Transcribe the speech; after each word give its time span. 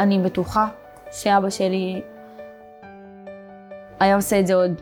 אני 0.00 0.18
בטוחה 0.18 0.66
שאבא 1.12 1.50
שלי 1.50 2.02
היה 4.00 4.16
עושה 4.16 4.40
את 4.40 4.46
זה 4.46 4.54
עוד 4.54 4.80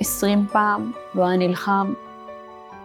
עשרים 0.00 0.46
פעם, 0.52 0.92
והוא 1.14 1.26
היה 1.26 1.36
נלחם, 1.36 1.94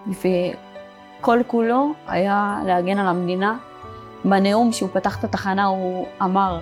וכל 0.07 1.39
כולו 1.47 1.91
היה 2.07 2.59
להגן 2.65 2.97
על 2.97 3.07
המדינה. 3.07 3.57
בנאום 4.25 4.71
שהוא 4.71 4.89
פתח 4.93 5.19
את 5.19 5.23
התחנה 5.23 5.65
הוא 5.65 6.07
אמר, 6.21 6.61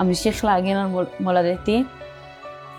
אמשיך 0.00 0.44
להגן 0.44 0.76
על 0.76 0.86
מול, 0.86 1.06
מולדתי, 1.20 1.84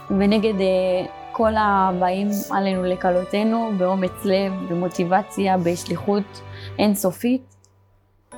ונגד 0.09 0.61
אה, 0.61 1.05
כל 1.31 1.51
הבאים 1.57 2.27
עלינו 2.51 2.83
לכלותנו, 2.83 3.71
באומץ 3.77 4.25
לב, 4.25 4.53
במוטיבציה, 4.69 5.57
בשליחות 5.57 6.41
אינסופית, 6.79 7.55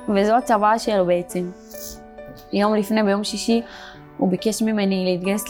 וזו 0.08 0.36
הצוואה 0.36 0.78
שלו 0.78 1.06
בעצם. 1.06 1.50
יום 2.52 2.74
לפני, 2.74 3.02
ביום 3.02 3.24
שישי, 3.24 3.62
הוא 4.18 4.28
ביקש 4.28 4.62
ממני 4.62 5.04
להתגייס 5.04 5.44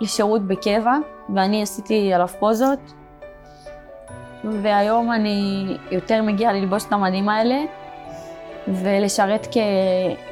לשירות 0.00 0.42
בקבע, 0.42 0.96
ואני 1.34 1.62
עשיתי 1.62 2.12
עליו 2.12 2.28
פוזות, 2.28 2.78
והיום 4.44 5.12
אני 5.12 5.66
יותר 5.90 6.22
מגיעה 6.22 6.52
ללבוש 6.52 6.84
את 6.84 6.92
המדים 6.92 7.28
האלה, 7.28 7.56
ולשרת 8.68 9.46
כ... 9.52 9.56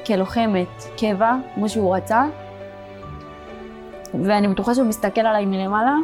כלוחמת 0.06 0.84
קבע, 0.98 1.32
כמו 1.54 1.68
שהוא 1.68 1.96
רצה, 1.96 2.24
ואני 4.24 4.48
בטוחה 4.48 4.74
שהוא 4.74 4.86
מסתכל 4.86 5.20
עליי 5.20 5.46
מלמעלה. 5.46 5.96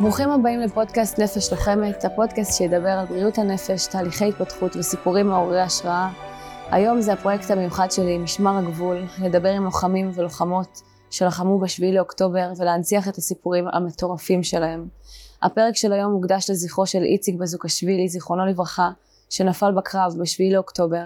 ברוכים 0.00 0.30
הבאים 0.30 0.60
לפודקאסט 0.60 1.18
נפש 1.18 1.52
לוחמת, 1.52 2.04
הפודקאסט 2.04 2.56
שידבר 2.58 2.88
על 2.88 3.06
בריאות 3.06 3.38
הנפש, 3.38 3.86
תהליכי 3.86 4.28
התפתחות 4.28 4.76
וסיפורים 4.76 5.28
מעוררי 5.28 5.60
השראה. 5.60 6.08
היום 6.70 7.00
זה 7.00 7.12
הפרויקט 7.12 7.50
המיוחד 7.50 7.90
שלי, 7.90 8.18
משמר 8.18 8.58
הגבול, 8.58 9.04
לדבר 9.22 9.48
עם 9.48 9.64
לוחמים 9.64 10.10
ולוחמות 10.14 10.82
שלחמו 11.10 11.58
בשביעי 11.58 11.92
לאוקטובר 11.92 12.52
ולהנציח 12.58 13.08
את 13.08 13.16
הסיפורים 13.16 13.64
המטורפים 13.72 14.42
שלהם. 14.42 14.88
הפרק 15.42 15.76
של 15.76 15.92
היום 15.92 16.12
מוקדש 16.12 16.50
לזכרו 16.50 16.86
של 16.86 17.02
איציק 17.02 17.34
בזוקשווילי, 17.34 18.08
זיכרונו 18.08 18.46
לברכה, 18.46 18.90
שנפל 19.30 19.72
בקרב 19.72 20.12
בשביעי 20.20 20.52
לאוקטובר. 20.52 21.04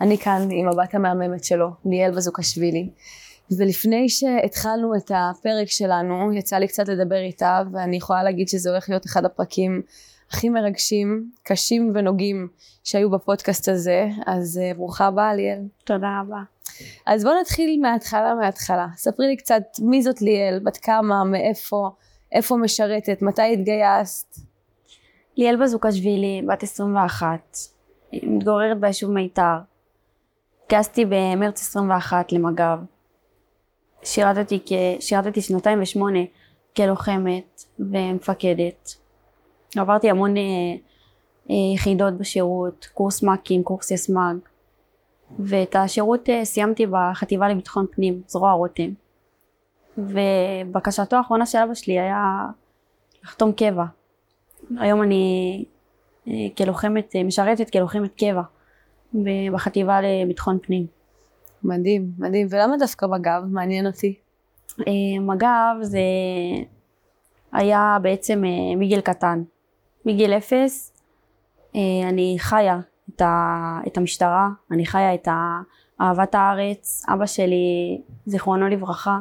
אני 0.00 0.18
כאן 0.18 0.48
עם 0.50 0.68
הבת 0.68 0.94
המהממת 0.94 1.44
שלו, 1.44 1.68
ליאל 1.84 2.10
בזוקשווילי. 2.10 2.88
ולפני 3.50 4.08
שהתחלנו 4.08 4.96
את 4.96 5.10
הפרק 5.14 5.68
שלנו, 5.68 6.32
יצא 6.32 6.56
לי 6.56 6.68
קצת 6.68 6.88
לדבר 6.88 7.16
איתה, 7.16 7.62
ואני 7.72 7.96
יכולה 7.96 8.22
להגיד 8.22 8.48
שזה 8.48 8.70
הולך 8.70 8.88
להיות 8.88 9.06
אחד 9.06 9.24
הפרקים 9.24 9.82
הכי 10.30 10.48
מרגשים, 10.48 11.30
קשים 11.42 11.92
ונוגעים 11.94 12.48
שהיו 12.84 13.10
בפודקאסט 13.10 13.68
הזה, 13.68 14.08
אז 14.26 14.60
uh, 14.62 14.76
ברוכה 14.76 15.06
הבאה 15.06 15.34
ליאל. 15.34 15.58
תודה 15.84 16.20
רבה. 16.20 16.42
אז 17.06 17.24
בואו 17.24 17.40
נתחיל 17.40 17.80
מההתחלה 17.82 18.34
מההתחלה. 18.34 18.86
ספרי 18.96 19.26
לי 19.26 19.36
קצת 19.36 19.62
מי 19.82 20.02
זאת 20.02 20.22
ליאל, 20.22 20.60
בת 20.64 20.76
כמה, 20.76 21.24
מאיפה, 21.24 21.90
איפה 22.32 22.56
משרתת, 22.56 23.22
מתי 23.22 23.52
התגייסת? 23.52 24.36
ליאל 25.36 25.62
בזוקשווילי, 25.62 26.42
בת 26.48 26.62
21, 26.62 27.58
מתגוררת 28.12 28.80
ביישוב 28.80 29.10
מיתר. 29.10 29.56
התגייסתי 30.64 31.04
במרץ 31.04 31.60
21 31.60 32.32
למג"ב. 32.32 32.93
שירתתי, 34.04 34.60
כ... 34.66 34.72
שירתתי 35.00 35.40
שנתיים 35.40 35.82
ושמונה 35.82 36.18
כלוחמת 36.76 37.64
ומפקדת. 37.78 38.94
עברתי 39.76 40.10
המון 40.10 40.36
אה, 40.36 40.42
אה, 41.50 41.54
יחידות 41.74 42.14
בשירות, 42.14 42.88
קורס 42.94 43.22
מ"כים, 43.22 43.62
קורס 43.62 43.90
יסמ"ג, 43.90 44.36
ואת 45.38 45.76
השירות 45.76 46.28
אה, 46.28 46.44
סיימתי 46.44 46.86
בחטיבה 46.86 47.48
לביטחון 47.48 47.86
פנים, 47.90 48.22
זרוע 48.26 48.52
רותם. 48.52 48.90
ובקשתו 49.98 51.16
האחרונה 51.16 51.46
של 51.46 51.58
אבא 51.58 51.74
שלי 51.74 51.98
היה 51.98 52.46
לחתום 53.24 53.52
קבע. 53.52 53.84
היום 54.78 55.02
אני 55.02 55.64
אה, 56.28 56.32
כלוחמת, 56.56 57.16
משרתת 57.24 57.70
כלוחמת 57.70 58.14
קבע 58.14 58.42
בחטיבה 59.52 60.00
לביטחון 60.00 60.58
פנים. 60.62 60.86
מדהים, 61.64 62.10
מדהים. 62.18 62.46
ולמה 62.50 62.76
דווקא 62.78 63.06
מג"ב? 63.06 63.44
מעניין 63.50 63.86
אותי. 63.86 64.14
אה, 64.80 65.20
מג"ב 65.20 65.82
זה 65.82 65.98
היה 67.52 67.98
בעצם 68.02 68.44
אה, 68.44 68.76
מגיל 68.76 69.00
קטן. 69.00 69.42
מגיל 70.04 70.32
אפס 70.32 70.92
אה, 71.76 72.08
אני 72.08 72.36
חיה 72.38 72.80
את, 73.08 73.20
ה, 73.20 73.80
את 73.86 73.96
המשטרה, 73.96 74.48
אני 74.70 74.86
חיה 74.86 75.14
את 75.14 75.28
אהבת 76.00 76.34
הארץ. 76.34 77.04
אבא 77.08 77.26
שלי, 77.26 78.00
זיכרונו 78.26 78.68
לברכה, 78.68 79.18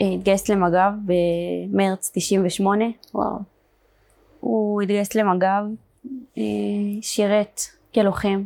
התגייס 0.00 0.48
למג"ב 0.48 0.92
במרץ 1.06 2.10
98. 2.14 2.84
וואו. 3.14 3.38
הוא 4.40 4.82
התגייס 4.82 5.14
למג"ב, 5.14 5.64
שירת 7.02 7.60
כלוחם, 7.94 8.44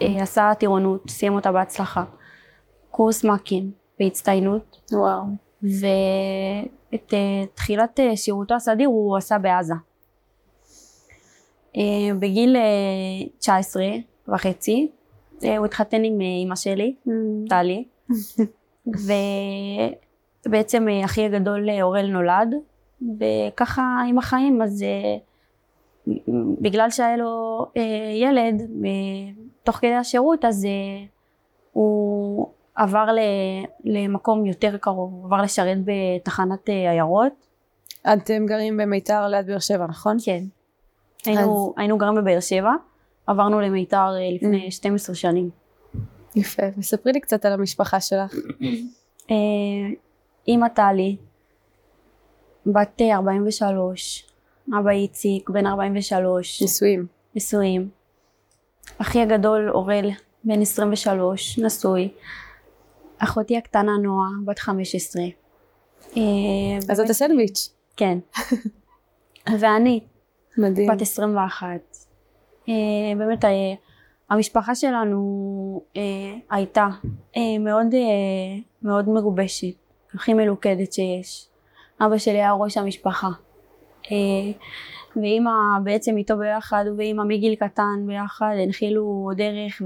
עשה 0.00 0.52
טירונות, 0.58 1.10
סיים 1.10 1.34
אותה 1.34 1.52
בהצלחה. 1.52 2.04
קורס 2.90 3.24
מ"כים 3.24 3.70
בהצטיינות. 3.98 4.80
וואו. 4.92 5.22
ואת 5.62 7.14
תחילת 7.54 8.00
שירותו 8.14 8.54
הסדיר 8.54 8.88
הוא 8.88 9.16
עשה 9.16 9.38
בעזה. 9.38 9.74
בגיל 12.18 12.56
19 13.38 13.84
וחצי 14.28 14.88
הוא 15.42 15.66
התחתן 15.66 16.04
עם 16.04 16.20
אמא 16.20 16.56
שלי, 16.56 16.94
טלי, 17.48 17.84
ובעצם 20.46 20.86
אחי 21.04 21.24
הגדול 21.24 21.68
אורל 21.82 22.06
נולד, 22.06 22.54
וככה 23.02 23.82
עם 24.08 24.18
החיים 24.18 24.62
אז 24.62 24.84
בגלל 26.60 26.90
שהיה 26.90 27.16
לו 27.16 27.66
ילד 28.14 28.62
תוך 29.68 29.76
כדי 29.76 29.94
השירות 29.94 30.44
אז 30.44 30.66
הוא 31.72 32.48
עבר 32.74 33.06
למקום 33.84 34.46
יותר 34.46 34.76
קרוב, 34.76 35.12
הוא 35.12 35.24
עבר 35.24 35.42
לשרת 35.42 35.78
בתחנת 35.84 36.68
עיירות. 36.68 37.32
אתם 38.12 38.46
גרים 38.46 38.76
במיתר 38.76 39.28
ליד 39.28 39.46
באר 39.46 39.58
שבע, 39.58 39.86
נכון? 39.86 40.16
כן. 40.24 40.44
היינו, 41.24 41.72
אז... 41.76 41.80
היינו 41.80 41.98
גרים 41.98 42.14
בבאר 42.14 42.40
שבע, 42.40 42.70
עברנו 43.26 43.60
למיתר 43.60 44.10
לפני 44.36 44.70
12 44.70 45.14
שנים. 45.14 45.50
יפה, 46.36 46.62
וספרי 46.78 47.12
לי 47.12 47.20
קצת 47.20 47.44
על 47.44 47.52
המשפחה 47.52 48.00
שלך. 48.00 48.34
אימא 50.48 50.68
טלי, 50.68 51.16
בת 52.66 53.02
43, 53.12 54.26
אבא 54.80 54.90
איציק, 54.90 55.50
בן 55.50 55.66
43. 55.66 56.62
נשואים. 56.62 57.06
נשואים. 57.34 57.97
אחי 58.98 59.22
הגדול 59.22 59.70
אורל, 59.70 60.10
בן 60.44 60.62
23, 60.62 61.58
נשוי. 61.58 62.08
אחותי 63.18 63.56
הקטנה 63.56 63.92
נועה, 64.02 64.28
בת 64.44 64.58
15. 64.58 65.22
אז 66.90 67.00
אתה 67.00 67.12
סנדוויץ'. 67.12 67.74
כן. 67.96 68.18
ואני, 69.60 70.00
מדהים. 70.58 70.90
בת 70.90 71.02
21. 71.02 71.66
באמת 73.18 73.44
המשפחה 74.30 74.74
שלנו 74.74 75.80
הייתה 76.50 76.88
מאוד 77.60 77.94
מאוד 78.82 79.08
מגובשת, 79.08 79.74
הכי 80.14 80.34
מלוכדת 80.34 80.92
שיש. 80.92 81.48
אבא 82.00 82.18
שלי 82.18 82.38
היה 82.38 82.52
ראש 82.52 82.76
המשפחה. 82.76 83.28
ואימא 85.22 85.50
בעצם 85.82 86.16
איתו 86.16 86.36
ביחד, 86.38 86.84
הוא 86.88 86.96
ואימא 86.98 87.24
מגיל 87.24 87.54
קטן 87.54 88.06
ביחד 88.06 88.54
הנחילו 88.62 89.30
דרך 89.36 89.82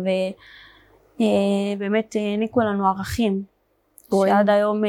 ובאמת 1.16 2.16
העניקו 2.18 2.60
לנו 2.60 2.88
ערכים 2.88 3.42
רואים. 4.10 4.34
שעד 4.34 4.50
היום, 4.50 4.82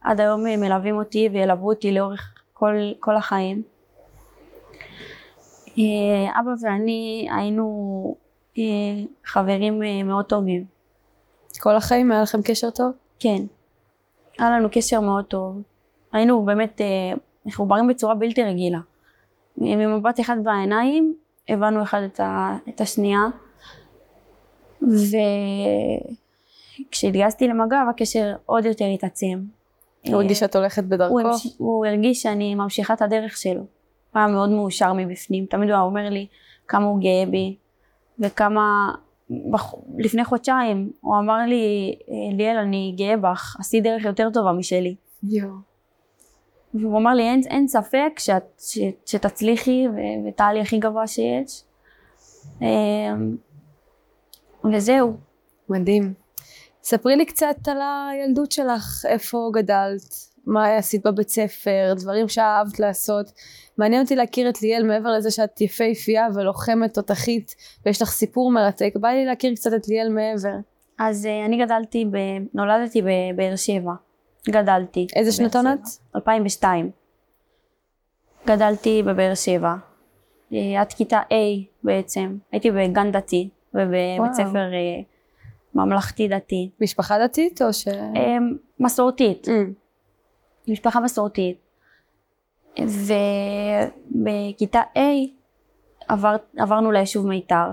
עד 0.00 0.20
היום 0.20 0.44
מלווים 0.44 0.96
אותי 0.96 1.28
וילוו 1.32 1.68
אותי 1.68 1.92
לאורך 1.92 2.34
כל, 2.52 2.74
כל 3.00 3.16
החיים. 3.16 3.62
אבא 6.40 6.50
ואני 6.62 7.28
היינו 7.36 8.16
חברים 9.24 9.82
מאוד 10.04 10.24
טובים. 10.24 10.64
כל 11.60 11.76
החיים 11.76 12.12
היה 12.12 12.22
לכם 12.22 12.42
קשר 12.42 12.70
טוב? 12.70 12.92
כן. 13.18 13.42
היה 14.38 14.50
לנו 14.50 14.68
קשר 14.72 15.00
מאוד 15.00 15.24
טוב. 15.24 15.62
היינו 16.12 16.44
באמת 16.44 16.80
מחוברים 17.46 17.88
בצורה 17.88 18.14
בלתי 18.14 18.42
רגילה. 18.42 18.78
ממבט 19.56 20.20
אחד 20.20 20.36
בעיניים 20.42 21.14
הבנו 21.48 21.82
אחד 21.82 22.02
את, 22.02 22.20
ה, 22.20 22.56
את 22.68 22.80
השנייה 22.80 23.20
וכשהתגייסתי 26.90 27.48
למג"ב 27.48 27.88
הקשר 27.90 28.34
עוד 28.46 28.64
יותר 28.64 28.84
התעצם. 28.84 29.40
הוא 30.06 30.14
הרגיש 30.14 30.38
שאת 30.38 30.56
הולכת 30.56 30.84
בדרכו? 30.84 31.20
הוא, 31.20 31.30
הוא 31.58 31.86
הרגיש 31.86 32.22
שאני 32.22 32.54
ממשיכה 32.54 32.94
את 32.94 33.02
הדרך 33.02 33.36
שלו. 33.36 33.60
הוא 33.60 33.66
היה 34.14 34.26
מאוד 34.26 34.50
מאושר 34.50 34.92
מבפנים, 34.92 35.46
תמיד 35.46 35.68
הוא 35.68 35.74
היה 35.74 35.84
אומר 35.84 36.10
לי 36.10 36.26
כמה 36.68 36.84
הוא 36.84 37.00
גאה 37.00 37.24
בי, 37.30 37.56
וכמה... 38.18 38.94
בח... 39.50 39.74
לפני 39.98 40.24
חודשיים 40.24 40.92
הוא 41.00 41.18
אמר 41.18 41.38
לי, 41.46 41.94
ליאל, 42.36 42.56
אני 42.56 42.94
גאה 42.98 43.16
בך, 43.16 43.56
עשית 43.60 43.84
דרך 43.84 44.04
יותר 44.04 44.28
טובה 44.32 44.52
משלי. 44.52 44.94
יואו. 45.22 45.73
והוא 46.74 46.98
אמר 46.98 47.14
לי, 47.14 47.22
אין, 47.22 47.40
אין 47.50 47.68
ספק 47.68 48.18
שאת, 48.18 48.42
ש, 48.58 48.78
שתצליחי 49.06 49.88
ו- 49.88 50.28
ותעלי 50.28 50.60
הכי 50.60 50.78
גבוה 50.78 51.06
שיש. 51.06 51.62
אמ, 52.62 53.36
וזהו. 54.72 55.16
מדהים. 55.68 56.14
ספרי 56.82 57.16
לי 57.16 57.26
קצת 57.26 57.56
על 57.66 57.78
הילדות 57.82 58.52
שלך, 58.52 59.06
איפה 59.08 59.50
גדלת, 59.54 60.14
מה 60.46 60.76
עשית 60.76 61.06
בבית 61.06 61.28
ספר, 61.28 61.94
דברים 61.96 62.28
שאהבת 62.28 62.80
לעשות. 62.80 63.32
מעניין 63.78 64.02
אותי 64.02 64.16
להכיר 64.16 64.48
את 64.48 64.62
ליאל 64.62 64.82
מעבר 64.82 65.12
לזה 65.12 65.30
שאת 65.30 65.60
יפהפייה 65.60 66.26
ולוחמת 66.34 66.94
תותחית 66.94 67.54
ויש 67.86 68.02
לך 68.02 68.10
סיפור 68.10 68.52
מרתק, 68.52 68.92
בא 68.96 69.08
לי 69.08 69.24
להכיר 69.24 69.54
קצת 69.54 69.70
את 69.76 69.88
ליאל 69.88 70.08
מעבר. 70.08 70.54
אז 70.98 71.26
אה, 71.26 71.44
אני 71.44 71.64
גדלתי, 71.64 72.04
ב... 72.04 72.16
נולדתי 72.54 73.02
בבאר 73.02 73.56
שבע. 73.56 73.92
גדלתי. 74.48 75.06
איזה 75.16 75.32
שנתון. 75.32 75.66
את? 75.66 75.78
2002. 76.16 76.90
גדלתי 78.46 79.02
בבאר 79.02 79.34
שבע. 79.34 79.74
אה, 80.52 80.80
עד 80.80 80.92
כיתה 80.92 81.20
A 81.20 81.34
בעצם. 81.82 82.36
הייתי 82.52 82.70
בגן 82.70 83.12
דתי 83.12 83.48
ובבית. 83.74 84.32
ספר 84.32 84.72
אה, 84.72 85.00
ממלכתי 85.74 86.28
דתי. 86.28 86.70
משפחה 86.80 87.18
דתית 87.18 87.62
או 87.62 87.72
ש... 87.72 87.88
אה, 87.88 88.36
מסורתית. 88.80 89.48
Mm. 89.48 89.50
משפחה 90.72 91.00
מסורתית. 91.00 91.58
ובכיתה 94.10 94.80
A 94.96 95.00
עבר, 96.08 96.36
עברנו 96.58 96.92
ליישוב 96.92 97.26
מיתר. 97.26 97.66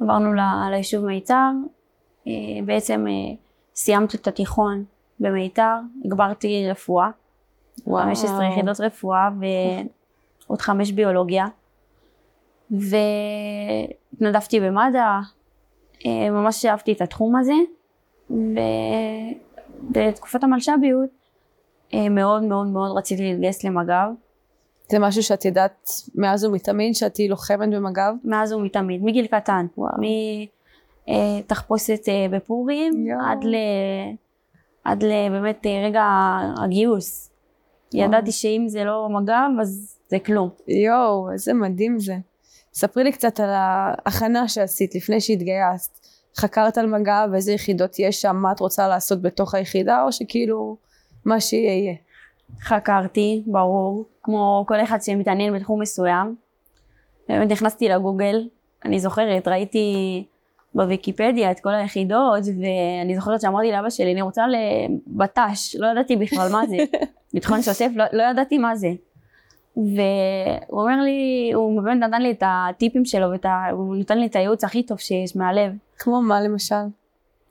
עברנו 0.00 0.32
ל- 0.34 0.70
ליישוב 0.70 1.04
מיתר, 1.06 1.50
אה, 2.26 2.32
בעצם 2.64 3.04
סיימתי 3.74 4.16
את 4.16 4.26
התיכון 4.28 4.84
במיתר, 5.20 5.76
הגברתי 6.04 6.70
רפואה, 6.70 7.10
וואו. 7.86 8.04
15 8.04 8.46
יחידות 8.46 8.80
רפואה 8.80 9.28
ועוד 10.46 10.60
חמש 10.60 10.92
ביולוגיה. 10.92 11.46
והתנדבתי 12.70 14.60
במד"א, 14.60 15.20
אה, 16.06 16.30
ממש 16.30 16.64
אהבתי 16.64 16.92
את 16.92 17.00
התחום 17.00 17.36
הזה. 17.36 17.54
ובתקופת 19.90 20.44
המלש"ביות 20.44 21.10
אה, 21.94 22.08
מאוד 22.08 22.42
מאוד 22.42 22.66
מאוד 22.66 22.98
רציתי 22.98 23.22
להתגייס 23.22 23.64
למג"ב, 23.64 24.08
זה 24.90 24.98
משהו 24.98 25.22
שאת 25.22 25.44
ידעת 25.44 25.88
מאז 26.14 26.44
ומתמיד 26.44 26.94
שאת 26.94 27.14
תהיי 27.14 27.28
לוחמת 27.28 27.70
במג"ב? 27.70 28.12
מאז 28.24 28.52
ומתמיד, 28.52 29.04
מגיל 29.04 29.26
קטן. 29.26 29.66
וואו. 29.78 29.92
מתחפושת 31.08 32.08
אה, 32.08 32.26
בפורים 32.30 33.06
יואו. 33.06 33.20
עד 33.30 33.44
ל... 33.44 33.56
עד 34.88 35.02
לבאמת 35.02 35.66
אה, 35.66 35.84
רגע 35.84 36.04
הגיוס. 36.64 37.30
ידעתי 37.94 38.32
שאם 38.32 38.64
זה 38.68 38.84
לא 38.84 39.08
מג"ב 39.10 39.60
אז 39.60 39.98
זה 40.08 40.18
כלום. 40.18 40.48
יואו, 40.68 41.32
איזה 41.32 41.54
מדהים 41.54 41.98
זה. 41.98 42.14
ספרי 42.74 43.04
לי 43.04 43.12
קצת 43.12 43.40
על 43.40 43.50
ההכנה 43.52 44.48
שעשית 44.48 44.94
לפני 44.94 45.20
שהתגייסת. 45.20 45.90
חקרת 46.36 46.78
על 46.78 46.86
מג"ב, 46.86 47.34
איזה 47.34 47.52
יחידות 47.52 47.98
יש 47.98 48.20
שם, 48.22 48.36
מה 48.36 48.52
את 48.52 48.60
רוצה 48.60 48.88
לעשות 48.88 49.22
בתוך 49.22 49.54
היחידה, 49.54 50.02
או 50.02 50.12
שכאילו 50.12 50.76
מה 51.24 51.40
שיהיה 51.40 51.72
יהיה. 51.72 51.94
חקרתי, 52.62 53.42
ברור, 53.46 54.04
כמו 54.22 54.64
כל 54.68 54.80
אחד 54.80 55.02
שמתעניין 55.02 55.54
בתחום 55.54 55.80
מסוים. 55.82 56.36
באמת 57.28 57.50
נכנסתי 57.50 57.88
לגוגל, 57.88 58.48
אני 58.84 59.00
זוכרת, 59.00 59.48
ראיתי 59.48 60.24
בוויקיפדיה 60.74 61.50
את 61.50 61.60
כל 61.60 61.74
היחידות, 61.74 62.42
ואני 62.44 63.14
זוכרת 63.16 63.40
שאמרתי 63.40 63.72
לאבא 63.72 63.90
שלי, 63.90 64.12
אני 64.12 64.22
רוצה 64.22 64.42
לבט"ש, 64.46 65.76
לא 65.76 65.86
ידעתי 65.86 66.16
בכלל 66.16 66.52
מה 66.52 66.66
זה. 66.66 66.76
ביטחון 67.34 67.62
שוטף, 67.62 67.88
לא, 67.94 68.04
לא 68.12 68.22
ידעתי 68.22 68.58
מה 68.58 68.76
זה. 68.76 68.88
והוא 69.76 70.80
אומר 70.82 71.02
לי, 71.02 71.50
הוא 71.54 71.82
באמת 71.82 71.96
נתן 71.98 72.22
לי 72.22 72.30
את 72.30 72.42
הטיפים 72.46 73.04
שלו, 73.04 73.30
ואת 73.30 73.44
ה, 73.44 73.70
הוא 73.72 73.96
נתן 73.96 74.18
לי 74.18 74.26
את 74.26 74.36
הייעוץ 74.36 74.64
הכי 74.64 74.82
טוב 74.82 74.98
שיש 74.98 75.36
מהלב. 75.36 75.72
כמו 75.98 76.22
מה 76.22 76.40
למשל? 76.40 76.74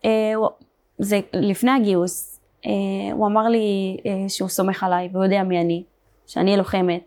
אה, 0.06 0.36
הוא- 0.36 0.50
זה 0.98 1.19
לפני 1.34 1.72
הגיוס, 1.72 2.40
אה, 2.66 2.72
הוא 3.14 3.28
אמר 3.28 3.48
לי 3.48 3.98
אה, 4.06 4.30
שהוא 4.30 4.50
סומך 4.50 4.84
עליי 4.84 5.10
והוא 5.14 5.24
יודע 5.24 5.44
מי 5.44 5.62
אני, 5.62 5.84
שאני 6.28 6.58
לוחמת. 6.58 7.02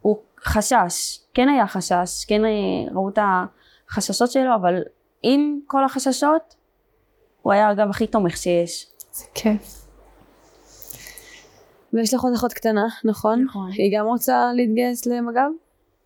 הוא 0.00 0.16
חשש, 0.44 1.18
כן 1.34 1.48
היה 1.48 1.66
חשש, 1.66 2.24
כן 2.28 2.44
אה, 2.44 2.50
ראו 2.94 3.08
את 3.08 3.18
החששות 3.88 4.30
שלו, 4.30 4.54
אבל 4.54 4.82
עם 5.24 5.58
כל 5.66 5.84
החששות, 5.84 6.54
הוא 7.42 7.52
היה 7.52 7.74
גם 7.74 7.90
הכי 7.90 8.06
תומך 8.06 8.36
שיש. 8.36 8.86
זה 9.12 9.24
כיף. 9.34 9.86
ויש 11.92 12.14
לך 12.14 12.20
עוד 12.20 12.32
אחות 12.34 12.52
קטנה, 12.52 12.86
נכון? 13.04 13.44
נכון. 13.44 13.70
היא 13.72 13.98
גם 13.98 14.06
רוצה 14.06 14.52
להתגייס 14.54 15.06
למג"ב? 15.06 15.50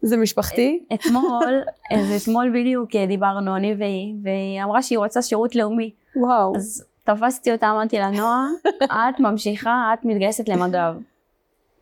זה 0.02 0.16
משפחתי? 0.16 0.84
אתמול, 0.94 1.62
אז 1.96 2.22
אתמול 2.22 2.50
בדיוק 2.50 2.96
אה, 2.96 3.06
דיברנו, 3.06 3.56
אני 3.56 3.74
והיא, 3.78 4.14
והיא 4.22 4.62
אמרה 4.62 4.82
שהיא 4.82 4.98
רוצה 4.98 5.22
שירות 5.22 5.54
לאומי. 5.54 5.94
וואו. 6.16 6.56
אז 6.56 6.84
תפסתי 7.04 7.52
אותה, 7.52 7.70
אמרתי 7.70 7.98
לה, 7.98 8.10
נועה, 8.10 8.48
את 9.10 9.20
ממשיכה, 9.20 9.90
את 9.94 10.04
מתגייסת 10.04 10.48
למג"ב, 10.48 10.96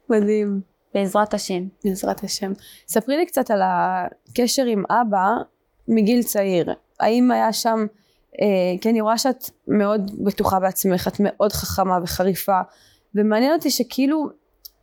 מדהים. 0.08 0.60
בעזרת 0.94 1.34
השם. 1.34 1.64
בעזרת 1.84 2.24
השם. 2.24 2.52
ספרי 2.88 3.16
לי 3.16 3.26
קצת 3.26 3.50
על 3.50 3.60
הקשר 3.64 4.64
עם 4.64 4.84
אבא 4.90 5.28
מגיל 5.88 6.22
צעיר. 6.22 6.74
האם 7.00 7.30
היה 7.30 7.52
שם, 7.52 7.86
אה, 8.40 8.46
כי 8.80 8.90
אני 8.90 9.00
רואה 9.00 9.18
שאת 9.18 9.50
מאוד 9.68 10.24
בטוחה 10.24 10.60
בעצמך, 10.60 11.08
את 11.08 11.16
מאוד 11.20 11.52
חכמה 11.52 11.98
וחריפה, 12.02 12.60
ומעניין 13.14 13.52
אותי 13.52 13.70
שכאילו 13.70 14.28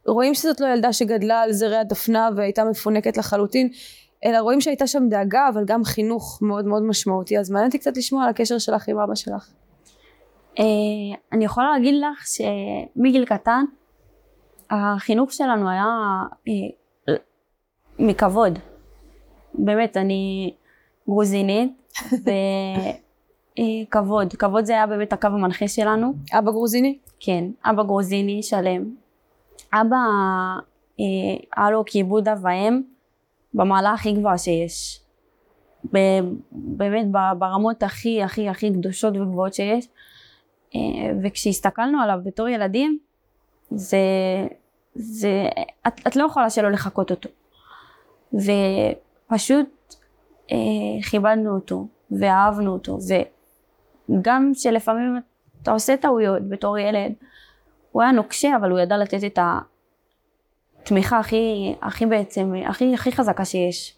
רואים 0.07 0.33
שזאת 0.33 0.59
לא 0.59 0.67
ילדה 0.67 0.93
שגדלה 0.93 1.41
על 1.41 1.51
זרי 1.51 1.77
הדפנה 1.77 2.29
והייתה 2.35 2.63
מפונקת 2.65 3.17
לחלוטין, 3.17 3.69
אלא 4.25 4.37
רואים 4.37 4.61
שהייתה 4.61 4.87
שם 4.87 5.03
דאגה, 5.09 5.49
אבל 5.53 5.63
גם 5.65 5.83
חינוך 5.83 6.39
מאוד 6.41 6.65
מאוד 6.65 6.83
משמעותי. 6.83 7.37
אז 7.37 7.51
מעניין 7.51 7.67
אותי 7.67 7.79
קצת 7.79 7.97
לשמוע 7.97 8.23
על 8.23 8.29
הקשר 8.29 8.57
שלך 8.57 8.87
עם 8.87 8.99
אבא 8.99 9.15
שלך. 9.15 9.49
אה, 10.59 10.65
אני 11.31 11.45
יכולה 11.45 11.71
להגיד 11.71 11.95
לך 11.95 12.27
שמגיל 12.27 13.25
קטן 13.25 13.65
החינוך 14.69 15.33
שלנו 15.33 15.69
היה 15.69 15.85
אה, 16.47 17.13
מכבוד. 17.99 18.59
באמת, 19.53 19.97
אני 19.97 20.53
גרוזינית 21.07 21.93
וכבוד. 23.59 24.33
כבוד 24.33 24.65
זה 24.65 24.73
היה 24.73 24.87
באמת 24.87 25.13
הקו 25.13 25.27
המנחה 25.27 25.67
שלנו. 25.67 26.13
אבא 26.33 26.51
גרוזיני? 26.51 26.97
כן, 27.19 27.45
אבא 27.65 27.83
גרוזיני 27.83 28.43
שלם. 28.43 28.95
אבא 29.73 29.95
אה, 30.99 31.05
היה 31.57 31.71
לו 31.71 31.85
כיבוד 31.85 32.27
אב 32.27 32.39
ואם 32.43 32.81
במעלה 33.53 33.93
הכי 33.93 34.11
גבוהה 34.11 34.37
שיש. 34.37 34.99
ב- 35.93 36.19
באמת 36.51 37.05
ברמות 37.39 37.83
הכי 37.83 38.23
הכי 38.23 38.49
הכי 38.49 38.73
קדושות 38.73 39.17
וגבוהות 39.17 39.53
שיש. 39.53 39.87
אה, 40.75 40.79
וכשהסתכלנו 41.23 42.01
עליו 42.01 42.19
בתור 42.23 42.47
ילדים, 42.47 42.99
זה, 43.71 43.97
זה, 44.95 45.49
את, 45.87 45.93
את 46.07 46.15
לא 46.15 46.25
יכולה 46.25 46.49
שלא 46.49 46.71
לחקות 46.71 47.11
אותו. 47.11 47.29
ופשוט 48.33 49.65
אה, 50.51 50.57
כיבדנו 51.09 51.55
אותו, 51.55 51.87
ואהבנו 52.11 52.73
אותו, 52.73 52.97
וגם 54.09 54.51
שלפעמים 54.53 55.19
אתה 55.61 55.71
עושה 55.71 55.97
טעויות 55.97 56.49
בתור 56.49 56.77
ילד, 56.77 57.11
הוא 57.91 58.01
היה 58.01 58.11
נוקשה, 58.11 58.55
אבל 58.55 58.71
הוא 58.71 58.79
ידע 58.79 58.97
לתת 58.97 59.23
את 59.23 59.39
התמיכה 60.81 61.19
הכי, 61.19 61.75
הכי 61.81 62.05
בעצם, 62.05 62.53
הכי, 62.69 62.93
הכי 62.93 63.11
חזקה 63.11 63.45
שיש. 63.45 63.97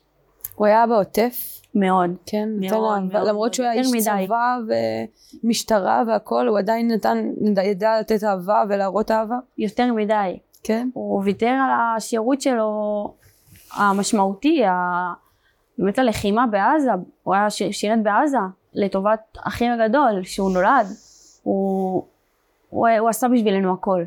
הוא 0.55 0.67
היה 0.67 0.83
אבא 0.83 0.99
עוטף? 0.99 1.61
מאוד. 1.75 2.09
כן, 2.25 2.49
מאוד, 2.59 2.63
נתן 2.63 2.75
אהבה. 2.75 3.19
מאוד, 3.19 3.27
למרות 3.27 3.53
שהוא 3.53 3.65
היה 3.65 3.73
איש 3.73 3.87
מדי. 3.91 4.25
צבא 4.25 4.57
ומשטרה 5.43 6.03
והכל, 6.07 6.47
הוא 6.47 6.59
עדיין 6.59 6.91
נתן, 6.91 7.31
ידע 7.63 7.99
לתת 7.99 8.23
אהבה 8.23 8.63
ולהראות 8.69 9.11
אהבה. 9.11 9.35
יותר 9.57 9.93
מדי. 9.93 10.39
כן. 10.63 10.89
הוא 10.93 11.21
ויתר 11.25 11.45
על 11.47 11.69
השירות 11.97 12.41
שלו 12.41 13.13
המשמעותי, 13.73 14.65
ה- 14.65 15.13
באמת 15.77 15.99
הלחימה 15.99 16.47
בעזה, 16.47 16.91
הוא 17.23 17.35
היה 17.35 17.49
שירת 17.49 18.03
בעזה 18.03 18.37
לטובת 18.73 19.37
אחי 19.37 19.67
הגדול 19.67 20.23
שהוא 20.23 20.51
נולד, 20.51 20.87
הוא, 21.43 22.05
הוא, 22.69 22.87
הוא 22.99 23.09
עשה 23.09 23.27
בשבילנו 23.27 23.73
הכל, 23.73 24.03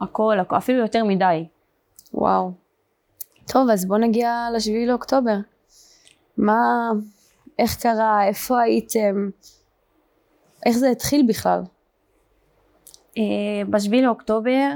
הכל, 0.00 0.38
הכל, 0.40 0.56
אפילו 0.56 0.78
יותר 0.78 1.04
מדי. 1.04 1.46
וואו. 2.14 2.52
טוב, 3.52 3.70
אז 3.70 3.86
בוא 3.86 3.98
נגיע 3.98 4.48
לשביעי 4.54 4.86
לאוקטובר. 4.86 5.36
מה, 6.36 6.90
איך 7.58 7.76
קרה, 7.82 8.24
איפה 8.24 8.60
הייתם, 8.60 9.30
איך 10.66 10.76
זה 10.76 10.90
התחיל 10.90 11.26
בכלל? 11.28 11.62
אה, 13.18 13.22
בשביעי 13.70 14.02
לאוקטובר 14.02 14.68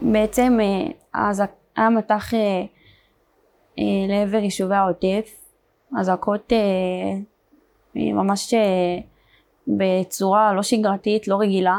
בעצם 0.00 0.58
אה, 0.60 0.92
אז 1.14 1.42
היה 1.76 1.90
מטח 1.90 2.34
אה, 2.34 2.64
לעבר 3.78 4.36
יישובי 4.36 4.74
העוטף, 4.74 5.30
אזעקות 5.98 6.52
אה, 6.52 6.58
אה, 7.96 8.12
ממש 8.12 8.54
אה, 8.54 8.98
בצורה 9.66 10.52
לא 10.52 10.62
שגרתית, 10.62 11.28
לא 11.28 11.36
רגילה, 11.40 11.78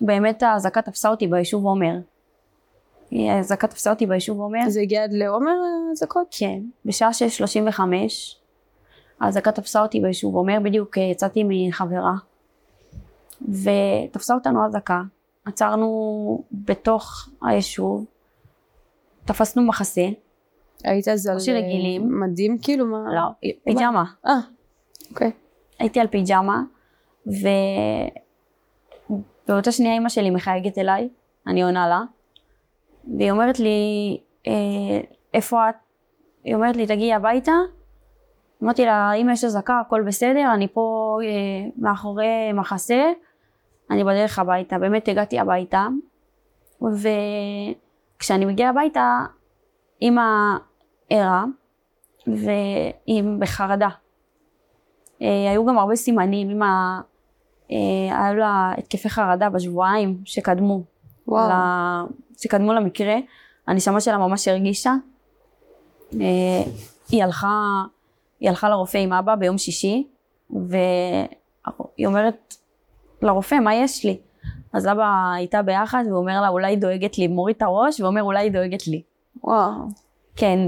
ובאמת 0.00 0.42
האזעקה 0.42 0.82
תפסה 0.82 1.08
אותי 1.08 1.26
ביישוב 1.26 1.64
עומר. 1.64 1.94
האזעקה 3.12 3.66
תפסה 3.66 3.90
אותי 3.90 4.06
ביישוב 4.06 4.40
עומר. 4.40 4.68
זה 4.68 4.80
הגיע 4.80 5.04
עד 5.04 5.12
לעומר 5.12 5.52
האזעקות? 5.90 6.26
כן, 6.38 6.62
בשעה 6.84 7.10
6:35 7.12 7.80
האזעקה 9.20 9.52
תפסה 9.52 9.82
אותי 9.82 10.00
ביישוב 10.00 10.34
עומר, 10.34 10.58
בדיוק 10.62 10.98
אה, 10.98 11.02
יצאתי 11.02 11.44
מחברה 11.48 12.14
ותפסה 13.48 14.34
אותנו 14.34 14.66
אזעקה, 14.66 15.02
עצרנו 15.44 16.42
בתוך 16.52 17.28
היישוב, 17.42 18.04
תפסנו 19.28 19.62
מחסה, 19.62 20.08
היית 20.84 21.08
אז 21.08 21.26
על 21.26 21.34
ראשי 21.34 21.52
רגילים. 21.52 22.02
אה, 22.02 22.06
מדים 22.26 22.58
כאילו? 22.62 22.86
מה? 22.86 23.04
לא, 23.14 23.48
פיג'מה, 23.64 24.04
אה, 24.26 24.32
אוקיי. 25.10 25.30
הייתי 25.78 26.00
על 26.00 26.06
פיג'מה 26.06 26.62
ובאותה 29.46 29.72
שנייה 29.72 29.94
אימא 29.94 30.08
שלי 30.08 30.30
מחייגת 30.30 30.78
אליי, 30.78 31.08
אני 31.46 31.62
עונה 31.62 31.88
לה 31.88 32.00
והיא 33.16 33.30
אומרת 33.30 33.60
לי, 33.60 34.18
אה, 34.46 34.52
איפה 35.34 35.68
את? 35.68 35.74
היא 36.44 36.54
אומרת 36.54 36.76
לי, 36.76 36.86
תגיעי 36.86 37.14
הביתה. 37.14 37.52
אמרתי 38.62 38.84
לה, 38.84 39.12
אם 39.12 39.28
יש 39.32 39.44
אזעקה, 39.44 39.80
הכל 39.80 40.02
בסדר, 40.06 40.50
אני 40.54 40.68
פה 40.68 41.18
אה, 41.22 41.70
מאחורי 41.76 42.52
מחסה, 42.54 43.12
אני 43.90 44.04
בדרך 44.04 44.38
הביתה. 44.38 44.78
באמת 44.78 45.08
הגעתי 45.08 45.38
הביתה, 45.38 45.86
וכשאני 48.18 48.44
מגיעה 48.44 48.70
הביתה, 48.70 49.18
אימא 50.02 50.22
ערה, 51.10 51.44
והיא 52.26 53.22
בחרדה. 53.38 53.88
אה, 55.22 55.50
היו 55.50 55.66
גם 55.66 55.78
הרבה 55.78 55.96
סימנים, 55.96 56.48
אימא, 56.48 56.66
אה, 57.70 57.76
היה 58.10 58.34
לה 58.34 58.72
התקפי 58.78 59.08
חרדה 59.08 59.50
בשבועיים 59.50 60.20
שקדמו. 60.24 60.82
וואו. 61.28 61.48
ל- 61.50 62.06
שקדמו 62.42 62.72
למקרה, 62.72 63.16
הנשמה 63.66 64.00
שלה 64.00 64.18
ממש 64.18 64.48
הרגישה. 64.48 64.94
אה, 66.20 66.62
היא 67.10 67.24
הלכה, 67.24 67.82
היא 68.40 68.48
הלכה 68.48 68.68
לרופא 68.68 68.98
עם 68.98 69.12
אבא 69.12 69.34
ביום 69.34 69.58
שישי, 69.58 70.06
והיא 70.50 72.06
אומרת 72.06 72.54
לרופא, 73.22 73.54
מה 73.54 73.74
יש 73.74 74.04
לי? 74.04 74.18
אז 74.72 74.86
אבא 74.86 75.34
איתה 75.36 75.62
ביחד, 75.62 76.04
והוא 76.06 76.18
אומר 76.18 76.40
לה, 76.40 76.48
אולי 76.48 76.66
היא 76.66 76.78
דואגת 76.78 77.18
לי, 77.18 77.28
מוריד 77.28 77.56
את 77.56 77.62
הראש, 77.62 78.00
ואומר, 78.00 78.22
אולי 78.22 78.40
היא 78.40 78.52
דואגת 78.52 78.86
לי. 78.86 79.02
וואו. 79.44 79.72
כן, 80.36 80.58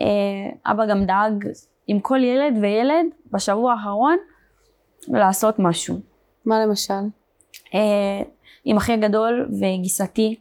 אה, 0.00 0.70
אבא 0.72 0.86
גם 0.86 1.04
דאג 1.04 1.48
עם 1.86 2.00
כל 2.00 2.24
ילד 2.24 2.54
וילד 2.60 3.06
בשבוע 3.32 3.72
האחרון 3.72 4.16
לעשות 5.08 5.58
משהו. 5.58 6.00
מה 6.44 6.64
למשל? 6.64 6.94
אה, 7.74 8.22
עם 8.64 8.76
אחי 8.76 8.92
הגדול 8.92 9.48
וגיסתי, 9.60 10.36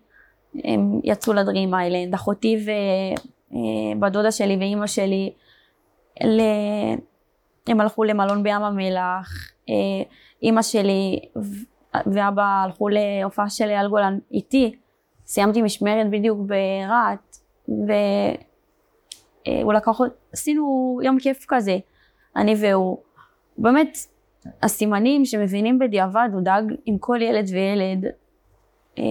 הם 0.64 1.00
יצאו 1.04 1.34
לדברים 1.34 1.74
האלה, 1.74 2.16
אחותי 2.16 2.58
ובת 3.98 4.12
דודה 4.12 4.32
שלי 4.32 4.58
ואימא 4.58 4.88
שלי, 4.88 5.34
ל... 6.24 6.42
הם 7.68 7.82
הלכו 7.82 8.04
למלון 8.04 8.44
בים 8.44 8.62
המלח, 8.62 9.52
אה, 9.70 10.04
אימא 10.44 10.62
שלי 10.62 11.20
ואבא 11.96 12.44
הלכו 12.44 12.90
להופעה 12.90 13.50
של 13.50 13.70
אייל 13.70 13.88
גולן 13.88 14.20
איתי, 14.32 14.76
סיימתי 15.26 15.62
משמרת 15.62 16.10
בדיוק 16.10 16.40
ברהט, 16.40 17.38
והוא 17.68 17.84
לקח, 19.74 20.00
אות- 20.00 20.18
עשינו 20.34 21.00
יום 21.04 21.20
כיף 21.20 21.46
כזה, 21.48 21.78
אני 22.36 22.56
והוא. 22.62 22.98
באמת, 23.58 23.98
הסימנים 24.64 25.26
שמבינים 25.26 25.80
בדיעבד, 25.80 26.30
הוא 26.34 26.42
דאג 26.42 26.74
עם 26.86 26.98
כל 26.98 27.22
ילד 27.22 27.46
וילד 27.52 28.06
אה, 28.98 29.04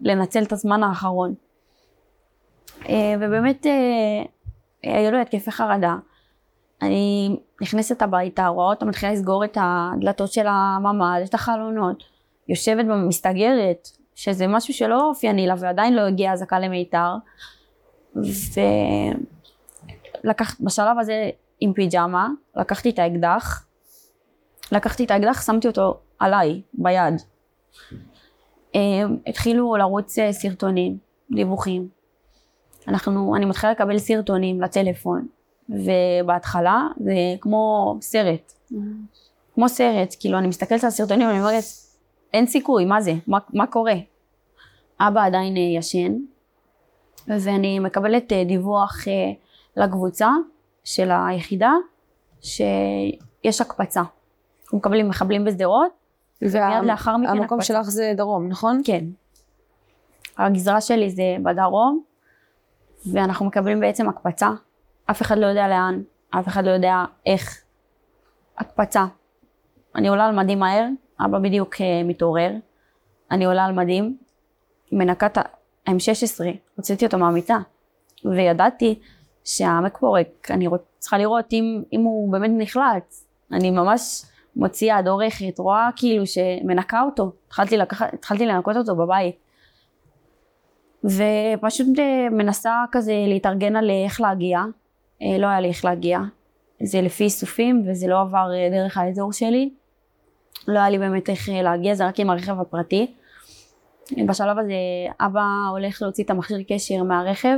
לנצל 0.00 0.42
את 0.42 0.52
הזמן 0.52 0.82
האחרון. 0.82 1.34
אה, 2.88 3.14
ובאמת, 3.20 3.66
אה, 3.66 3.72
היו 4.82 5.10
לו 5.10 5.18
התקפי 5.18 5.50
חרדה. 5.50 5.96
אני 6.82 7.36
נכנסת 7.62 8.02
הביתה, 8.02 8.46
רואה 8.46 8.66
אותה 8.66 8.84
מתחילה 8.84 9.12
לסגור 9.12 9.44
את 9.44 9.58
הדלתות 9.60 10.32
של 10.32 10.46
הממ"ד, 10.46 11.20
את 11.24 11.34
החלונות, 11.34 12.04
יושבת 12.48 12.84
ומסתגרת, 12.88 13.88
שזה 14.14 14.46
משהו 14.46 14.74
שלא 14.74 15.08
אופייני 15.08 15.46
לה 15.46 15.54
ועדיין 15.58 15.94
לא 15.94 16.00
הגיעה 16.00 16.32
אזעקה 16.32 16.58
למיתר. 16.58 17.14
ולקחת, 20.24 20.60
בשלב 20.60 20.98
הזה 21.00 21.30
עם 21.60 21.72
פיג'מה, 21.72 22.28
לקחתי 22.56 22.90
את 22.90 22.98
האקדח, 22.98 23.66
לקחתי 24.72 25.04
את 25.04 25.10
האקדח, 25.10 25.46
שמתי 25.46 25.68
אותו 25.68 25.98
עליי, 26.18 26.62
ביד. 26.74 27.14
אה, 28.74 28.80
התחילו 29.26 29.76
לרוץ 29.76 30.18
אה, 30.18 30.32
סרטונים, 30.32 30.98
דיווחים. 31.30 31.88
אנחנו, 32.88 33.36
אני 33.36 33.44
מתחילה 33.44 33.72
לקבל 33.72 33.98
סרטונים 33.98 34.60
לטלפון, 34.60 35.26
ובהתחלה 35.68 36.86
זה 37.04 37.12
כמו 37.40 37.96
סרט, 38.00 38.52
כמו 39.54 39.68
סרט, 39.68 40.16
כאילו 40.20 40.38
אני 40.38 40.48
מסתכלת 40.48 40.84
על 40.84 40.88
הסרטונים 40.88 41.26
ואני 41.26 41.38
אומרת, 41.38 41.64
אין 42.32 42.46
סיכוי, 42.46 42.84
מה 42.84 43.00
זה? 43.00 43.12
מה, 43.26 43.38
מה 43.54 43.66
קורה? 43.66 43.94
אבא 45.00 45.24
עדיין 45.26 45.56
אה, 45.56 45.62
ישן, 45.78 46.12
ואני 47.28 47.78
מקבלת 47.78 48.32
אה, 48.32 48.44
דיווח 48.44 49.08
אה, 49.08 49.12
לקבוצה 49.84 50.28
של 50.84 51.10
היחידה, 51.28 51.72
שיש 52.40 53.60
הקפצה. 53.60 54.02
אנחנו 54.62 54.78
מקבלים 54.78 55.08
מחבלים 55.08 55.44
בשדרות, 55.44 55.92
וה- 56.42 56.68
מיד 56.68 56.84
לאחר 56.84 57.16
מכן 57.16 57.28
המקום 57.30 57.58
הקפצה. 57.58 57.74
שלך 57.74 57.86
זה 57.90 58.12
דרום, 58.16 58.48
נכון? 58.48 58.80
כן. 58.84 59.04
הגזרה 60.38 60.80
שלי 60.80 61.10
זה 61.10 61.22
בדרום, 61.42 62.02
ואנחנו 63.12 63.46
מקבלים 63.46 63.80
בעצם 63.80 64.08
הקפצה. 64.08 64.50
אף 65.10 65.22
אחד 65.22 65.38
לא 65.38 65.46
יודע 65.46 65.68
לאן, 65.68 66.02
אף 66.30 66.48
אחד 66.48 66.64
לא 66.64 66.70
יודע 66.70 67.04
איך. 67.26 67.62
הקפצה. 68.58 69.04
אני 69.94 70.08
עולה 70.08 70.26
על 70.26 70.36
מדים 70.36 70.58
מהר, 70.58 70.86
אבא 71.24 71.38
בדיוק 71.38 71.80
אה, 71.80 72.02
מתעורר. 72.04 72.50
אני 73.30 73.44
עולה 73.44 73.64
על 73.64 73.72
מדים, 73.72 74.16
מנקה 74.92 75.26
את 75.26 75.38
ה-M16, 75.38 76.44
הוצאתי 76.76 77.06
אותו 77.06 77.18
מהמיטה. 77.18 77.58
וידעתי 78.24 78.98
שהעמק 79.44 79.98
פורק, 79.98 80.50
אני 80.50 80.66
רוצ, 80.66 80.80
צריכה 80.98 81.18
לראות 81.18 81.52
אם, 81.52 81.82
אם 81.92 82.00
הוא 82.00 82.32
באמת 82.32 82.50
נחלץ. 82.54 83.26
אני 83.52 83.70
ממש 83.70 84.22
מוציאה 84.56 84.98
יד 84.98 85.08
עורכת, 85.08 85.58
רואה 85.58 85.88
כאילו 85.96 86.24
שמנקה 86.26 87.02
אותו. 87.02 87.32
התחלתי, 87.46 87.76
לקחת, 87.76 88.14
התחלתי 88.14 88.46
לנקות 88.46 88.76
אותו 88.76 88.96
בבית. 88.96 89.36
ופשוט 91.04 91.86
אה, 91.98 92.28
מנסה 92.30 92.84
כזה 92.92 93.12
להתארגן 93.28 93.76
על 93.76 93.90
איך 93.90 94.20
להגיע. 94.20 94.60
אה, 95.22 95.38
לא 95.38 95.46
היה 95.46 95.60
לי 95.60 95.68
איך 95.68 95.84
להגיע. 95.84 96.18
זה 96.82 97.00
לפי 97.00 97.24
איסופים 97.24 97.82
וזה 97.86 98.06
לא 98.06 98.20
עבר 98.20 98.50
דרך 98.70 98.98
האזור 98.98 99.32
שלי. 99.32 99.70
לא 100.68 100.78
היה 100.78 100.90
לי 100.90 100.98
באמת 100.98 101.30
איך 101.30 101.48
אה, 101.48 101.62
להגיע, 101.62 101.94
זה 101.94 102.06
רק 102.06 102.20
עם 102.20 102.30
הרכב 102.30 102.60
הפרטי. 102.60 103.14
בשלב 104.26 104.58
הזה 104.58 104.72
אבא 105.20 105.44
הולך 105.70 106.02
להוציא 106.02 106.24
את 106.24 106.30
המכשיר 106.30 106.58
קשר 106.68 107.02
מהרכב 107.02 107.56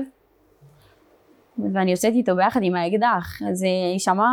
ואני 1.74 1.90
יוצאת 1.90 2.12
איתו 2.12 2.36
ביחד 2.36 2.60
עם 2.62 2.74
האקדח, 2.74 3.42
אז 3.50 3.58
זה 3.58 3.66
יישמע 3.92 4.26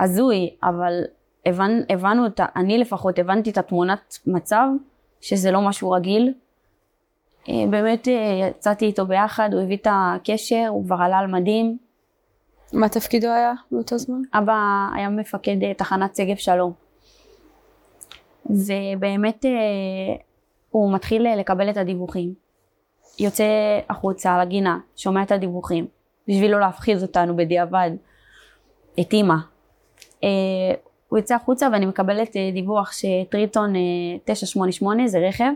הזוי, 0.00 0.50
אבל 0.62 1.02
הבנ, 1.46 1.80
הבנו, 1.90 2.26
את, 2.26 2.40
ה- 2.40 2.46
אני 2.56 2.78
לפחות 2.78 3.18
הבנתי 3.18 3.50
את 3.50 3.58
התמונת 3.58 4.18
מצב, 4.26 4.66
שזה 5.20 5.50
לא 5.50 5.60
משהו 5.62 5.90
רגיל. 5.90 6.32
אה, 7.48 7.54
באמת 7.70 8.08
אה, 8.08 8.48
יצאתי 8.48 8.84
איתו 8.84 9.06
ביחד, 9.06 9.50
הוא 9.52 9.62
הביא 9.62 9.76
את 9.76 9.86
הקשר, 9.90 10.66
הוא 10.68 10.84
כבר 10.84 10.96
עלה 10.96 11.18
על 11.18 11.26
מדים. 11.26 11.78
מה 12.72 12.88
תפקידו 12.88 13.28
היה 13.28 13.52
באותו 13.72 13.98
זמן? 13.98 14.22
אבא 14.34 14.86
היה 14.94 15.08
מפקד 15.08 15.62
אה, 15.62 15.74
תחנת 15.74 16.16
שגב 16.16 16.36
שלום. 16.36 16.85
ובאמת 18.50 19.44
אה, 19.44 20.16
הוא 20.70 20.92
מתחיל 20.92 21.26
אה, 21.26 21.36
לקבל 21.36 21.70
את 21.70 21.76
הדיווחים. 21.76 22.34
יוצא 23.18 23.44
החוצה 23.88 24.38
לגינה, 24.42 24.78
שומע 24.96 25.22
את 25.22 25.32
הדיווחים, 25.32 25.86
בשביל 26.28 26.52
לא 26.52 26.60
להפחיד 26.60 27.02
אותנו 27.02 27.36
בדיעבד, 27.36 27.90
את 29.00 29.12
אימא. 29.12 29.34
אה, 30.24 30.28
הוא 31.08 31.18
יוצא 31.18 31.34
החוצה 31.34 31.68
ואני 31.72 31.86
מקבלת 31.86 32.36
דיווח 32.52 32.92
שטריטון 32.92 33.76
אה, 33.76 33.80
988 34.24 35.06
זה 35.06 35.18
רכב, 35.18 35.52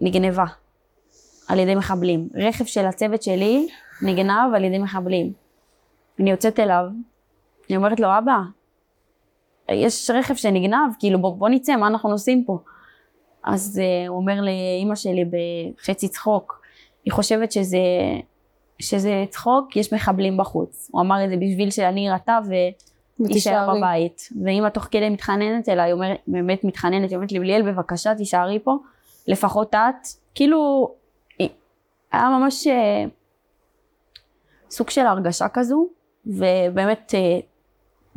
נגנבה 0.00 0.44
על 1.48 1.58
ידי 1.58 1.74
מחבלים. 1.74 2.28
רכב 2.34 2.64
של 2.64 2.86
הצוות 2.86 3.22
שלי 3.22 3.68
נגנב 4.02 4.54
על 4.54 4.64
ידי 4.64 4.78
מחבלים. 4.78 5.32
אני 6.20 6.30
יוצאת 6.30 6.60
אליו, 6.60 6.84
אני 7.68 7.76
אומרת 7.76 8.00
לו, 8.00 8.08
אבא, 8.18 8.36
יש 9.72 10.10
רכב 10.10 10.34
שנגנב, 10.34 10.92
כאילו 10.98 11.18
בוא, 11.20 11.36
בוא 11.36 11.48
נצא, 11.48 11.76
מה 11.76 11.86
אנחנו 11.86 12.10
עושים 12.10 12.44
פה? 12.44 12.58
אז 13.44 13.80
uh, 13.80 14.08
הוא 14.08 14.16
אומר 14.16 14.40
לאימא 14.40 14.94
שלי 14.94 15.24
בחצי 15.24 16.08
צחוק, 16.08 16.62
היא 17.04 17.12
חושבת 17.12 17.52
שזה 17.52 17.78
שזה 18.78 19.24
צחוק, 19.30 19.76
יש 19.76 19.92
מחבלים 19.92 20.36
בחוץ. 20.36 20.90
הוא 20.92 21.00
אמר 21.02 21.24
את 21.24 21.30
זה 21.30 21.36
בשביל 21.36 21.70
שאני 21.70 22.10
ארתע 22.10 22.38
ויישאר 22.48 22.70
ותישארי. 23.20 23.78
בבית. 23.78 24.28
ואמא 24.44 24.68
תוך 24.68 24.88
כדי 24.90 25.08
מתחננת 25.08 25.68
אליי, 25.68 25.92
אומרת, 25.92 26.18
באמת 26.26 26.64
מתחננת, 26.64 27.10
היא 27.10 27.16
אומרת 27.16 27.32
לי, 27.32 27.38
ליאל 27.38 27.72
בבקשה 27.72 28.14
תישארי 28.14 28.58
פה, 28.58 28.76
לפחות 29.26 29.74
את. 29.74 30.06
כאילו, 30.34 30.90
היא- 31.38 31.48
היה 32.12 32.28
ממש 32.28 32.66
אה, 32.66 33.04
סוג 34.70 34.90
של 34.90 35.06
הרגשה 35.06 35.48
כזו, 35.48 35.86
ובאמת 36.26 37.14
אה, 37.14 37.38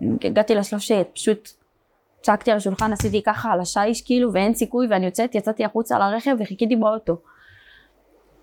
הגעתי 0.02 0.56
לשלב 0.56 0.80
שפשוט 0.80 1.50
צעקתי 2.22 2.52
על 2.52 2.58
השולחן, 2.58 2.94
עשיתי 2.94 3.24
ככה 3.24 3.52
על 3.52 3.60
השיש 3.60 4.02
כאילו, 4.02 4.34
ואין 4.34 4.54
סיכוי, 4.54 4.88
ואני 4.90 5.06
יוצאת, 5.06 5.36
יצאתי 5.36 5.66
החוצה 5.66 6.00
לרכב 6.00 6.36
וחיכיתי 6.40 6.76
באוטו. 6.76 7.18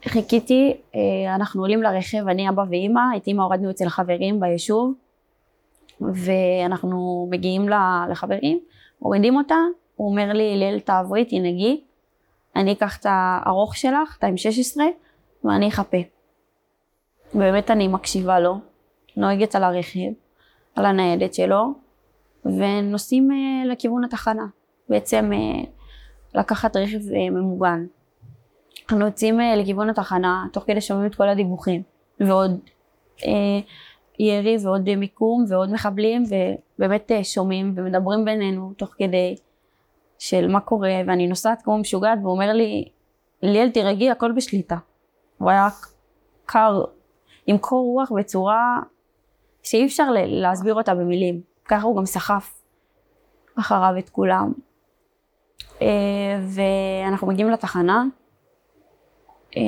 חיכיתי, 0.05 0.77
אה, 0.95 1.35
אנחנו 1.35 1.63
עולים 1.63 1.83
לרכב, 1.83 2.29
אני, 2.29 2.49
אבא 2.49 2.65
ואימא, 2.71 3.01
את 3.17 3.27
אימא 3.27 3.43
הורדנו 3.43 3.71
אצל 3.71 3.89
חברים 3.89 4.41
ביישוב, 4.41 4.95
ואנחנו 6.01 7.29
מגיעים 7.31 7.69
לחברים, 8.11 8.59
מורידים 9.03 9.37
אותה, 9.37 9.57
הוא 9.97 10.11
אומר 10.11 10.33
לי, 10.33 10.57
ליל 10.57 10.81
תעברי, 10.81 11.25
תנהגי, 11.25 11.81
אני 12.57 12.73
אקח 12.73 12.97
את 12.97 13.07
הארוך 13.09 13.77
שלך, 13.77 14.17
את 14.19 14.25
ה-M16, 14.25 14.81
ואני 15.45 15.69
אחפה. 15.69 15.99
באמת 17.35 17.71
אני 17.71 17.89
מקשיבה 17.89 18.41
לו, 18.41 18.55
נוהגת 19.17 19.55
על 19.55 19.65
הרכב, 19.65 20.11
על 20.75 20.87
הניידת 20.87 21.35
שלו, 21.35 21.75
ונוסעים 22.45 23.31
אה, 23.31 23.73
לכיוון 23.73 24.05
התחנה. 24.05 24.47
בעצם 24.89 25.31
אה, 25.33 25.71
לקחת 26.35 26.77
רכב 26.77 26.99
אה, 27.15 27.31
ממוגן. 27.31 27.87
אנחנו 28.83 29.07
יוצאים 29.07 29.41
לכיוון 29.57 29.91
התחנה, 29.91 30.47
תוך 30.53 30.65
כדי 30.67 30.81
שומעים 30.81 31.07
את 31.07 31.15
כל 31.15 31.29
הדיווחים, 31.29 31.83
ועוד 32.21 32.61
ירי 34.19 34.57
ועוד 34.63 34.95
מיקום 34.95 35.45
ועוד 35.49 35.73
מחבלים, 35.73 36.25
ובאמת 36.79 37.11
שומעים 37.23 37.75
ומדברים 37.77 38.25
בינינו 38.25 38.73
תוך 38.77 38.95
כדי 38.99 39.37
של 40.19 40.49
מה 40.49 40.61
קורה, 40.61 40.95
ואני 41.07 41.27
נוסעת 41.27 41.63
כמו 41.63 41.79
משוגעת, 41.79 42.19
והוא 42.23 42.33
אומר 42.33 42.53
לי, 42.53 42.89
ליאל 43.43 43.71
תירגעי, 43.71 44.11
הכל 44.11 44.33
בשליטה. 44.33 44.77
הוא 45.39 45.51
היה 45.51 45.69
קר, 46.47 46.85
עם 47.47 47.59
קור 47.59 47.85
רוח 47.85 48.13
בצורה 48.13 48.81
שאי 49.63 49.87
אפשר 49.87 50.09
להסביר 50.27 50.75
אותה 50.75 50.95
במילים. 50.95 51.41
ככה 51.65 51.87
הוא 51.87 51.97
גם 51.97 52.07
סחף 52.07 52.63
אחריו 53.59 53.95
את 53.99 54.09
כולם. 54.11 54.53
אה, 55.83 56.41
ואנחנו 56.43 57.27
מגיעים 57.27 57.51
לתחנה, 57.51 58.05
אה, 59.57 59.63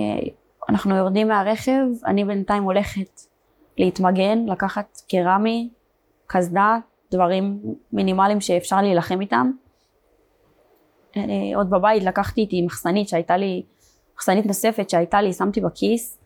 אנחנו 0.69 0.97
יורדים 0.97 1.29
מהרכב, 1.29 1.83
אני 2.07 2.25
בינתיים 2.25 2.63
הולכת 2.63 3.21
להתמגן, 3.79 4.47
לקחת 4.47 5.01
קרמי, 5.09 5.71
קסדה, 6.27 6.79
דברים 7.11 7.61
מינימליים 7.93 8.41
שאפשר 8.41 8.83
להילחם 8.83 9.21
איתם. 9.21 9.51
אה, 11.17 11.23
עוד 11.57 11.71
בבית 11.71 12.03
לקחתי 12.03 12.41
איתי 12.41 12.63
מחסנית 12.63 13.09
שהייתה 13.09 13.37
לי, 13.37 13.63
מחסנית 14.17 14.47
נוספת 14.47 14.91
שהייתה 14.91 15.23
לי, 15.23 15.33
שמתי 15.33 15.61
בכיס. 15.61 16.19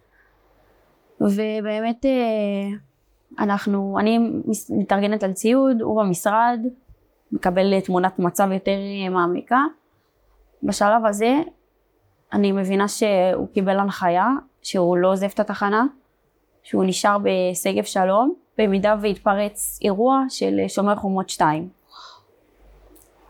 ובאמת 1.21 2.06
אנחנו, 3.38 3.99
אני 4.00 4.19
מתארגנת 4.71 5.23
על 5.23 5.33
ציוד, 5.33 5.83
הוא 5.83 6.03
במשרד, 6.03 6.61
מקבל 7.33 7.81
תמונת 7.81 8.19
מצב 8.19 8.49
יותר 8.53 8.71
אה, 9.05 9.09
מעמיקה. 9.09 9.61
בשלב 10.62 11.07
הזה 11.07 11.35
אני 12.33 12.53
מבינה 12.53 12.88
שהוא 12.88 13.49
קיבל 13.55 13.79
הנחיה 13.79 14.29
שהוא 14.62 14.97
לא 14.97 15.12
עוזב 15.12 15.29
את 15.35 15.41
התחנה, 15.41 15.85
שהוא 16.63 16.85
נשאר 16.85 17.17
בשגב 17.23 17.85
שלום, 17.85 18.35
במידה 18.58 18.97
והתפרץ 19.00 19.78
אירוע 19.82 20.25
של 20.28 20.61
שומר 20.69 20.97
חומות 20.97 21.28
2. 21.30 21.69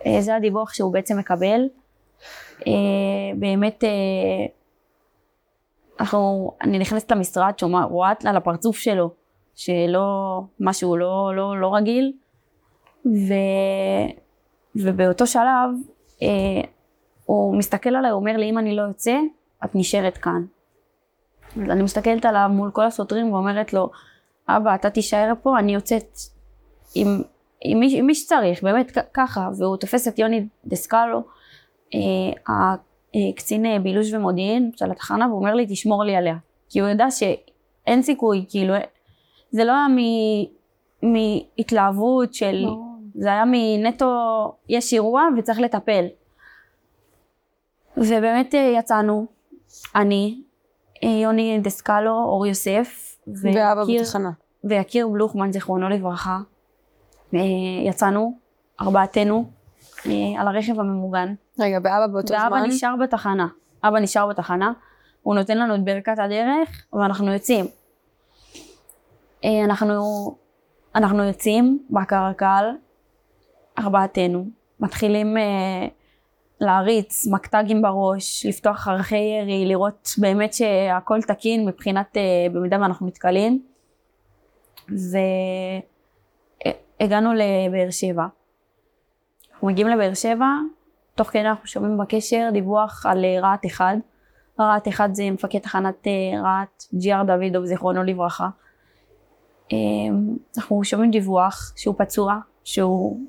אה, 0.06 0.20
זה 0.20 0.36
הדיווח 0.36 0.74
שהוא 0.74 0.92
בעצם 0.92 1.18
מקבל. 1.18 1.68
אה, 2.66 2.72
באמת, 3.38 3.84
אה, 3.84 3.90
אנחנו, 6.00 6.52
אני 6.60 6.78
נכנסת 6.78 7.10
למשרד, 7.10 7.52
שומע, 7.58 7.84
רואה 7.84 8.12
על 8.24 8.36
הפרצוף 8.36 8.78
שלו, 8.78 9.10
שלא, 9.54 10.40
משהו 10.60 10.96
לא, 10.96 11.32
לא, 11.36 11.60
לא 11.60 11.74
רגיל, 11.74 12.12
ו, 13.06 13.34
ובאותו 14.76 15.26
שלב, 15.26 15.70
אה, 16.22 16.60
הוא 17.24 17.56
מסתכל 17.56 17.96
עליי, 17.96 18.10
הוא 18.10 18.20
אומר 18.20 18.36
לי, 18.36 18.50
אם 18.50 18.58
אני 18.58 18.76
לא 18.76 18.82
יוצא, 18.82 19.16
את 19.64 19.70
נשארת 19.74 20.16
כאן. 20.16 20.44
אז 21.56 21.70
אני 21.70 21.82
מסתכלת 21.82 22.24
עליו 22.24 22.48
מול 22.52 22.70
כל 22.70 22.86
השוטרים 22.86 23.32
ואומרת 23.32 23.72
לו, 23.72 23.90
אבא, 24.48 24.74
אתה 24.74 24.90
תישאר 24.90 25.32
פה, 25.42 25.58
אני 25.58 25.74
יוצאת 25.74 26.18
עם, 26.94 27.22
עם, 27.60 27.80
מי, 27.80 27.98
עם 27.98 28.06
מי 28.06 28.14
שצריך, 28.14 28.62
באמת 28.62 28.98
ככה. 29.14 29.48
והוא 29.58 29.76
תופס 29.76 30.08
את 30.08 30.18
יוני 30.18 30.46
דסקלו, 30.66 31.22
אה, 31.94 32.54
הקצין 33.32 33.66
אה, 33.66 33.78
בילוש 33.78 34.12
ומודיעין 34.12 34.70
של 34.76 34.90
התחנה, 34.90 35.26
והוא 35.26 35.38
אומר 35.38 35.54
לי, 35.54 35.66
תשמור 35.68 36.04
לי 36.04 36.16
עליה. 36.16 36.36
כי 36.68 36.80
הוא 36.80 36.88
יודע 36.88 37.10
שאין 37.10 38.02
סיכוי, 38.02 38.44
כאילו, 38.48 38.74
זה 39.54 39.64
לא 39.64 39.72
היה 39.72 39.86
מ- 39.88 40.44
מהתלהבות 41.12 42.34
של... 42.34 42.64
זה 43.14 43.28
היה 43.28 43.44
מנטו, 43.46 44.08
יש 44.68 44.92
אירוע 44.92 45.22
וצריך 45.38 45.60
לטפל. 45.60 46.04
ובאמת 47.96 48.54
אה, 48.54 48.74
יצאנו, 48.78 49.26
אני, 49.94 50.40
אה, 51.04 51.08
יוני 51.08 51.58
דסקלו, 51.62 52.10
אור 52.24 52.46
יוסף, 52.46 53.16
ואבא 53.42 53.80
ויקיר- 53.80 54.02
בתחנה. 54.02 54.30
ויקיר 54.64 55.08
בלוכמן, 55.08 55.52
זיכרונו 55.52 55.88
לברכה. 55.88 56.38
אה, 57.34 57.40
יצאנו, 57.86 58.38
ארבעתנו, 58.80 59.44
על 60.38 60.48
הרכב 60.48 60.80
הממוגן. 60.80 61.34
רגע, 61.60 61.76
ואבא 61.84 62.06
באותו 62.06 62.34
ואבא 62.34 62.48
זמן? 62.48 62.62
נשאר 62.68 62.94
בתחנה. 63.02 63.46
אבא 63.84 63.98
נשאר 63.98 64.26
בתחנה, 64.26 64.72
הוא 65.22 65.34
נותן 65.34 65.58
לנו 65.58 65.74
את 65.74 65.84
ברכת 65.84 66.18
הדרך, 66.18 66.86
ואנחנו 66.92 67.32
יוצאים. 67.32 67.64
אה, 69.44 69.64
אנחנו, 69.64 69.94
אנחנו 70.94 71.24
יוצאים 71.24 71.86
בקרקל, 71.90 72.64
ארבעתנו, 73.78 74.46
מתחילים 74.80 75.36
אה, 75.36 75.86
להריץ 76.60 77.26
מקטגים 77.26 77.82
בראש, 77.82 78.46
לפתוח 78.46 78.88
ערכי 78.88 79.16
ירי, 79.16 79.66
לראות 79.66 80.10
באמת 80.18 80.54
שהכל 80.54 81.22
תקין 81.22 81.66
מבחינת, 81.66 82.16
אה, 82.16 82.46
במידה 82.52 82.80
ואנחנו 82.80 83.06
נתקלים. 83.06 83.62
והגענו 87.00 87.32
לבאר 87.32 87.90
שבע. 87.90 88.26
אנחנו 89.52 89.68
מגיעים 89.68 89.88
לבאר 89.88 90.14
שבע, 90.14 90.46
תוך 91.14 91.28
כדי 91.28 91.42
אנחנו 91.42 91.66
שומעים 91.66 91.98
בקשר 91.98 92.48
דיווח 92.52 93.06
על 93.06 93.24
אה, 93.24 93.40
רהט 93.40 93.66
אחד. 93.66 93.96
רהט 94.60 94.88
אחד 94.88 95.08
זה 95.12 95.30
מפקד 95.30 95.58
תחנת 95.58 96.06
אה, 96.06 96.42
רהט, 96.42 96.84
ג'י.אר 96.94 97.22
דוידוב, 97.22 97.64
זיכרונו 97.64 98.02
לברכה. 98.02 98.48
אה, 99.72 99.76
אנחנו 100.56 100.84
שומעים 100.84 101.10
דיווח 101.10 101.72
שהוא 101.76 101.94
פצוע, 101.98 102.38
שהוא 102.64 103.20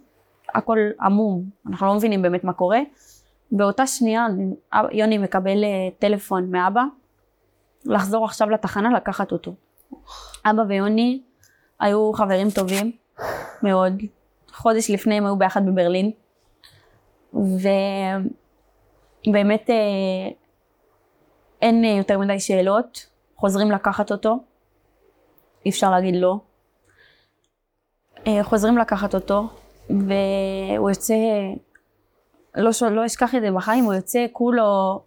הכל 0.56 0.78
עמום, 1.02 1.44
אנחנו 1.68 1.88
לא 1.88 1.94
מבינים 1.94 2.22
באמת 2.22 2.44
מה 2.44 2.54
קורה. 2.54 2.80
באותה 3.52 3.88
שנייה 3.88 4.28
יוני 4.92 5.18
מקבל 5.18 5.64
אה, 5.64 5.90
טלפון 6.00 6.52
מאבא, 6.52 6.84
לחזור 7.86 8.26
עכשיו 8.26 8.50
לתחנה 8.50 8.90
לקחת 8.94 9.32
אותו. 9.32 9.54
אבא 10.46 10.62
ויוני 10.68 11.22
היו 11.80 12.14
חברים 12.14 12.50
טובים 12.50 12.92
מאוד. 13.64 14.02
חודש 14.54 14.92
לפני 14.92 15.16
הם 15.16 15.26
היו 15.26 15.36
ביחד 15.36 15.66
בברלין. 15.66 16.12
ובאמת 19.28 19.70
אה, 19.70 19.76
אין 21.62 21.84
יותר 21.84 22.20
מדי 22.20 22.40
שאלות, 22.40 23.10
חוזרים 23.36 23.72
לקחת 23.72 24.12
אותו, 24.12 24.40
אי 25.66 25.70
אפשר 25.70 25.92
להגיד 25.92 26.16
לא. 26.16 26.38
אה, 28.28 28.44
חוזרים 28.44 28.78
לקחת 28.78 29.16
אותו, 29.16 29.48
והוא 29.90 30.90
יוצא, 30.90 31.16
לא, 32.56 32.72
ש- 32.72 32.84
לא 32.84 33.06
אשכח 33.06 33.36
את 33.36 33.42
זה 33.42 33.52
בחיים, 33.52 33.84
הוא 33.84 33.94
יוצא 33.94 34.26
כולו, 34.32 35.02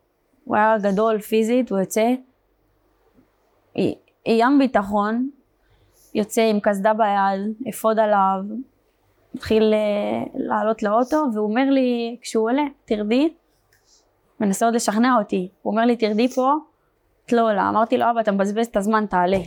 הוא 0.44 0.56
היה 0.56 0.76
גדול 0.78 1.18
פיזית, 1.20 1.70
הוא 1.70 1.78
יוצא 1.78 2.14
ים 4.26 4.58
ביטחון, 4.58 5.30
יוצא 6.14 6.42
עם 6.42 6.60
קסדה 6.60 6.94
ביד, 6.94 7.68
אפוד 7.68 7.98
עליו, 7.98 8.40
התחיל 9.34 9.72
אה, 9.74 10.24
לעלות 10.34 10.82
לאוטו, 10.82 11.24
והוא 11.34 11.48
אומר 11.48 11.70
לי, 11.70 12.16
כשהוא 12.20 12.44
עולה, 12.50 12.64
תרדי, 12.84 13.34
מנסה 14.40 14.66
עוד 14.66 14.74
לשכנע 14.74 15.16
אותי, 15.18 15.48
הוא 15.62 15.70
אומר 15.70 15.84
לי, 15.84 15.96
תרדי 15.96 16.28
פה, 16.28 16.52
את 17.26 17.32
לא 17.32 17.50
עולה. 17.50 17.68
אמרתי 17.68 17.98
לו, 17.98 18.10
אבא, 18.10 18.20
אתה 18.20 18.32
מבזבז 18.32 18.66
את 18.66 18.76
הזמן, 18.76 19.06
תעלה. 19.06 19.38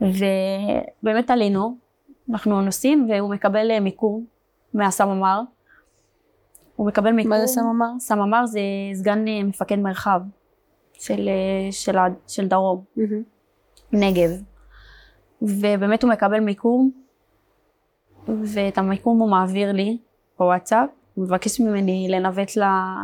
ובאמת 0.00 1.30
עלינו, 1.30 1.76
אנחנו 2.30 2.60
נוסעים, 2.60 3.08
והוא 3.10 3.30
מקבל 3.30 3.70
אה, 3.70 3.80
מיקום 3.80 4.24
מהסממ"ר. 4.74 5.40
הוא 6.76 6.86
מקבל 6.86 7.12
מיקום. 7.12 7.30
מה 7.30 7.40
זה 7.40 7.46
סממ"ר? 7.46 7.98
סממ"ר 7.98 8.46
זה 8.46 8.60
סגן 8.94 9.28
אה, 9.28 9.42
מפקד 9.44 9.78
מרחב 9.78 10.20
של, 10.92 11.28
אה, 11.28 11.72
של, 11.72 11.96
של 12.28 12.48
דרום. 12.48 12.84
מהמם. 12.96 13.22
נגב. 13.92 14.30
ובאמת 15.42 16.02
הוא 16.02 16.10
מקבל 16.10 16.40
מיקום, 16.40 16.90
ואת 18.28 18.78
המיקום 18.78 19.18
הוא 19.18 19.30
מעביר 19.30 19.72
לי 19.72 19.98
בוואטסאפ, 20.38 20.88
הוא 21.14 21.24
מבקש 21.24 21.60
ממני 21.60 22.06
לנווט 22.10 22.50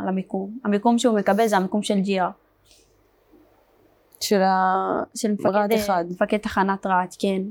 למיקום. 0.07 0.59
המיקום 0.65 0.99
שהוא 0.99 1.19
מקבל 1.19 1.47
זה 1.47 1.57
המיקום 1.57 1.83
של 1.83 2.01
ג'יאר. 2.01 2.31
של 4.21 4.43
ה... 4.43 4.55
של 5.15 5.33
מפקד, 5.33 5.49
רהט 5.49 5.71
אחד. 5.75 6.05
מפקד 6.11 6.37
תחנת 6.37 6.87
רהט, 6.87 7.17
כן. 7.19 7.43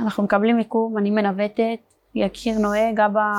אנחנו 0.00 0.22
מקבלים 0.22 0.56
מיקום, 0.56 0.98
אני 0.98 1.10
מנווטת, 1.10 1.78
יקיר 2.14 2.58
נוהג, 2.58 3.00
אבא 3.00 3.32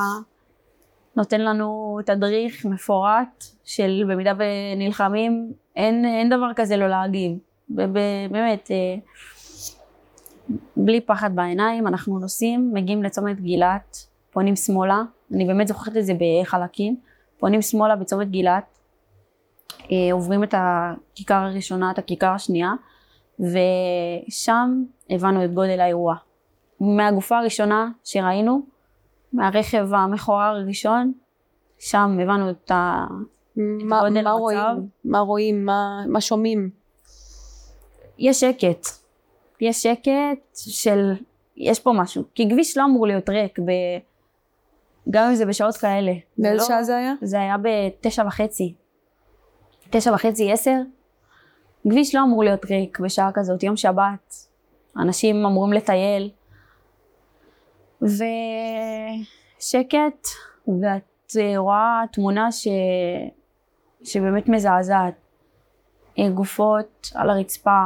נותן 1.16 1.42
לנו 1.42 2.00
תדריך 2.06 2.66
מפורט 2.66 3.44
של 3.64 4.04
במידה 4.10 4.34
ונלחמים, 4.38 5.54
אין, 5.76 6.06
אין 6.06 6.30
דבר 6.30 6.52
כזה 6.56 6.78
לא 6.78 6.88
להגיב. 6.88 7.38
באמת, 7.70 8.72
אה, 8.72 8.96
בלי 10.78 11.02
פחד 11.02 11.36
בעיניים, 11.36 11.88
אנחנו 11.88 12.20
נוסעים, 12.20 12.72
מגיעים 12.74 13.04
לצומת 13.04 13.42
גילת, 13.42 13.98
פונים 14.32 14.56
שמאלה, 14.56 15.02
אני 15.34 15.46
באמת 15.46 15.68
זוכרת 15.68 15.98
את 15.98 16.06
זה 16.06 16.14
בחלקים, 16.14 16.96
פונים 17.40 17.62
שמאלה 17.62 17.96
בצומת 17.96 18.30
גילת, 18.30 18.64
אה, 18.64 18.75
עוברים 20.12 20.44
את 20.44 20.54
הכיכר 20.58 21.36
הראשונה, 21.36 21.92
את 21.92 21.98
הכיכר 21.98 22.30
השנייה, 22.30 22.74
ושם 23.40 24.84
הבנו 25.10 25.46
את 25.46 25.54
גודל 25.54 25.80
האירוע. 25.80 26.16
מהגופה 26.80 27.38
הראשונה 27.38 27.90
שראינו, 28.04 28.62
מהרכב 29.34 29.94
המכוער 29.94 30.56
הראשון, 30.56 31.14
שם 31.80 32.18
הבנו 32.22 32.50
את 32.50 32.72
ה... 32.72 33.06
מה, 33.56 34.00
גודל 34.00 34.24
מה 34.24 34.32
המצב. 34.32 34.40
רואים? 34.40 34.90
מה 35.06 35.20
רואים? 35.20 35.66
מה, 35.66 36.04
מה 36.08 36.22
שומעים? 36.22 36.70
יש 38.20 38.40
שקט. 38.40 38.88
יש 39.62 39.84
שקט 39.84 40.56
של... 40.56 41.14
יש 41.58 41.80
פה 41.80 41.92
משהו. 41.94 42.24
כי 42.36 42.50
כביש 42.50 42.78
לא 42.78 42.84
אמור 42.86 43.08
להיות 43.08 43.30
ריק, 43.30 43.60
ב... 43.60 43.72
גם 45.10 45.30
אם 45.30 45.36
זה 45.36 45.46
בשעות 45.46 45.78
כאלה. 45.78 46.12
זה 46.14 46.44
באיזה 46.44 46.58
לא- 46.58 46.68
שעה 46.68 46.84
זה 46.84 46.98
היה? 46.98 47.14
זה 47.22 47.40
היה 47.40 47.56
בתשע 47.62 48.24
וחצי. 48.28 48.74
תשע 49.98 50.14
וחצי, 50.14 50.52
עשר. 50.52 50.82
כביש 51.84 52.16
לא 52.16 52.24
אמור 52.24 52.44
להיות 52.44 52.66
ריק 52.66 53.00
בשעה 53.00 53.32
כזאת, 53.34 53.64
יום 53.64 53.76
שבת. 53.78 54.34
אנשים 54.98 55.46
אמורים 55.46 55.74
לטייל. 55.74 56.30
ושקט, 59.62 60.28
ואת 60.68 61.36
אה, 61.40 61.58
רואה 61.58 62.04
תמונה 62.12 62.52
ש... 62.52 62.68
שבאמת 64.04 64.50
מזעזעת. 64.50 65.14
אה, 66.20 66.30
גופות 66.30 67.12
על 67.14 67.30
הרצפה, 67.30 67.84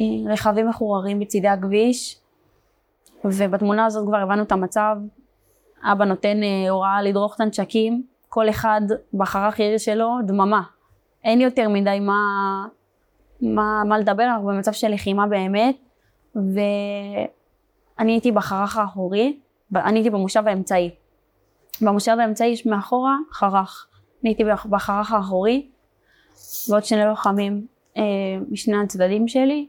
אה, 0.00 0.32
רכבים 0.32 0.68
מחוררים 0.68 1.20
בצידי 1.20 1.48
הכביש, 1.48 2.18
ובתמונה 3.24 3.86
הזאת 3.86 4.06
כבר 4.06 4.18
הבנו 4.18 4.42
את 4.42 4.52
המצב. 4.52 4.96
אבא 5.82 6.04
נותן 6.04 6.42
אה, 6.42 6.70
הוראה 6.70 7.02
לדרוך 7.02 7.34
את 7.36 7.40
הנשקים, 7.40 8.02
כל 8.28 8.48
אחד 8.48 8.80
בחרך 9.14 9.60
עיר 9.60 9.78
שלו, 9.78 10.16
דממה. 10.26 10.73
אין 11.24 11.40
יותר 11.40 11.68
מדי 11.68 12.00
מה, 12.00 12.20
מה, 13.40 13.82
מה 13.88 13.98
לדבר, 13.98 14.22
אנחנו 14.24 14.46
במצב 14.46 14.72
של 14.72 14.88
לחימה 14.88 15.26
באמת, 15.26 15.76
ואני 16.36 17.28
הייתי 18.12 18.32
בחרך 18.32 18.76
האחורי, 18.76 19.38
אני 19.74 19.98
הייתי 19.98 20.10
במושב 20.10 20.42
האמצעי. 20.46 20.90
במושב 21.80 22.16
האמצעי 22.20 22.48
יש 22.48 22.66
מאחורה 22.66 23.16
חרך. 23.32 23.86
אני 24.22 24.30
הייתי 24.30 24.44
בח- 24.44 24.66
בחרך 24.66 25.12
האחורי, 25.12 25.68
ועוד 26.68 26.84
שני 26.84 27.04
לוחמים 27.04 27.66
אה, 27.96 28.02
משני 28.50 28.76
הצדדים 28.76 29.28
שלי, 29.28 29.66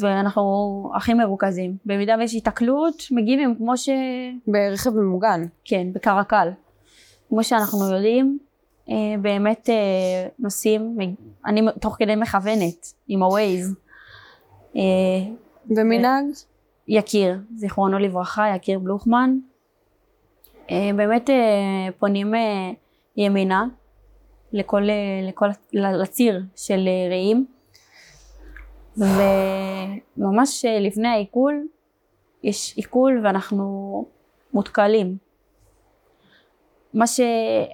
ואנחנו 0.00 0.52
הכי 0.96 1.14
מרוכזים. 1.14 1.76
במידה 1.86 2.14
ויש 2.18 2.32
היתקלות, 2.32 3.02
מגיבים 3.10 3.56
כמו 3.56 3.76
ש... 3.76 3.88
ברכב 4.46 4.90
ממוגן. 4.90 5.46
כן, 5.64 5.86
בקרקל. 5.92 6.48
כמו 7.28 7.44
שאנחנו 7.44 7.94
יודעים, 7.94 8.38
באמת 9.22 9.68
אה, 9.70 9.74
נוסעים, 10.38 10.94
מג- 10.96 11.14
אני 11.46 11.60
תוך 11.80 11.96
כדי 11.98 12.14
מכוונת 12.16 12.86
עם 13.08 13.22
ה-Waze. 13.22 13.74
אה, 14.76 14.80
ומנהג? 15.76 16.24
יקיר, 16.88 17.38
זיכרונו 17.56 17.98
לברכה, 17.98 18.48
יקיר 18.56 18.78
בלוחמן. 18.78 19.38
אה, 20.70 20.90
באמת 20.96 21.30
אה, 21.30 21.36
פונים 21.98 22.34
אה, 22.34 22.70
ימינה 23.16 23.64
לכל, 24.52 24.82
אה, 24.90 24.94
לכל, 25.28 25.46
לציר 25.72 26.42
של 26.56 26.88
אה, 26.88 27.08
רעים. 27.10 27.46
וממש 30.16 30.64
אה, 30.64 30.80
לפני 30.80 31.08
העיכול, 31.08 31.66
יש 32.42 32.76
עיכול 32.76 33.20
ואנחנו 33.24 34.04
מותקלים. 34.52 35.16
מה, 36.94 37.06
ש, 37.06 37.20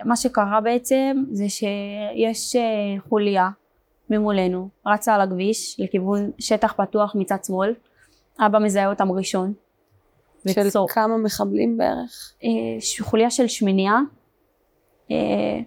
מה 0.04 0.16
שקרה 0.16 0.60
בעצם 0.60 1.24
זה 1.30 1.48
שיש 1.48 2.56
אה, 2.56 3.00
חוליה 3.08 3.48
ממולנו, 4.10 4.68
רצה 4.86 5.14
על 5.14 5.20
הכביש 5.20 5.80
לכיוון 5.80 6.30
שטח 6.38 6.72
פתוח 6.72 7.14
מצד 7.14 7.44
שמאל, 7.46 7.74
אבא 8.38 8.58
מזהה 8.58 8.90
אותם 8.90 9.12
ראשון. 9.12 9.52
של 10.48 10.66
וצור. 10.66 10.88
כמה 10.88 11.16
מחבלים 11.16 11.76
בערך? 11.76 12.34
אה, 12.44 13.04
חוליה 13.04 13.30
של 13.30 13.46
שמיניה, 13.46 13.98
אה, 15.10 15.60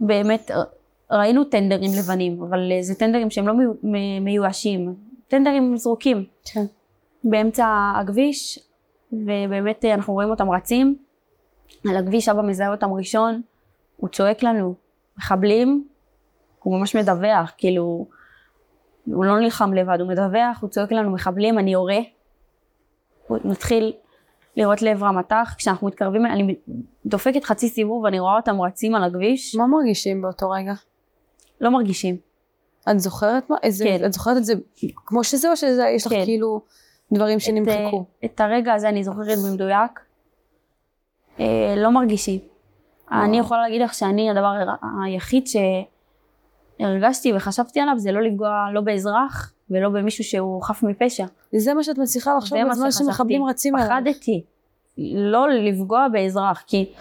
באמת 0.00 0.50
ראינו 1.10 1.44
טנדרים 1.44 1.90
לבנים, 1.98 2.42
אבל 2.42 2.70
זה 2.80 2.94
טנדרים 2.94 3.30
שהם 3.30 3.48
לא 3.48 3.54
מיואשים, 4.20 4.94
טנדרים 5.28 5.76
זרוקים 5.76 6.24
כן. 6.44 6.64
באמצע 7.24 7.92
הכביש, 7.96 8.58
ובאמת 9.12 9.84
אנחנו 9.84 10.12
רואים 10.12 10.30
אותם 10.30 10.50
רצים 10.50 10.96
על 11.90 11.96
הכביש, 11.96 12.28
אבא 12.28 12.42
מזהה 12.42 12.70
אותם 12.70 12.92
ראשון, 12.92 13.42
הוא 13.96 14.08
צועק 14.08 14.42
לנו, 14.42 14.74
מחבלים, 15.18 15.88
הוא 16.62 16.78
ממש 16.78 16.96
מדווח, 16.96 17.52
כאילו, 17.56 18.06
הוא 19.04 19.24
לא 19.24 19.40
נלחם 19.40 19.74
לבד, 19.74 20.00
הוא 20.00 20.08
מדווח, 20.08 20.58
הוא 20.60 20.70
צועק 20.70 20.92
לנו 20.92 21.10
מחבלים, 21.10 21.58
אני 21.58 21.72
יורה, 21.72 21.98
הוא 23.26 23.38
מתחיל 23.44 23.92
לראות 24.56 24.82
לעבר 24.82 25.06
המטח, 25.06 25.54
כשאנחנו 25.58 25.86
מתקרבים, 25.86 26.26
אני 26.26 26.56
דופקת 27.06 27.44
חצי 27.44 27.68
סיבוב 27.68 28.04
ואני 28.04 28.20
רואה 28.20 28.36
אותם 28.36 28.60
רצים 28.60 28.94
על 28.94 29.04
הכביש, 29.04 29.54
מה 29.56 29.66
מרגישים 29.66 30.22
באותו 30.22 30.50
רגע? 30.50 30.72
לא 31.60 31.70
מרגישים. 31.70 32.16
את 32.90 33.00
זוכרת 33.00 33.50
מה? 33.50 33.56
איזה, 33.62 33.84
כן. 33.84 34.04
את 34.04 34.12
זוכרת 34.12 34.36
את 34.36 34.44
זה 34.44 34.54
כמו 35.06 35.24
שזה 35.24 35.50
או 35.50 35.56
שיש 35.56 36.06
לך 36.06 36.12
כן. 36.12 36.24
כאילו 36.24 36.60
דברים 37.12 37.40
שנמחקו? 37.40 38.06
את, 38.18 38.24
אה, 38.24 38.28
את 38.28 38.40
הרגע 38.40 38.74
הזה 38.74 38.88
אני 38.88 39.04
זוכרת 39.04 39.38
במדויק. 39.46 40.00
אה, 41.40 41.74
לא 41.76 41.90
מרגישים. 41.90 42.40
אני 43.12 43.38
יכולה 43.38 43.62
להגיד 43.62 43.82
לך 43.82 43.94
שאני 43.94 44.30
הדבר 44.30 44.54
היחיד 45.04 45.44
שהרגשתי 46.80 47.32
וחשבתי 47.36 47.80
עליו 47.80 47.94
זה 47.98 48.12
לא 48.12 48.22
לפגוע 48.22 48.66
לא 48.72 48.80
באזרח 48.80 49.52
ולא 49.70 49.88
במישהו 49.88 50.24
שהוא 50.24 50.62
חף 50.62 50.82
מפשע. 50.82 51.26
זה 51.52 51.74
מה 51.74 51.82
שאת 51.82 51.98
מצליחה 51.98 52.36
לחשוב 52.38 52.58
בזמן. 52.70 52.90
שמחבלים 52.90 53.44
רצים 53.44 53.74
עליך. 53.74 53.88
פחדתי 53.88 54.44
לא 54.98 55.48
לפגוע 55.48 56.08
באזרח 56.12 56.64
כי 56.66 56.92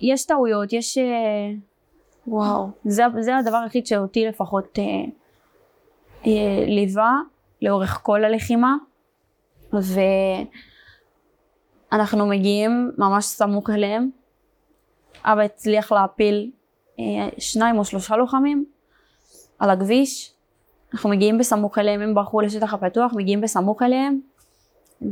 יש 0.00 0.26
טעויות, 0.26 0.72
יש... 0.72 0.98
אה, 0.98 1.52
וואו. 2.26 2.68
זה, 2.84 3.02
זה 3.20 3.36
הדבר 3.36 3.56
היחיד 3.56 3.86
שאותי 3.86 4.26
לפחות 4.26 4.78
אה, 4.78 4.84
אה, 6.26 6.64
ליווה 6.66 7.20
לאורך 7.62 8.00
כל 8.02 8.24
הלחימה 8.24 8.76
ואנחנו 11.92 12.26
מגיעים 12.26 12.90
ממש 12.98 13.24
סמוך 13.24 13.70
אליהם 13.70 14.10
אבא 15.24 15.40
הצליח 15.40 15.92
להפיל 15.92 16.50
אה, 16.98 17.28
שניים 17.38 17.78
או 17.78 17.84
שלושה 17.84 18.16
לוחמים 18.16 18.64
על 19.58 19.70
הכביש. 19.70 20.32
אנחנו 20.94 21.10
מגיעים 21.10 21.38
בסמוך 21.38 21.78
אליהם 21.78 22.00
הם 22.00 22.14
ברחו 22.14 22.40
לשטח 22.40 22.74
הפתוח 22.74 23.12
מגיעים 23.14 23.40
בסמוך 23.40 23.82
אליהם 23.82 24.20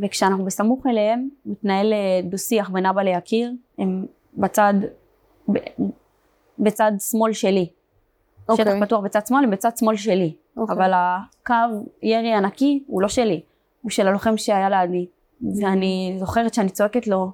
וכשאנחנו 0.01 0.45
בסמוך 0.45 0.87
אליהם 0.87 1.29
מתנהל 1.47 1.93
אה, 1.93 2.21
דו 2.25 2.39
שיח 2.39 2.71
בין 2.71 2.87
אבא 2.87 3.03
ליקיר. 3.03 3.53
הם 3.79 4.07
בצד 4.35 4.75
ב- 5.53 5.85
בצד 6.59 6.93
שמאל 7.11 7.33
שלי. 7.33 7.69
אוקיי. 8.49 8.65
שטח 8.65 8.87
פתוח 8.87 9.01
בצד 9.01 9.27
שמאל 9.27 9.45
הם 9.45 9.51
בצד 9.51 9.77
שמאל 9.77 9.97
שלי. 9.97 10.35
אוקיי. 10.57 10.77
אבל 10.77 10.93
הקו 10.95 11.85
ירי 12.03 12.33
הנקי 12.33 12.85
הוא 12.87 13.03
לא 13.03 13.09
שלי 13.09 13.41
הוא 13.83 13.91
של 13.91 14.09
הלוחם 14.09 14.37
שהיה 14.37 14.71
לידי 14.71 15.07
ואני 15.43 16.17
זוכרת 16.19 16.55
שאני 16.55 16.71
צועקת 16.71 17.07
לו 17.07 17.33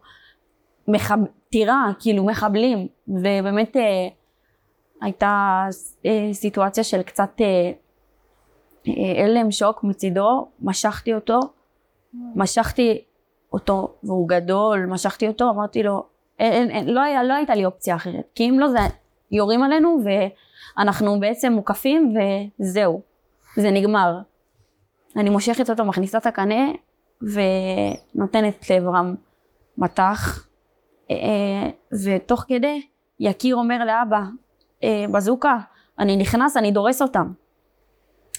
מחב... 0.88 1.18
טירה 1.50 1.90
כאילו 1.98 2.24
מחבלים 2.24 2.88
ובאמת 3.08 3.76
אה, 3.76 4.08
הייתה 5.02 5.64
אה, 6.06 6.28
סיטואציה 6.32 6.84
של 6.84 7.02
קצת 7.02 7.30
אה, 7.40 7.72
אה, 8.88 9.24
הלם 9.24 9.50
שוק 9.50 9.84
מצידו 9.84 10.48
משכתי 10.60 11.14
אותו 11.14 11.40
משכתי 12.34 13.02
אותו 13.52 13.94
והוא 14.04 14.28
גדול 14.28 14.86
משכתי 14.86 15.28
אותו 15.28 15.50
אמרתי 15.50 15.82
לו 15.82 16.06
אין, 16.38 16.70
אין, 16.70 16.88
לא, 16.88 17.00
היה, 17.00 17.22
לא 17.22 17.34
הייתה 17.34 17.54
לי 17.54 17.64
אופציה 17.64 17.96
אחרת 17.96 18.24
כי 18.34 18.50
אם 18.50 18.58
לא 18.60 18.68
זה 18.68 18.78
יורים 19.30 19.62
עלינו 19.62 19.98
ואנחנו 20.76 21.20
בעצם 21.20 21.52
מוקפים 21.52 22.14
וזהו 22.60 23.00
זה 23.56 23.70
נגמר. 23.70 24.18
אני 25.16 25.30
מושכת 25.30 25.70
אותו, 25.70 25.84
מכניסה 25.84 26.18
את 26.18 26.26
הקנה, 26.26 26.70
ונותנת 27.22 28.70
לעברם 28.70 29.14
מטח, 29.78 30.46
אה, 31.10 31.70
ותוך 32.04 32.44
כדי 32.48 32.82
יקיר 33.20 33.56
אומר 33.56 33.84
לאבא, 33.84 34.20
אה, 34.84 35.04
בזוקה, 35.12 35.58
אני 35.98 36.16
נכנס, 36.16 36.56
אני 36.56 36.72
דורס 36.72 37.02
אותם. 37.02 37.32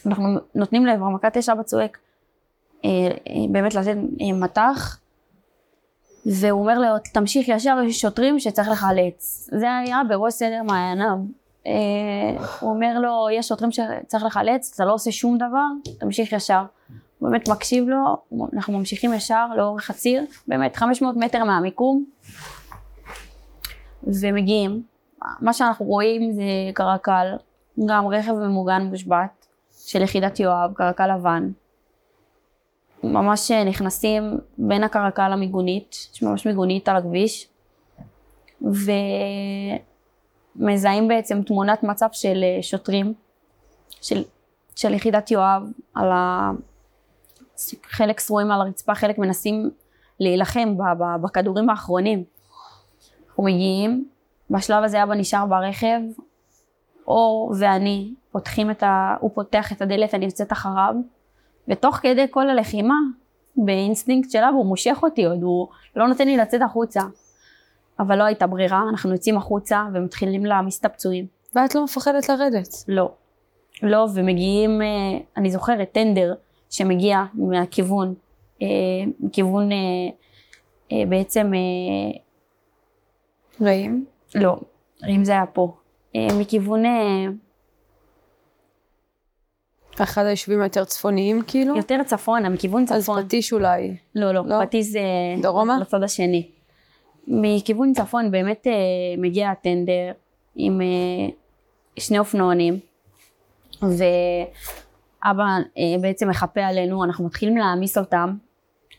אנחנו 0.06 0.40
נותנים 0.56 0.86
לעברם 0.86 1.16
מכת 1.16 1.38
אש, 1.38 1.50
אבא 1.50 1.64
צועק, 1.64 1.98
אה, 2.86 2.90
באמת 3.50 3.76
לתת 3.76 3.96
מטח, 4.34 5.00
והוא 6.26 6.62
אומר 6.62 6.80
לו, 6.80 6.88
תמשיך 7.14 7.48
ישר, 7.48 7.78
יש 7.86 8.02
שוטרים 8.02 8.40
שצריך 8.40 8.70
לחלץ. 8.70 9.50
זה 9.52 9.78
היה 9.78 10.02
בראש 10.10 10.34
סדר 10.34 10.64
מעייניו. 10.64 11.18
הוא 12.60 12.70
אומר 12.70 13.00
לו, 13.00 13.28
יש 13.32 13.48
שוטרים 13.48 13.72
שצריך 13.72 14.24
לחלץ, 14.26 14.72
אתה 14.76 14.86
לא 14.86 14.94
עושה 14.94 15.12
שום 15.12 15.38
דבר, 15.38 15.66
תמשיך 16.00 16.32
ישר. 16.32 16.64
הוא 17.20 17.30
באמת 17.30 17.50
מקשיב 17.50 17.88
לו, 17.88 18.18
אנחנו 18.54 18.78
ממשיכים 18.78 19.14
ישר 19.14 19.48
לאורך 19.58 19.90
הציר, 19.90 20.26
באמת 20.48 20.76
500 20.76 21.16
מטר 21.18 21.44
מהמיקום, 21.44 22.06
ומגיעים. 24.04 24.84
מה 25.42 25.54
שאנחנו 25.54 25.86
רואים 25.86 26.32
זה 26.32 26.42
קרקל, 26.74 27.36
גם 27.86 28.08
רכב 28.08 28.34
ממוגן 28.34 28.82
מושבת 28.82 29.48
של 29.78 30.02
יחידת 30.02 30.40
יואב, 30.40 30.74
קרקל 30.74 31.16
לבן. 31.16 31.52
ממש 33.04 33.52
נכנסים 33.52 34.40
בין 34.58 34.84
הקרקל 34.84 35.30
למיגונית, 35.30 36.10
יש 36.14 36.24
ממש 36.24 36.48
מיגונית 36.48 36.90
על 36.90 36.96
הכביש, 36.96 37.48
ומזהים 40.58 41.08
בעצם 41.08 41.42
תמונת 41.42 41.84
מצב 41.84 42.08
של 42.12 42.44
שוטרים, 42.62 43.14
של, 44.02 44.24
של 44.76 44.94
יחידת 44.94 45.32
יואב, 45.32 45.64
על 45.96 46.12
ה... 46.12 46.52
חלק 47.84 48.20
שרועים 48.20 48.52
על 48.52 48.62
הרצפה, 48.62 48.96
חלק 48.96 49.18
מנסים 49.18 49.70
להילחם 50.20 50.76
בכדורים 51.22 51.70
האחרונים. 51.70 52.24
אנחנו 53.28 53.44
מגיעים, 53.44 54.06
בשלב 54.50 54.84
הזה 54.84 55.04
אבא 55.04 55.14
נשאר 55.14 55.46
ברכב, 55.46 56.00
אור 57.08 57.54
ואני 57.60 58.14
פותחים 58.32 58.72
את 58.72 58.84
ה... 58.84 59.16
הוא 59.20 59.32
פותח 59.34 59.72
את 59.72 59.82
הדלת, 59.82 60.14
אני 60.14 60.26
יוצאת 60.26 60.52
אחריו, 60.52 60.94
ותוך 61.68 61.96
כדי 61.96 62.26
כל 62.32 62.50
הלחימה, 62.50 62.96
באינסטינקט 63.58 64.32
שלה, 64.32 64.50
והוא 64.52 64.66
מושך 64.66 65.00
אותי 65.04 65.26
עוד, 65.26 65.42
הוא 65.42 65.68
לא 65.96 66.08
נותן 66.08 66.28
לי 66.28 66.38
לצאת 66.38 66.62
החוצה. 66.62 67.02
אבל 68.00 68.18
לא 68.18 68.24
הייתה 68.24 68.48
ברירה, 68.48 68.84
אנחנו 68.90 69.12
יוצאים 69.12 69.38
החוצה 69.38 69.86
ומתחילים 69.94 70.46
להעמיס 70.46 70.80
את 70.80 70.86
הפצועים. 70.86 71.26
ואת 71.56 71.76
לא 71.76 71.84
מפחדת 71.84 72.30
לרדת? 72.30 72.68
לא. 72.88 73.12
לא, 73.84 74.08
ומגיעים, 74.14 74.82
אה, 74.82 74.88
אני 75.38 75.52
זוכרת, 75.52 75.92
טנדר 75.92 76.34
שמגיע 76.70 77.24
מהכיוון, 77.34 78.14
אה, 78.62 78.68
מכיוון 79.20 79.70
אה, 79.72 81.04
בעצם... 81.10 81.52
רעים? 83.62 84.06
לא, 84.36 84.58
רעים 85.04 85.26
זה 85.26 85.32
היה 85.32 85.46
פה. 85.46 85.76
מכיוון... 86.16 86.84
אחד 90.04 90.26
היישובים 90.26 90.62
היותר 90.62 90.84
צפוניים 90.84 91.42
כאילו? 91.48 91.78
יותר 91.78 92.04
צפונה, 92.06 92.50
מכיוון 92.50 92.86
צפון. 92.86 93.18
אז 93.18 93.26
פטיש 93.26 93.54
אולי. 93.54 93.96
לא, 94.16 94.32
לא, 94.32 94.46
לא? 94.46 94.66
פטיש 94.66 94.86
זה... 94.86 95.00
דרומה? 95.42 95.78
לצד 95.82 96.04
השני. 96.04 96.48
מכיוון 97.28 97.94
צפון 97.94 98.32
באמת 98.32 98.68
אה, 98.68 98.72
מגיע 99.18 99.50
הטנדר 99.50 100.12
עם 100.56 100.82
אה, 100.82 101.30
שני 102.00 102.20
אופנוענים, 102.20 102.80
ואבא 103.82 103.98
אה, 105.28 106.02
בעצם 106.02 106.30
מחפה 106.30 106.62
עלינו, 106.62 107.04
אנחנו 107.04 107.26
מתחילים 107.26 107.58
להעמיס 107.58 107.98
אותם. 107.98 108.38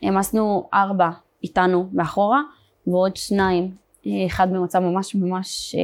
העמסנו 0.03 0.69
ארבע 0.73 1.09
איתנו 1.43 1.89
מאחורה, 1.93 2.41
ועוד 2.87 3.15
שניים, 3.15 3.75
אחד 4.27 4.53
במצב 4.53 4.79
ממש 4.79 5.15
ממש 5.15 5.75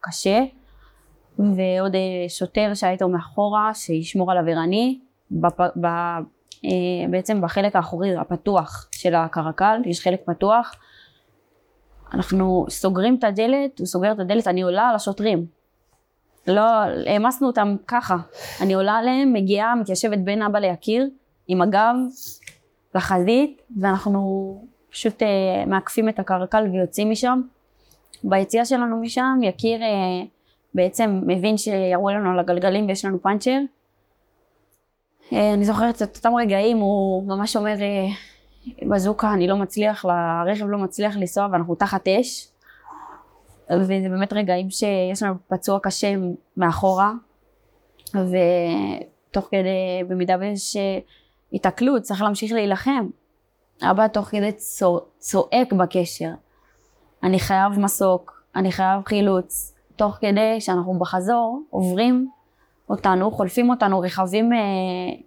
קשה. 0.00 0.44
ועוד 1.38 1.94
אה, 1.94 2.28
שוטר 2.28 2.74
שהיה 2.74 2.92
איתו 2.92 3.08
מאחורה 3.08 3.74
שישמור 3.74 4.32
על 4.32 4.38
עברני 4.38 5.00
בפ... 5.30 5.60
ב... 5.60 5.86
אה, 6.64 7.08
בעצם 7.10 7.40
בחלק 7.40 7.76
האחורי 7.76 8.16
הפתוח 8.16 8.88
של 8.92 9.14
הקרקל 9.14 9.80
יש 9.86 10.00
חלק 10.00 10.20
פתוח 10.26 10.74
אנחנו 12.14 12.66
סוגרים 12.68 13.16
את 13.18 13.24
הדלת 13.24 13.78
הוא 13.78 13.86
סוגר 13.86 14.12
את 14.12 14.18
הדלת 14.18 14.46
אני 14.46 14.62
עולה 14.62 14.88
על 14.88 14.94
השוטרים 14.94 15.46
לא 16.46 16.62
העמסנו 17.06 17.46
אותם 17.46 17.76
ככה 17.86 18.16
אני 18.60 18.74
עולה 18.74 18.92
עליהם 18.92 19.32
מגיעה 19.32 19.74
מתיישבת 19.74 20.18
בין 20.18 20.42
אבא 20.42 20.58
ליקיר 20.58 21.08
עם 21.48 21.62
הגב 21.62 21.94
לחזית 22.94 23.62
ואנחנו 23.80 24.64
פשוט 24.90 25.22
uh, 25.22 25.26
מעקפים 25.68 26.08
את 26.08 26.18
הקרקל 26.18 26.68
ויוצאים 26.72 27.10
משם 27.10 27.40
ביציאה 28.24 28.64
שלנו 28.64 29.00
משם 29.00 29.38
יקיר 29.42 29.80
uh, 29.80 30.26
בעצם 30.74 31.20
מבין 31.26 31.56
שירו 31.56 32.10
לנו 32.10 32.30
על 32.30 32.38
הגלגלים 32.38 32.88
ויש 32.88 33.04
לנו 33.04 33.22
פאנצ'ר. 33.22 33.58
אה, 35.32 35.54
אני 35.54 35.64
זוכרת 35.64 36.02
את 36.02 36.16
אותם 36.16 36.34
רגעים, 36.34 36.78
הוא 36.78 37.28
ממש 37.28 37.56
אומר, 37.56 37.74
אה, 37.80 38.06
בזוקה, 38.88 39.32
אני 39.32 39.46
לא 39.46 39.56
מצליח, 39.56 40.04
הרכב 40.04 40.66
לא 40.66 40.78
מצליח 40.78 41.16
לנסוע 41.16 41.48
ואנחנו 41.52 41.74
תחת 41.74 42.08
אש. 42.08 42.48
וזה 43.72 43.94
באמת 44.10 44.32
רגעים 44.32 44.70
שיש 44.70 45.22
לנו 45.22 45.34
פצוע 45.48 45.78
קשה 45.82 46.14
מאחורה, 46.56 47.12
ותוך 48.14 49.48
כדי, 49.50 50.04
במידה 50.08 50.36
ויש 50.40 50.76
התקלות, 51.52 52.02
צריך 52.02 52.22
להמשיך 52.22 52.52
להילחם. 52.52 53.08
אבא 53.82 54.08
תוך 54.08 54.26
כדי 54.26 54.52
צועק 55.18 55.72
בקשר, 55.72 56.30
אני 57.22 57.38
חייב 57.38 57.78
מסוק, 57.78 58.42
אני 58.56 58.72
חייב 58.72 59.02
חילוץ, 59.06 59.74
תוך 59.96 60.16
כדי 60.20 60.60
שאנחנו 60.60 60.98
בחזור 60.98 61.62
עוברים 61.70 62.28
אותנו, 62.88 63.30
חולפים 63.30 63.70
אותנו 63.70 64.00
רכבים 64.00 64.52
אה, 64.52 64.58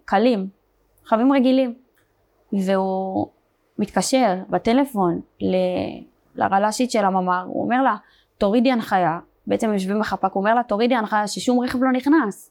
קלים, 0.04 0.48
רכבים 1.06 1.32
רגילים, 1.32 1.74
והוא 2.52 3.28
מתקשר 3.78 4.34
בטלפון 4.50 5.20
ל, 5.40 5.54
לרל"שית 6.34 6.90
של 6.90 7.04
הממ"ר, 7.04 7.44
הוא 7.46 7.64
אומר 7.64 7.82
לה, 7.82 7.96
תורידי 8.38 8.72
הנחיה, 8.72 9.18
בעצם 9.46 9.72
יושבים 9.72 10.00
בחפ"ק, 10.00 10.34
אומר 10.34 10.54
לה, 10.54 10.62
תורידי 10.62 10.94
הנחיה 10.94 11.26
ששום 11.26 11.60
רכב 11.60 11.82
לא 11.82 11.92
נכנס. 11.92 12.50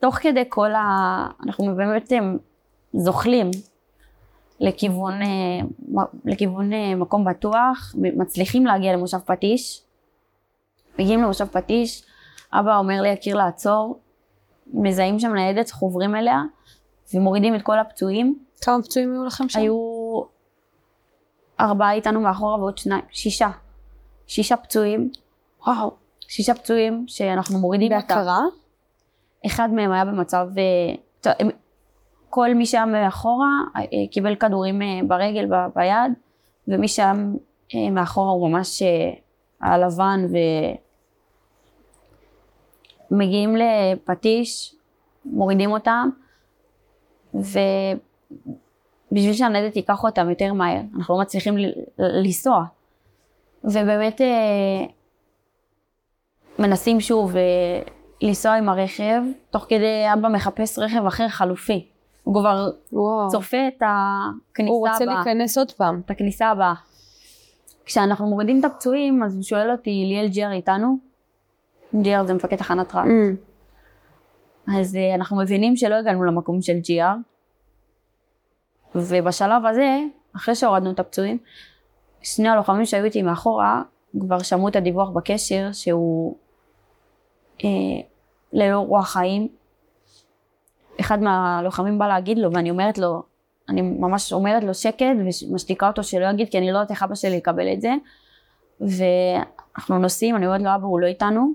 תוך 0.00 0.14
כדי 0.14 0.44
כל 0.48 0.74
ה... 0.74 1.26
אנחנו 1.46 1.76
באמת 1.76 2.12
זוחלים 2.92 3.50
לכיוון, 4.60 5.22
אה, 5.22 6.06
לכיוון 6.24 6.72
אה, 6.72 6.94
מקום 6.94 7.24
בטוח, 7.24 7.94
מצליחים 7.94 8.66
להגיע 8.66 8.92
למושב 8.92 9.18
פטיש, 9.18 9.82
מגיעים 10.98 11.22
למושב 11.22 11.46
פטיש, 11.46 12.02
אבא 12.52 12.78
אומר 12.78 13.02
לי 13.02 13.08
יקיר 13.08 13.36
לעצור, 13.36 14.00
מזהים 14.74 15.18
שם 15.18 15.34
ניידת, 15.34 15.70
חוברים 15.70 16.14
אליה, 16.14 16.42
ומורידים 17.14 17.54
את 17.54 17.62
כל 17.62 17.78
הפצועים. 17.78 18.38
כמה 18.60 18.82
פצועים 18.82 19.12
היו 19.12 19.24
לכם 19.24 19.48
שם? 19.48 19.60
היו 19.60 19.76
ארבעה 21.60 21.92
איתנו 21.92 22.20
מאחורה 22.20 22.58
ועוד 22.58 22.78
שניים, 22.78 23.02
שישה. 23.10 23.48
שישה 24.26 24.56
פצועים. 24.56 25.10
וואו. 25.66 25.90
שישה 26.28 26.54
פצועים 26.54 27.04
שאנחנו 27.08 27.58
מורידים 27.58 27.92
אותם. 27.92 28.08
בהכרה? 28.08 28.40
אחד 29.46 29.72
מהם 29.72 29.92
היה 29.92 30.04
במצב, 30.04 30.48
אה, 30.58 31.32
כל 32.30 32.54
מי 32.54 32.66
שהיה 32.66 32.86
מאחורה 32.86 33.50
אה, 33.76 33.82
קיבל 34.10 34.34
כדורים 34.34 34.82
אה, 34.82 35.00
ברגל, 35.06 35.48
ביד, 35.74 36.12
ומי 36.68 36.88
שהיה 36.88 37.12
מאחורה 37.90 38.30
הוא 38.30 38.50
ממש 38.50 38.82
הלבן 39.60 40.26
ומגיעים 43.10 43.56
לפטיש, 43.56 44.74
מורידים 45.24 45.70
אותם 45.70 46.08
ובשביל 47.34 49.32
שהניידת 49.32 49.76
ייקח 49.76 50.04
אותם 50.04 50.30
יותר 50.30 50.52
מהר, 50.52 50.80
אנחנו 50.96 51.14
לא 51.14 51.20
מצליחים 51.20 51.54
לנסוע 51.98 52.64
ובאמת 53.64 54.20
אה, 54.20 54.86
מנסים 56.58 57.00
שוב 57.00 57.36
אה, 57.36 57.42
לנסוע 58.22 58.52
עם 58.52 58.68
הרכב, 58.68 59.22
תוך 59.50 59.66
כדי 59.68 60.04
אבא 60.12 60.28
מחפש 60.28 60.78
רכב 60.78 61.06
אחר 61.06 61.28
חלופי. 61.28 61.88
הוא 62.24 62.34
כבר 62.34 62.70
וואו. 62.92 63.28
צופה 63.28 63.68
את 63.68 63.82
הכניסה 63.82 64.72
הבאה. 64.72 64.76
הוא 64.76 64.88
רוצה 64.88 65.04
הבא. 65.04 65.12
להיכנס 65.14 65.58
עוד 65.58 65.72
פעם. 65.72 66.00
את 66.04 66.10
הכניסה 66.10 66.48
הבאה. 66.48 66.74
כשאנחנו 67.84 68.26
מורידים 68.26 68.60
את 68.60 68.64
הפצועים, 68.64 69.22
אז 69.22 69.34
הוא 69.34 69.42
שואל 69.42 69.70
אותי, 69.70 70.04
ליאל 70.08 70.28
ג'ר 70.28 70.52
איתנו? 70.52 70.98
ג'ר 72.02 72.24
זה 72.26 72.34
מפקד 72.34 72.56
תחנת 72.56 72.94
רב. 72.94 73.04
Mm. 73.04 73.52
אז 74.78 74.94
uh, 74.94 75.14
אנחנו 75.14 75.36
מבינים 75.36 75.76
שלא 75.76 75.94
הגענו 75.94 76.24
למקום 76.24 76.62
של 76.62 76.78
ג'ר, 76.88 77.14
ובשלב 78.94 79.66
הזה, 79.66 79.98
אחרי 80.36 80.54
שהורדנו 80.54 80.90
את 80.90 81.00
הפצועים, 81.00 81.38
שני 82.22 82.48
הלוחמים 82.48 82.84
שהיו 82.84 83.04
איתי 83.04 83.22
מאחורה, 83.22 83.82
כבר 84.20 84.42
שמעו 84.42 84.68
את 84.68 84.76
הדיווח 84.76 85.08
בקשר 85.08 85.68
שהוא 85.72 86.36
אה, 87.64 87.68
ללא 88.52 88.78
רוח 88.78 89.08
חיים, 89.08 89.48
אחד 91.00 91.22
מהלוחמים 91.22 91.98
בא 91.98 92.08
להגיד 92.08 92.38
לו, 92.38 92.52
ואני 92.52 92.70
אומרת 92.70 92.98
לו, 92.98 93.22
אני 93.68 93.82
ממש 93.82 94.32
אומרת 94.32 94.64
לו 94.64 94.74
שקט 94.74 95.16
ומשתיקה 95.18 95.88
אותו 95.88 96.02
שלא 96.02 96.26
יגיד, 96.26 96.48
כי 96.48 96.58
אני 96.58 96.72
לא 96.72 96.78
יודעת 96.78 96.90
איך 96.90 97.02
אבא 97.02 97.14
שלי 97.14 97.36
יקבל 97.36 97.72
את 97.72 97.80
זה. 97.80 97.94
ואנחנו 98.80 99.98
נוסעים, 99.98 100.36
אני 100.36 100.46
אומרת 100.46 100.60
לו, 100.60 100.74
אבא, 100.74 100.86
הוא 100.86 101.00
לא 101.00 101.06
איתנו. 101.06 101.52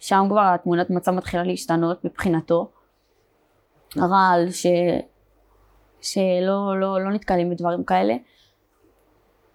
שם 0.00 0.26
כבר 0.28 0.40
התמונת 0.40 0.90
מצב 0.90 1.12
מתחילה 1.12 1.42
להשתנות 1.42 2.04
מבחינתו. 2.04 2.70
רעל, 3.96 4.50
ש... 4.50 4.66
שלא 6.00 6.80
לא, 6.80 7.00
לא 7.00 7.10
נתקלים 7.10 7.50
בדברים 7.50 7.84
כאלה. 7.84 8.14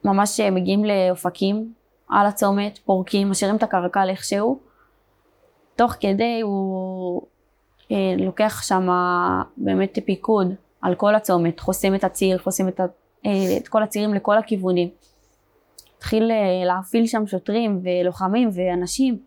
ממש 0.05 0.39
מגיעים 0.39 0.85
לאופקים, 0.85 1.73
על 2.09 2.27
הצומת, 2.27 2.79
פורקים, 2.85 3.29
משאירים 3.29 3.55
את 3.55 3.63
הקרקל 3.63 4.09
איכשהו. 4.09 4.59
תוך 5.75 5.91
כדי 5.99 6.41
הוא 6.41 7.21
אה, 7.91 8.15
לוקח 8.17 8.61
שם 8.63 8.87
באמת 9.57 9.97
פיקוד 10.05 10.53
על 10.81 10.95
כל 10.95 11.15
הצומת, 11.15 11.59
חוסם 11.59 11.95
את 11.95 12.03
הציר, 12.03 12.37
חוסם 12.37 12.67
את, 12.67 12.79
ה, 12.79 12.85
אה, 13.25 13.57
את 13.57 13.67
כל 13.67 13.83
הצירים 13.83 14.13
לכל 14.13 14.37
הכיוונים. 14.37 14.89
התחיל 15.97 16.31
אה, 16.31 16.65
להפעיל 16.65 17.07
שם 17.07 17.27
שוטרים 17.27 17.81
ולוחמים 17.83 18.49
ואנשים. 18.53 19.19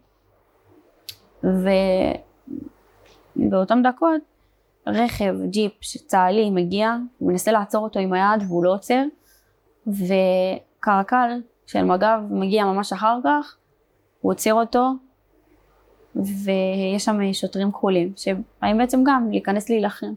ובאותן 3.37 3.83
דקות 3.83 4.21
רכב, 4.87 5.35
ג'יפ 5.51 5.73
צה"לי 6.07 6.51
מגיע, 6.51 6.97
הוא 7.19 7.29
מנסה 7.31 7.53
לעצור 7.53 7.85
אותו 7.85 8.01
עם 8.01 8.13
היד 8.13 8.43
והוא 8.49 8.65
לא 8.65 8.75
עוצר, 8.75 9.03
וקרקל 9.87 11.41
של 11.67 11.83
מג"ב 11.83 12.19
מגיע 12.31 12.65
ממש 12.65 12.93
אחר 12.93 13.19
כך, 13.25 13.57
הוא 14.21 14.33
עוצר 14.33 14.55
אותו, 14.55 14.91
ויש 16.17 17.05
שם 17.05 17.33
שוטרים 17.33 17.73
כחולים, 17.73 18.13
שבאים 18.17 18.79
בעצם 18.79 19.05
גם 19.07 19.31
להיכנס 19.31 19.71
להילחם. 19.71 20.13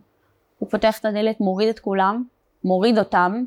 הוא 0.60 0.69
פותח 0.69 0.99
את 0.99 1.06
הדלת, 1.06 1.39
מוריד 1.39 1.69
את 1.69 1.80
כולם, 1.80 2.23
מוריד 2.63 2.99
אותם, 2.99 3.43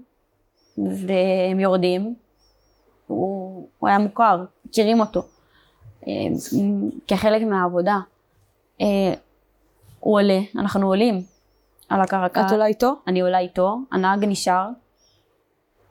והם 0.79 1.61
יורדים. 1.61 2.15
הוא, 3.07 3.69
הוא 3.79 3.89
היה 3.89 3.99
מוכר, 3.99 4.45
מכירים 4.65 5.01
אותו, 5.01 5.23
אה, 6.07 6.13
כחלק 7.09 7.43
מהעבודה. 7.43 7.99
אה, 8.81 9.15
הוא 10.01 10.15
עולה, 10.15 10.39
אנחנו 10.57 10.87
עולים 10.87 11.23
על 11.89 12.01
הקרקע. 12.01 12.47
את 12.47 12.53
עולה 12.53 12.67
איתו? 12.67 12.95
אני 13.07 13.21
עולה 13.21 13.39
איתו, 13.39 13.79
הנהג 13.93 14.25
נשאר, 14.25 14.69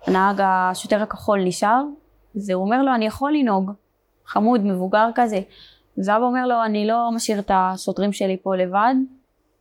הנהג 0.08 0.42
השוטר 0.44 1.02
הכחול 1.02 1.44
נשאר, 1.44 1.82
והוא 2.36 2.64
אומר 2.64 2.82
לו, 2.82 2.96
אני 2.96 3.06
יכול 3.06 3.34
לנהוג, 3.34 3.72
חמוד, 4.26 4.66
מבוגר 4.66 5.10
כזה. 5.16 5.40
זאב 5.98 6.22
אומר 6.22 6.48
לו, 6.48 6.64
אני 6.66 6.88
לא 6.88 7.10
משאיר 7.16 7.40
את 7.40 7.52
השוטרים 7.54 8.14
שלי 8.14 8.38
פה 8.44 8.56
לבד, 8.56 8.96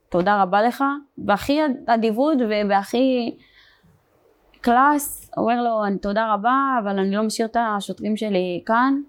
תודה 0.09 0.43
רבה 0.43 0.63
לך, 0.63 0.85
בהכי 1.19 1.61
אדיבות 1.87 2.39
ובהכי 2.41 3.37
קלאס, 4.61 5.31
אומר 5.37 5.63
לו, 5.63 5.99
תודה 6.03 6.35
רבה, 6.35 6.79
אבל 6.83 6.99
אני 6.99 7.17
לא 7.17 7.23
משאיר 7.23 7.49
את 7.49 7.57
השוטרים 7.61 8.17
שלי 8.17 8.63
כאן, 8.67 9.01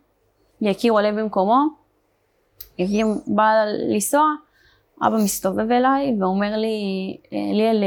יקיר 0.61 0.93
עולה 0.93 1.11
במקומו, 1.11 1.63
יקיר 2.77 3.07
בא 3.27 3.51
לנסוע, 3.89 4.23
אבא 5.07 5.15
מסתובב 5.15 5.71
אליי 5.71 6.15
ואומר 6.19 6.57
לי, 6.57 7.17
ליאל, 7.31 7.83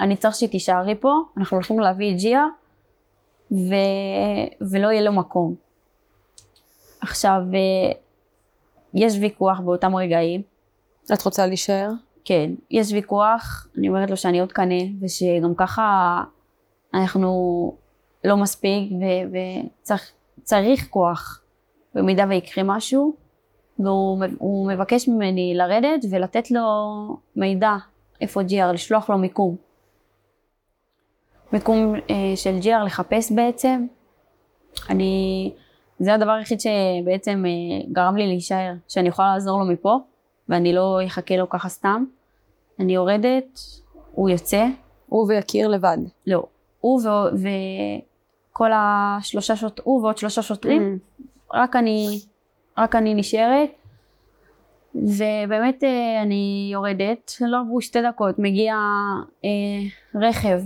אני 0.00 0.16
צריך 0.16 0.34
שתישארי 0.34 0.94
פה, 0.94 1.12
אנחנו 1.36 1.56
הולכים 1.56 1.80
להביא 1.80 2.14
את 2.14 2.20
ג'יה, 2.20 2.44
ו... 3.52 3.74
ולא 4.70 4.88
יהיה 4.88 5.02
לו 5.02 5.12
מקום. 5.12 5.54
עכשיו, 7.00 7.40
יש 8.94 9.14
ויכוח 9.20 9.60
באותם 9.60 9.96
רגעים. 9.96 10.42
את 11.12 11.22
רוצה 11.22 11.46
להישאר? 11.46 11.90
כן, 12.24 12.50
יש 12.70 12.92
ויכוח, 12.92 13.66
אני 13.78 13.88
אומרת 13.88 14.10
לו 14.10 14.16
שאני 14.16 14.40
עוד 14.40 14.52
קנה, 14.52 14.82
ושגם 15.00 15.54
ככה 15.56 16.22
אנחנו 16.94 17.74
לא 18.24 18.36
מספיק, 18.36 18.92
וצריך 20.42 20.88
כוח 20.90 21.42
במידה 21.94 22.24
ויקרה 22.28 22.64
משהו, 22.64 23.14
והוא 23.78 24.68
מבקש 24.68 25.08
ממני 25.08 25.54
לרדת 25.56 26.04
ולתת 26.10 26.50
לו 26.50 26.62
מידע 27.36 27.76
איפה 28.20 28.42
ג'י.אר, 28.42 28.72
לשלוח 28.72 29.10
לו 29.10 29.18
מיקום. 29.18 29.56
מיקום 31.52 31.94
אה, 32.10 32.36
של 32.36 32.58
ג'י.אר 32.58 32.84
לחפש 32.84 33.32
בעצם. 33.32 33.86
אני... 34.90 35.52
זה 35.98 36.14
הדבר 36.14 36.30
היחיד 36.30 36.58
שבעצם 36.60 37.44
אה, 37.46 37.86
גרם 37.92 38.16
לי 38.16 38.26
להישאר, 38.26 38.72
שאני 38.88 39.08
יכולה 39.08 39.34
לעזור 39.34 39.58
לו 39.58 39.66
מפה, 39.66 39.98
ואני 40.48 40.72
לא 40.72 41.00
אחכה 41.06 41.36
לו 41.36 41.48
ככה 41.48 41.68
סתם. 41.68 42.04
אני 42.78 42.94
יורדת, 42.94 43.60
הוא 44.12 44.30
יוצא. 44.30 44.66
הוא 45.06 45.26
ויקיר 45.28 45.68
לבד. 45.68 45.98
לא. 46.26 46.42
הוא 46.80 47.00
ו... 47.00 47.08
וכל 48.52 48.70
השלושה 48.74 49.56
שוטרים, 49.56 49.84
הוא 49.86 50.02
ועוד 50.02 50.18
שלושה 50.18 50.42
שוטרים, 50.42 50.98
mm. 51.20 51.24
רק 51.54 51.76
אני, 51.76 52.20
רק 52.78 52.96
אני 52.96 53.14
נשארת. 53.14 53.70
ובאמת 54.94 55.84
אה, 55.84 56.22
אני 56.22 56.68
יורדת, 56.72 57.32
לא 57.40 57.60
עברו 57.60 57.80
שתי 57.80 58.02
דקות, 58.02 58.38
מגיע 58.38 58.74
אה, 59.44 59.50
רכב 60.14 60.60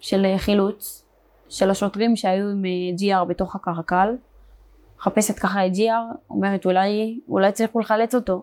של 0.00 0.34
חילוץ, 0.38 1.04
של 1.48 1.70
השוטרים 1.70 2.16
שהיו 2.16 2.48
עם 2.48 2.64
GR 2.98 3.24
בתוך 3.24 3.54
הקרקל. 3.54 4.16
מחפשת 4.98 5.38
ככה 5.38 5.66
את 5.66 5.72
ג'יאר, 5.72 6.02
אומרת 6.30 6.66
אולי, 6.66 7.20
אולי 7.28 7.46
הצליחו 7.46 7.80
לחלץ 7.80 8.14
אותו. 8.14 8.42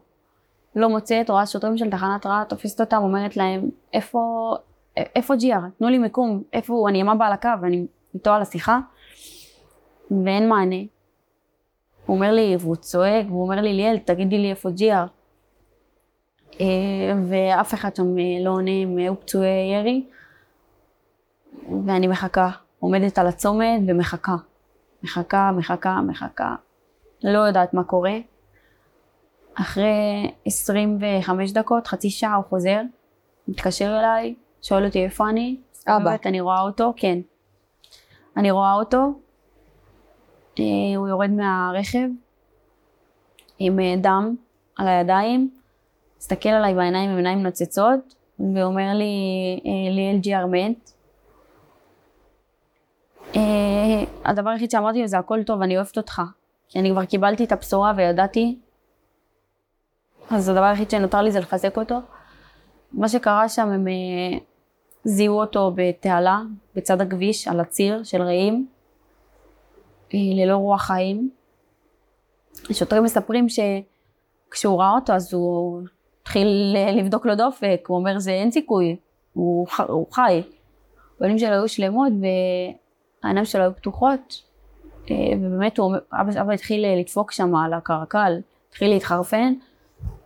לא 0.75 0.89
מוצאת, 0.89 1.29
רואה 1.29 1.45
שוטרים 1.45 1.77
של 1.77 1.89
תחנת 1.89 2.25
רעה, 2.25 2.43
תופסת 2.49 2.81
אותם, 2.81 2.97
אומרת 2.97 3.37
להם, 3.37 3.69
איפה, 3.93 4.53
איפה 4.97 5.35
ג'יאר? 5.35 5.59
תנו 5.77 5.89
לי 5.89 5.97
מיקום, 5.97 6.43
איפה 6.53 6.73
הוא? 6.73 6.89
אני 6.89 7.01
אמה 7.01 7.15
בעל 7.15 7.33
הקו, 7.33 7.49
אני 7.63 7.85
איתו 8.13 8.31
על 8.31 8.41
השיחה, 8.41 8.79
ואין 10.11 10.49
מענה. 10.49 10.75
הוא 12.05 12.15
אומר 12.15 12.31
לי, 12.31 12.55
והוא 12.59 12.75
צועק, 12.75 13.25
והוא 13.27 13.43
אומר 13.43 13.61
לי, 13.61 13.73
ליאל, 13.73 13.97
תגידי 13.97 14.37
לי 14.37 14.49
איפה 14.49 14.69
ג'יאר. 14.69 15.05
אה, 16.61 16.65
ואף 17.27 17.73
אחד 17.73 17.95
שם 17.95 18.15
לא 18.43 18.49
עונה, 18.49 18.71
הם 18.71 18.97
היו 18.97 19.19
פצועי 19.19 19.73
ירי, 19.73 20.05
ואני 21.87 22.07
מחכה, 22.07 22.49
עומדת 22.79 23.17
על 23.17 23.27
הצומת 23.27 23.81
ומחכה. 23.87 24.35
מחכה, 25.03 25.51
מחכה, 25.51 26.01
מחכה, 26.01 26.55
לא 27.23 27.39
יודעת 27.39 27.73
מה 27.73 27.83
קורה. 27.83 28.17
אחרי 29.55 30.31
25 30.45 31.51
דקות, 31.51 31.87
חצי 31.87 32.09
שעה 32.09 32.35
הוא 32.35 32.43
חוזר, 32.49 32.81
מתקשר 33.47 33.99
אליי, 33.99 34.35
שואל 34.61 34.85
אותי 34.85 35.03
איפה 35.03 35.29
אני. 35.29 35.57
אבא. 35.87 36.15
אני 36.25 36.41
רואה 36.41 36.61
אותו, 36.61 36.93
כן. 36.97 37.19
אני 38.37 38.51
רואה 38.51 38.73
אותו, 38.73 39.13
אה, 40.59 40.63
הוא 40.97 41.07
יורד 41.07 41.29
מהרכב 41.29 42.07
עם 43.59 43.79
אה, 43.79 43.95
דם 44.01 44.35
על 44.77 44.87
הידיים, 44.87 45.49
מסתכל 46.17 46.49
עליי 46.49 46.73
בעיניים 46.75 47.09
עם 47.09 47.17
עיניים 47.17 47.43
נוצצות, 47.43 48.15
ואומר 48.39 48.93
לי, 48.93 49.13
אה, 49.65 49.95
ליאל 49.95 50.17
ג'י 50.17 50.33
מת. 50.51 50.91
אה, 53.35 54.03
הדבר 54.25 54.49
היחיד 54.49 54.71
שאמרתי 54.71 55.01
לו 55.01 55.07
זה 55.07 55.17
הכל 55.17 55.43
טוב, 55.43 55.61
אני 55.61 55.77
אוהבת 55.77 55.97
אותך. 55.97 56.21
כי 56.69 56.79
אני 56.79 56.91
כבר 56.91 57.05
קיבלתי 57.05 57.43
את 57.43 57.51
הבשורה 57.51 57.93
וידעתי. 57.97 58.59
אז 60.29 60.49
הדבר 60.49 60.63
היחיד 60.63 60.89
שנותר 60.89 61.21
לי 61.21 61.31
זה 61.31 61.39
לחזק 61.39 61.77
אותו. 61.77 61.95
מה 62.91 63.09
שקרה 63.09 63.49
שם, 63.49 63.67
הם 63.69 63.87
אה, 63.87 64.37
זיהו 65.03 65.39
אותו 65.39 65.71
בתעלה, 65.75 66.41
בצד 66.75 67.01
הכביש, 67.01 67.47
על 67.47 67.59
הציר 67.59 68.03
של 68.03 68.21
רעים, 68.21 68.67
אה, 70.13 70.19
ללא 70.35 70.55
רוח 70.55 70.81
חיים. 70.81 71.29
השוטרים 72.69 73.03
מספרים 73.03 73.47
שכשהוא 73.49 74.79
ראה 74.79 74.91
אותו 74.91 75.13
אז 75.13 75.33
הוא 75.33 75.81
התחיל 76.21 76.77
לבדוק 76.97 77.25
לו 77.25 77.35
דופק, 77.35 77.85
הוא 77.87 77.97
אומר 77.97 78.19
זה 78.19 78.31
אין 78.31 78.51
סיכוי, 78.51 78.95
הוא, 79.33 79.67
הוא 79.87 80.07
חי. 80.11 80.41
הפנים 81.15 81.39
שלו 81.39 81.49
היו 81.49 81.67
שלמות 81.67 82.11
העיניים 83.23 83.45
שלו 83.45 83.61
היו 83.61 83.75
פתוחות, 83.75 84.41
אה, 85.11 85.15
ובאמת 85.37 85.77
הוא, 85.77 85.95
אבא, 86.13 86.41
אבא 86.41 86.53
התחיל 86.53 86.85
אה, 86.85 86.95
לדפוק 86.95 87.31
שם 87.31 87.55
על 87.55 87.73
הקרקל, 87.73 88.33
התחיל 88.69 88.89
להתחרפן, 88.89 89.53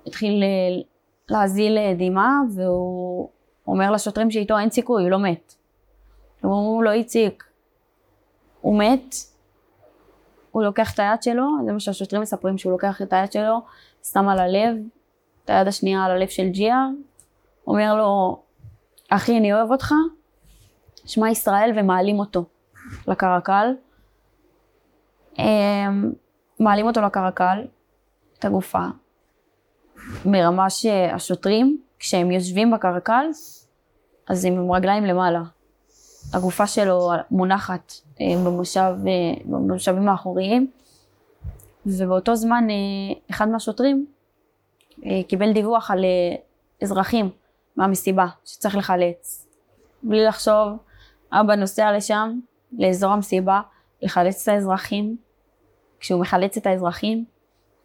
התחיל 0.08 0.44
אה, 0.44 0.82
להזיל 1.30 1.78
דמעה, 1.98 2.40
והוא 2.56 3.30
אומר 3.68 3.92
לשוטרים 3.92 4.32
שאיתו 4.32 4.58
אין 4.58 4.70
סיכוי, 4.70 5.04
הוא 5.04 5.12
לא 5.12 5.20
מת. 5.20 5.54
הם 6.44 6.50
אומרים 6.50 6.84
לו, 6.84 6.92
איציק, 6.92 7.44
הוא 8.62 8.80
מת, 8.80 9.16
הוא 10.52 10.64
לוקח 10.64 10.94
את 10.94 11.00
היד 11.00 11.24
שלו, 11.24 11.46
זה 11.66 11.72
מה 11.72 11.80
שהשוטרים 11.80 12.22
מספרים, 12.22 12.58
שהוא 12.58 12.72
לוקח 12.72 13.02
את 13.02 13.14
היד 13.14 13.32
שלו, 13.32 13.62
שם 14.04 14.28
על 14.28 14.40
הלב, 14.40 14.78
את 15.46 15.50
היד 15.50 15.68
השנייה 15.68 16.06
על 16.06 16.12
הלב 16.12 16.28
של 16.28 16.50
ג'יאר, 16.50 16.88
אומר 17.68 17.96
לו, 17.96 18.40
אחי, 19.10 19.38
אני 19.38 19.54
אוהב 19.54 19.72
אותך, 19.72 19.94
שמע 21.06 21.30
ישראל 21.30 21.72
ומעלים 21.76 22.20
אותו. 22.20 22.44
לקרקל. 23.08 23.74
אמ, 25.40 26.12
מעלים 26.60 26.88
אותו 26.88 27.02
לקרקל, 27.02 27.66
את 28.40 28.46
הגופה, 28.46 28.86
מרמה 30.26 30.70
שהשוטרים 30.70 31.82
כשהם 32.00 32.32
יושבים 32.32 32.72
בקרקל, 32.72 33.26
אז 34.28 34.46
הם 34.46 34.54
עם 34.54 34.72
רגליים 34.72 35.06
למעלה. 35.06 35.42
הגופה 36.34 36.68
שלו 36.68 37.12
מונחת 37.32 37.94
אה, 38.22 38.26
במושב, 38.46 38.94
אה, 39.08 39.42
במושבים 39.46 40.10
האחוריים, 40.10 40.72
ובאותו 41.86 42.36
זמן 42.36 42.68
אה, 42.70 43.16
אחד 43.30 43.48
מהשוטרים 43.48 44.06
קיבל 45.28 45.54
דיווח 45.54 45.92
על 45.92 46.06
אזרחים 46.84 47.30
מהמסיבה 47.76 48.26
שצריך 48.46 48.76
לחלץ. 48.76 49.48
בלי 50.04 50.26
לחשוב, 50.26 50.78
אבא 51.32 51.56
נוסע 51.56 51.92
לשם, 51.98 52.40
לאזור 52.80 53.12
המסיבה, 53.12 53.62
לחלץ 54.02 54.48
את 54.48 54.54
האזרחים. 54.54 55.16
כשהוא 56.00 56.22
מחלץ 56.22 56.58
את 56.58 56.68
האזרחים, 56.68 57.26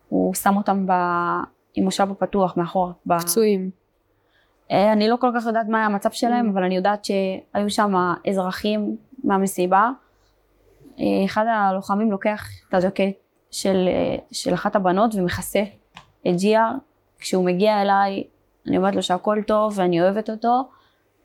הוא 0.09 0.35
שם 0.35 0.57
אותם 0.57 0.87
ב... 0.87 0.93
עם 1.75 1.85
מושב 1.85 2.11
הפתוח 2.11 2.57
מאחורה. 2.57 2.93
ב... 3.07 3.19
פצועים. 3.19 3.71
אה, 4.71 4.93
אני 4.93 5.09
לא 5.09 5.17
כל 5.17 5.31
כך 5.37 5.47
יודעת 5.47 5.69
מה 5.69 5.79
היה 5.79 5.87
המצב 5.87 6.11
שלהם, 6.11 6.49
אבל 6.49 6.63
אני 6.63 6.77
יודעת 6.77 7.05
שהיו 7.05 7.71
שם 7.71 7.95
אזרחים 8.29 8.97
מהמסיבה. 9.25 9.91
אה, 11.01 11.25
אחד 11.25 11.45
הלוחמים 11.49 12.11
לוקח 12.11 12.49
את 12.69 12.75
הז'קט 12.75 13.15
של, 13.51 13.89
אה, 13.89 14.17
של 14.33 14.55
אחת 14.55 14.77
הבנות 14.77 15.15
ומכסה 15.15 15.63
את 16.29 16.37
ג'יאר. 16.37 16.71
כשהוא 17.19 17.45
מגיע 17.45 17.83
אליי, 17.83 18.25
אני 18.67 18.77
אומרת 18.77 18.95
לו 18.97 19.03
שהכל 19.03 19.39
טוב 19.47 19.73
ואני 19.77 20.03
אוהבת 20.03 20.31
אותו, 20.31 20.69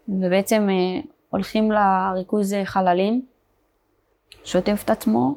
ובעצם 0.10 0.68
הולכים 1.30 1.72
לריכוז 1.72 2.54
חללים, 2.64 3.26
שוטף 4.48 4.82
את 4.86 4.90
עצמו, 4.90 5.36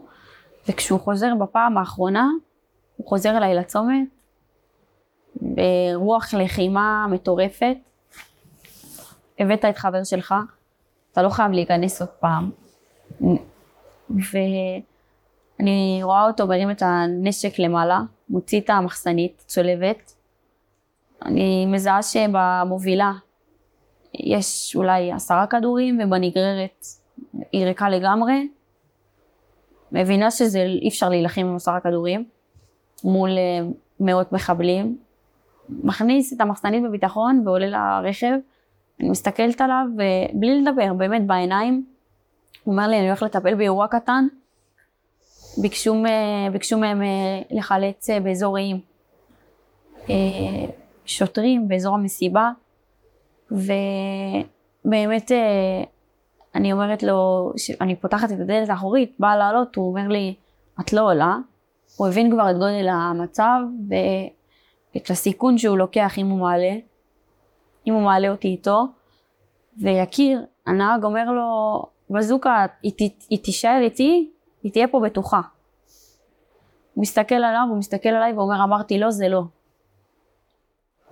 וכשהוא 0.68 1.00
חוזר 1.00 1.34
בפעם 1.40 1.78
האחרונה, 1.78 2.28
הוא 2.96 3.06
חוזר 3.08 3.36
אליי 3.36 3.54
לצומת, 3.54 4.08
ברוח 5.36 6.34
לחימה 6.34 7.06
מטורפת. 7.10 7.76
הבאת 9.38 9.64
את 9.64 9.78
חבר 9.78 10.04
שלך, 10.04 10.34
אתה 11.12 11.22
לא 11.22 11.28
חייב 11.28 11.52
להיכנס 11.52 12.00
עוד 12.00 12.10
פעם. 12.10 12.50
ואני 14.10 16.00
רואה 16.02 16.26
אותו 16.26 16.46
מרים 16.46 16.70
את 16.70 16.82
הנשק 16.82 17.58
למעלה, 17.58 18.00
מוציא 18.28 18.60
את 18.60 18.70
המחסנית, 18.70 19.44
צולבת. 19.46 20.14
אני 21.24 21.66
מזהה 21.66 22.02
שבמובילה 22.02 23.12
יש 24.14 24.76
אולי 24.76 25.12
עשרה 25.12 25.46
כדורים 25.46 26.00
ובנגררת 26.04 26.84
היא 27.52 27.64
ריקה 27.64 27.88
לגמרי. 27.88 28.48
מבינה 29.92 30.30
שזה 30.30 30.62
אי 30.62 30.88
אפשר 30.88 31.08
להילחם 31.08 31.40
עם 31.40 31.56
עשרה 31.56 31.80
כדורים 31.80 32.24
מול 33.04 33.30
אה, 33.30 33.60
מאות 34.00 34.32
מחבלים. 34.32 34.98
מכניס 35.68 36.32
את 36.32 36.40
המחסנית 36.40 36.82
בביטחון 36.84 37.42
ועולה 37.44 37.66
לרכב. 38.02 38.32
אני 39.00 39.10
מסתכלת 39.10 39.60
עליו 39.60 39.86
ובלי 39.94 40.62
לדבר, 40.62 40.92
באמת 40.92 41.26
בעיניים. 41.26 41.84
הוא 42.64 42.72
אומר 42.72 42.88
לי, 42.88 42.98
אני 42.98 43.06
הולך 43.06 43.22
לטפל 43.22 43.54
באירוע 43.54 43.86
קטן. 43.86 44.26
ביקשו, 45.58 46.02
ביקשו 46.52 46.78
מהם 46.78 47.02
אה, 47.02 47.42
לחלץ 47.50 48.10
אה, 48.10 48.20
באזור 48.20 48.56
רעים 48.56 48.80
שוטרים 51.06 51.68
באזור 51.68 51.94
המסיבה. 51.94 52.50
ובאמת 53.50 55.30
אני 56.54 56.72
אומרת 56.72 57.02
לו, 57.02 57.52
אני 57.80 57.96
פותחת 57.96 58.32
את 58.32 58.40
הדלת 58.40 58.68
האחורית, 58.68 59.16
באה 59.18 59.36
לעלות, 59.36 59.76
הוא 59.76 59.88
אומר 59.88 60.08
לי, 60.08 60.34
את 60.80 60.92
לא 60.92 61.00
עולה. 61.00 61.36
הוא 61.96 62.08
הבין 62.08 62.30
כבר 62.30 62.50
את 62.50 62.56
גודל 62.56 62.88
המצב 62.88 63.60
ואת 63.88 65.10
הסיכון 65.10 65.58
שהוא 65.58 65.78
לוקח 65.78 66.18
אם 66.18 66.26
הוא 66.26 66.40
מעלה, 66.40 66.72
אם 67.86 67.92
הוא 67.94 68.02
מעלה 68.02 68.30
אותי 68.30 68.48
איתו. 68.48 68.86
ויקיר, 69.78 70.44
הנהג 70.66 71.04
אומר 71.04 71.24
לו, 71.24 71.82
בזוקה, 72.10 72.66
היא, 72.82 73.10
היא 73.30 73.38
תישאר 73.44 73.78
איתי, 73.80 74.30
היא 74.62 74.72
תהיה 74.72 74.88
פה 74.88 75.00
בטוחה. 75.00 75.40
הוא 76.94 77.02
מסתכל 77.02 77.34
עליו, 77.34 77.66
הוא 77.68 77.78
מסתכל 77.78 78.08
עליי 78.08 78.32
ואומר, 78.32 78.64
אמרתי 78.64 78.98
לא, 78.98 79.10
זה 79.10 79.28
לא. 79.28 79.42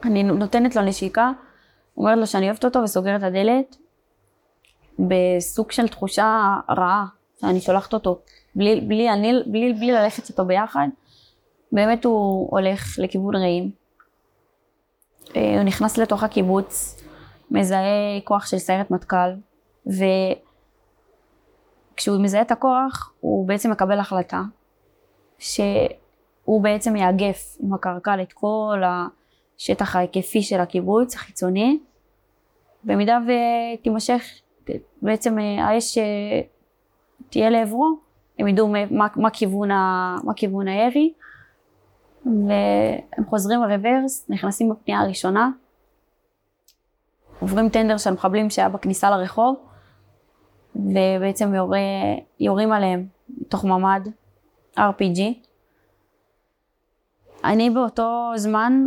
אני 0.05 0.23
נותנת 0.23 0.77
לו 0.77 0.83
נשיקה, 0.83 1.31
אומרת 1.97 2.19
לו 2.19 2.27
שאני 2.27 2.47
אוהבת 2.47 2.65
אותו 2.65 2.79
וסוגרת 2.79 3.21
את 3.21 3.27
הדלת, 3.27 3.77
בסוג 4.99 5.71
של 5.71 5.89
תחושה 5.89 6.57
רעה, 6.71 7.07
שאני 7.41 7.61
שולחת 7.61 7.95
אותו, 7.95 8.21
בלי, 8.55 8.81
בלי, 8.81 9.11
אני, 9.11 9.33
בלי, 9.47 9.73
בלי 9.73 9.93
ללכת 9.93 10.29
איתו 10.29 10.45
ביחד, 10.45 10.89
באמת 11.73 12.05
הוא 12.05 12.49
הולך 12.51 12.99
לכיוון 12.99 13.37
רעים. 13.37 13.71
אה, 15.37 15.55
הוא 15.57 15.63
נכנס 15.63 15.99
לתוך 15.99 16.23
הקיבוץ, 16.23 17.03
מזהה 17.51 18.21
כוח 18.25 18.47
של 18.47 18.59
סיירת 18.59 18.91
מטכ"ל, 18.91 19.31
וכשהוא 21.95 22.23
מזהה 22.23 22.43
את 22.43 22.51
הכוח, 22.51 23.13
הוא 23.21 23.49
בעצם 23.49 23.71
מקבל 23.71 23.99
החלטה, 23.99 24.43
שהוא 25.39 26.63
בעצם 26.63 26.97
יאגף 26.97 27.57
עם 27.61 27.75
הקרקל 27.75 28.23
את 28.23 28.33
כל 28.33 28.83
השטח 28.85 29.97
ההיקפי 29.97 30.43
של 30.43 30.61
הקיבוץ, 30.61 31.15
החיצוני, 31.15 31.79
במידה 32.85 33.19
ותימשך 33.27 34.23
בעצם 35.03 35.39
אה, 35.39 35.65
האש 35.65 35.99
אה, 35.99 36.41
תהיה 37.31 37.51
לעברו, 37.51 37.99
הם 38.39 38.49
ידעו 38.49 38.69
מה, 38.69 39.07
מה, 39.17 39.31
כיוון, 39.31 39.71
ה, 39.71 40.17
מה 40.25 40.35
כיוון 40.35 40.69
הירי, 40.69 41.13
והם 42.27 43.25
חוזרים 43.29 43.63
לרוורס, 43.63 44.27
נכנסים 44.29 44.69
בפנייה 44.69 45.01
הראשונה, 45.01 45.51
עוברים 47.41 47.69
טנדר 47.69 47.99
של 47.99 48.11
מחבלים 48.11 48.51
שהיה 48.51 48.69
בכניסה 48.69 49.11
לרחוב, 49.11 49.57
ובעצם 50.77 51.55
יורה, 51.55 51.79
יורים 52.41 52.73
עליהם 52.73 53.07
מתוך 53.41 53.65
ממ"ד, 53.65 54.09
RPG. 54.79 55.21
אני 57.45 57.71
באותו 57.71 58.33
זמן 58.37 58.87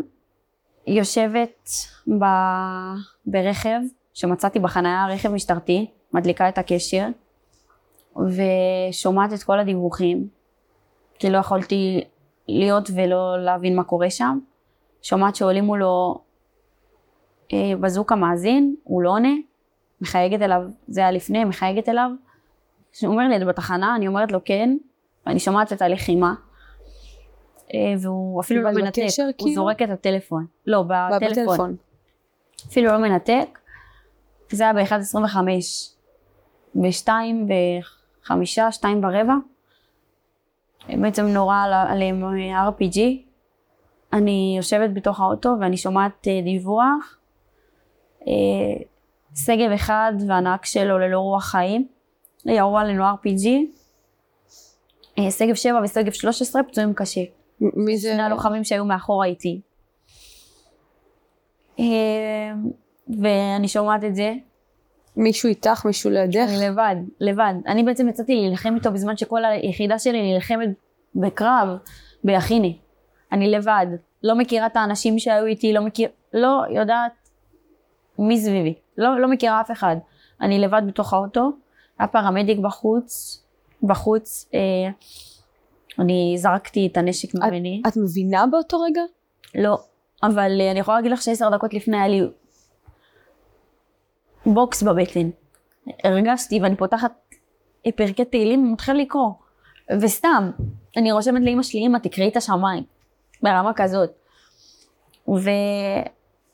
יושבת 0.87 1.69
ב... 2.19 2.25
ברכב 3.25 3.79
שמצאתי 4.13 4.59
בחניה 4.59 5.07
רכב 5.09 5.29
משטרתי, 5.29 5.85
מדליקה 6.13 6.49
את 6.49 6.57
הקשר 6.57 7.07
ושומעת 8.15 9.33
את 9.33 9.43
כל 9.43 9.59
הדיווחים, 9.59 10.27
כי 11.19 11.29
לא 11.29 11.37
יכולתי 11.37 12.03
להיות 12.47 12.89
ולא 12.95 13.43
להבין 13.43 13.75
מה 13.75 13.83
קורה 13.83 14.09
שם. 14.09 14.39
שומעת 15.01 15.35
שעולים 15.35 15.63
מולו 15.63 16.21
אה, 17.53 17.73
בזוק 17.79 18.11
המאזין, 18.11 18.75
הוא 18.83 19.01
לא 19.01 19.09
עונה, 19.09 19.33
מחייגת 20.01 20.41
אליו, 20.41 20.61
זה 20.87 21.01
היה 21.01 21.11
לפני, 21.11 21.43
מחייגת 21.43 21.89
אליו. 21.89 22.11
הוא 23.01 23.11
אומר 23.11 23.27
לי, 23.27 23.37
את 23.37 23.43
בתחנה? 23.43 23.95
אני 23.95 24.07
אומרת 24.07 24.31
לו 24.31 24.39
כן, 24.45 24.77
ואני 25.25 25.39
שומעת 25.39 25.73
את 25.73 25.81
הלחימה. 25.81 26.33
אה, 27.73 27.93
והוא 27.99 28.41
אפילו 28.41 28.61
לא 28.61 28.71
מנתק, 28.71 29.01
הוא 29.17 29.31
כאילו? 29.37 29.55
זורק 29.55 29.81
את 29.81 29.89
הטלפון. 29.89 30.45
לא, 30.67 30.83
בטלפון. 30.83 31.31
בטלפון. 31.31 31.75
אפילו 32.67 32.91
לא 32.91 32.97
מנתק. 32.97 33.59
זה 34.55 34.63
היה 34.63 34.73
ב-1.25. 34.73 35.37
ב-2 36.75 37.09
וחמישה, 38.23 38.71
2 38.71 39.03
ורבע. 39.03 39.33
בעצם 40.89 41.25
נורה 41.25 41.85
עליהם 41.89 42.23
RPG. 42.69 42.99
אני 44.13 44.53
יושבת 44.57 44.89
בתוך 44.93 45.19
האוטו 45.19 45.49
ואני 45.59 45.77
שומעת 45.77 46.27
אה, 46.27 46.41
דיווח. 46.43 47.17
אה, 48.27 48.83
שגב 49.35 49.71
אחד 49.75 50.13
והנהג 50.27 50.63
שלו 50.63 50.99
ללא 50.99 51.19
רוח 51.19 51.45
חיים. 51.45 51.87
ירו 52.45 52.77
עלינו 52.77 53.03
RPG. 53.03 53.47
אה, 55.19 55.31
שגב 55.31 55.55
7 55.55 55.81
ושגב 55.83 56.11
13 56.11 56.63
פצועים 56.63 56.93
קשה. 56.93 57.21
מי 57.61 57.97
זה? 57.97 58.11
שני 58.13 58.21
הלוחמים 58.21 58.63
שהיו 58.63 58.85
מאחורה 58.85 59.25
איתי. 59.25 59.61
ואני 63.19 63.67
שומעת 63.67 64.03
את 64.03 64.15
זה. 64.15 64.33
מישהו 65.15 65.49
איתך, 65.49 65.85
מישהו 65.85 66.09
לידך? 66.09 66.45
אני 66.47 66.69
לבד, 66.69 66.95
לבד. 67.19 67.53
אני 67.67 67.83
בעצם 67.83 68.09
יצאתי 68.09 68.35
להילחם 68.35 68.75
איתו 68.75 68.91
בזמן 68.91 69.17
שכל 69.17 69.45
היחידה 69.45 69.99
שלי 69.99 70.33
נלחמת 70.33 70.69
בקרב 71.15 71.67
ביכיני. 72.23 72.77
אני 73.31 73.49
לבד, 73.49 73.85
לא 74.23 74.35
מכירה 74.35 74.65
את 74.65 74.75
האנשים 74.75 75.19
שהיו 75.19 75.45
איתי, 75.45 75.73
לא 75.73 75.81
מכיר... 75.81 76.09
לא 76.33 76.61
יודעת 76.69 77.11
מי 78.19 78.39
סביבי. 78.39 78.73
לא, 78.97 79.19
לא 79.19 79.27
מכירה 79.27 79.61
אף 79.61 79.71
אחד. 79.71 79.95
אני 80.41 80.59
לבד 80.59 80.81
בתוך 80.87 81.13
האוטו, 81.13 81.51
היה 81.99 82.07
פרמדיק 82.07 82.59
בחוץ, 82.59 83.43
בחוץ, 83.83 84.49
אה, 84.53 84.59
אני 85.99 86.35
זרקתי 86.37 86.87
את 86.91 86.97
הנשק 86.97 87.35
ממני. 87.35 87.81
את, 87.87 87.91
את 87.91 87.97
מבינה 87.97 88.47
באותו 88.47 88.79
רגע? 88.79 89.01
לא, 89.55 89.77
אבל 90.23 90.61
אה, 90.61 90.71
אני 90.71 90.79
יכולה 90.79 90.97
להגיד 90.97 91.11
לך 91.11 91.21
שעשר 91.21 91.49
דקות 91.49 91.73
לפני 91.73 91.97
היה 91.97 92.07
לי 92.07 92.21
בוקס 94.45 94.83
בבטן. 94.83 95.29
הרגשתי 96.03 96.59
ואני 96.61 96.75
פותחת 96.75 97.11
פרקי 97.95 98.25
תהילים 98.25 98.67
ומתחיל 98.67 98.95
לקרוא. 98.95 99.31
וסתם, 100.01 100.51
אני 100.97 101.11
רושמת 101.11 101.41
לאמא 101.45 101.63
שלי, 101.63 101.85
אמא 101.87 101.97
תקראי 101.97 102.27
את 102.27 102.37
השמיים. 102.37 102.83
ברמה 103.43 103.71
כזאת. 103.73 104.09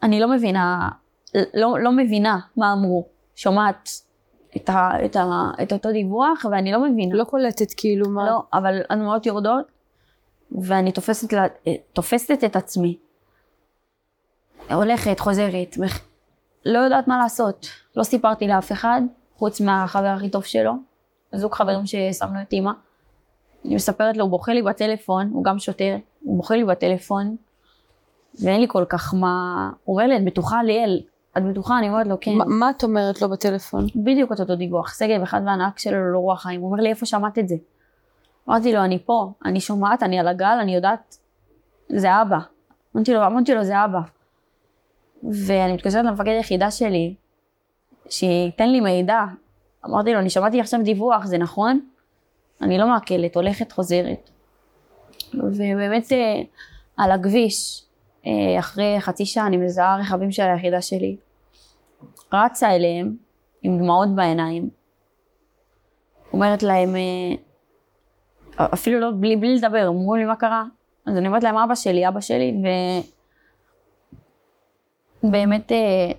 אני 0.04 0.20
לא 0.20 0.28
מבינה, 0.32 0.90
לא, 1.54 1.80
לא 1.80 1.92
מבינה 1.92 2.40
מה 2.58 2.74
אמרו. 2.74 3.08
שומעת 3.36 3.90
את, 4.56 4.70
ה, 4.70 4.90
את, 5.06 5.16
ה, 5.16 5.26
את 5.64 5.74
אותו 5.74 5.92
דיווח 5.92 6.46
ואני 6.52 6.72
לא 6.72 6.90
מבינה. 6.90 7.16
לא 7.16 7.24
קולטת 7.24 7.74
כאילו 7.78 8.10
מה... 8.10 8.26
לא, 8.26 8.44
אבל 8.54 8.82
הדמעות 8.90 9.26
יורדות 9.26 9.66
ואני 10.52 10.92
תופסת, 10.92 11.34
לה- 11.34 11.48
תופסת 11.94 12.44
את 12.44 12.56
עצמי. 12.56 12.98
הולכת, 14.72 15.20
חוזרת, 15.20 15.78
לא 16.66 16.80
יודעת 16.80 17.08
מה 17.08 17.18
לעשות. 17.18 17.68
לא 17.96 18.04
סיפרתי 18.04 18.48
לאף 18.48 18.72
אחד, 18.72 19.02
חוץ 19.38 19.62
מהחבר 19.62 20.08
הכי 20.08 20.30
טוב 20.30 20.44
שלו, 20.44 20.72
זוג 21.36 21.54
חברים 21.54 21.82
ששמנו 21.86 22.42
את 22.42 22.54
אימא. 22.54 22.72
אני 23.66 23.76
מספרת 23.76 24.18
לו, 24.18 24.24
הוא 24.24 24.32
בוכה 24.32 24.54
לי 24.54 24.62
בטלפון, 24.62 25.30
הוא 25.34 25.44
גם 25.44 25.60
שוטר, 25.60 25.96
הוא 26.24 26.38
בוכה 26.38 26.56
לי 26.56 26.64
בטלפון, 26.66 27.36
ואין 28.44 28.62
לי 28.62 28.68
כל 28.70 28.86
כך 28.90 29.14
מה... 29.14 29.70
הוא 29.84 29.96
אומר 29.96 30.08
לי, 30.08 30.18
את 30.18 30.26
בטוחה 30.26 30.64
ליאל? 30.64 31.02
את 31.38 31.44
בטוחה? 31.44 31.78
אני 31.78 31.90
אומרת 31.90 32.08
לו, 32.08 32.16
כן. 32.22 32.32
מה- 32.34 32.46
מה 32.46 32.70
את 32.70 32.84
אומרת 32.84 33.22
לו 33.22 33.30
בטלפון? 33.30 33.86
בדיוק 33.96 34.32
את 34.32 34.40
אותו 34.40 34.56
דיווח, 34.56 34.98
שגב 35.00 35.22
אחד 35.22 35.42
והנהג 35.46 35.78
שלו 35.78 36.12
לא 36.14 36.20
רוח 36.20 36.42
חיים, 36.44 36.62
הוא 36.62 36.72
אומר 36.72 36.84
לי 36.84 36.90
איפה 36.90 37.06
שמעת 37.06 37.40
את 37.40 37.48
זה? 37.48 37.56
אמרתי 38.50 38.74
לו 38.74 38.84
אני 38.84 39.00
פה, 39.06 39.32
אני 39.46 39.60
שומעת, 39.62 40.04
אני 40.04 40.20
על 40.20 40.28
הגל, 40.28 40.58
אני 40.62 40.76
יודעת, 40.76 41.18
זה 41.90 42.22
אבא. 42.22 42.38
אמרתי 42.96 43.14
לו, 43.14 43.26
אמרתי 43.26 43.56
לו 43.56 43.64
זה 43.64 43.86
אבא. 43.86 44.00
ואני 45.32 45.74
מתקשרת 45.74 46.06
למפקד 46.06 46.28
היחידה 46.28 46.72
שלי, 46.72 47.16
שייתן 48.10 48.70
לי 48.70 48.80
מידע. 48.80 49.20
אמרתי 49.86 50.14
לו, 50.14 50.20
אני 50.20 50.30
שמעתי 50.30 50.62
עכשיו 50.62 50.80
דיווח, 50.84 51.26
זה 51.26 51.38
נכון? 51.38 51.80
אני 52.62 52.78
לא 52.78 52.88
מעכלת, 52.88 53.36
הולכת, 53.36 53.72
חוזרת. 53.72 54.30
ובאמת 55.34 56.12
אה, 56.12 56.42
על 56.98 57.12
הכביש, 57.12 57.86
אה, 58.26 58.60
אחרי 58.60 58.96
חצי 59.00 59.26
שעה 59.26 59.48
אני 59.48 59.58
מזהה 59.58 59.98
רכבים 59.98 60.32
של 60.32 60.44
היחידה 60.44 60.82
שלי. 60.82 61.18
רצה 62.34 62.76
אליהם 62.76 63.16
עם 63.62 63.78
דמעות 63.78 64.16
בעיניים. 64.16 64.70
אומרת 66.34 66.64
להם, 66.64 66.96
אה, 66.96 68.66
אפילו 68.74 69.00
לא, 69.00 69.12
בלי, 69.20 69.36
בלי 69.36 69.56
לדבר, 69.56 69.88
אמרו 69.88 70.16
לי 70.16 70.26
מה 70.26 70.36
קרה. 70.36 70.64
אז 71.06 71.18
אני 71.18 71.28
אומרת 71.28 71.44
להם, 71.44 71.58
אבא 71.58 71.76
שלי, 71.76 72.08
אבא 72.08 72.22
שלי, 72.22 72.54
ובאמת 75.24 75.72
אה, 75.72 76.12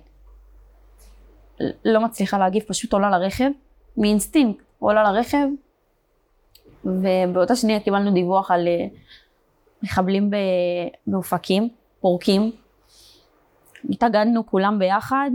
לא 1.85 2.01
מצליחה 2.01 2.37
להגיב, 2.37 2.63
פשוט 2.67 2.93
עולה 2.93 3.09
לרכב, 3.09 3.49
מאינסטינקט, 3.97 4.63
עולה 4.79 5.11
לרכב, 5.11 5.47
ובאותה 6.85 7.55
שנייה 7.55 7.79
קיבלנו 7.79 8.11
דיווח 8.11 8.51
על 8.51 8.67
אה, 8.67 8.85
מחבלים 9.83 10.31
באופקים, 11.07 11.69
פורקים. 11.99 12.51
התאגדנו 13.89 14.45
כולם 14.45 14.79
ביחד, 14.79 15.31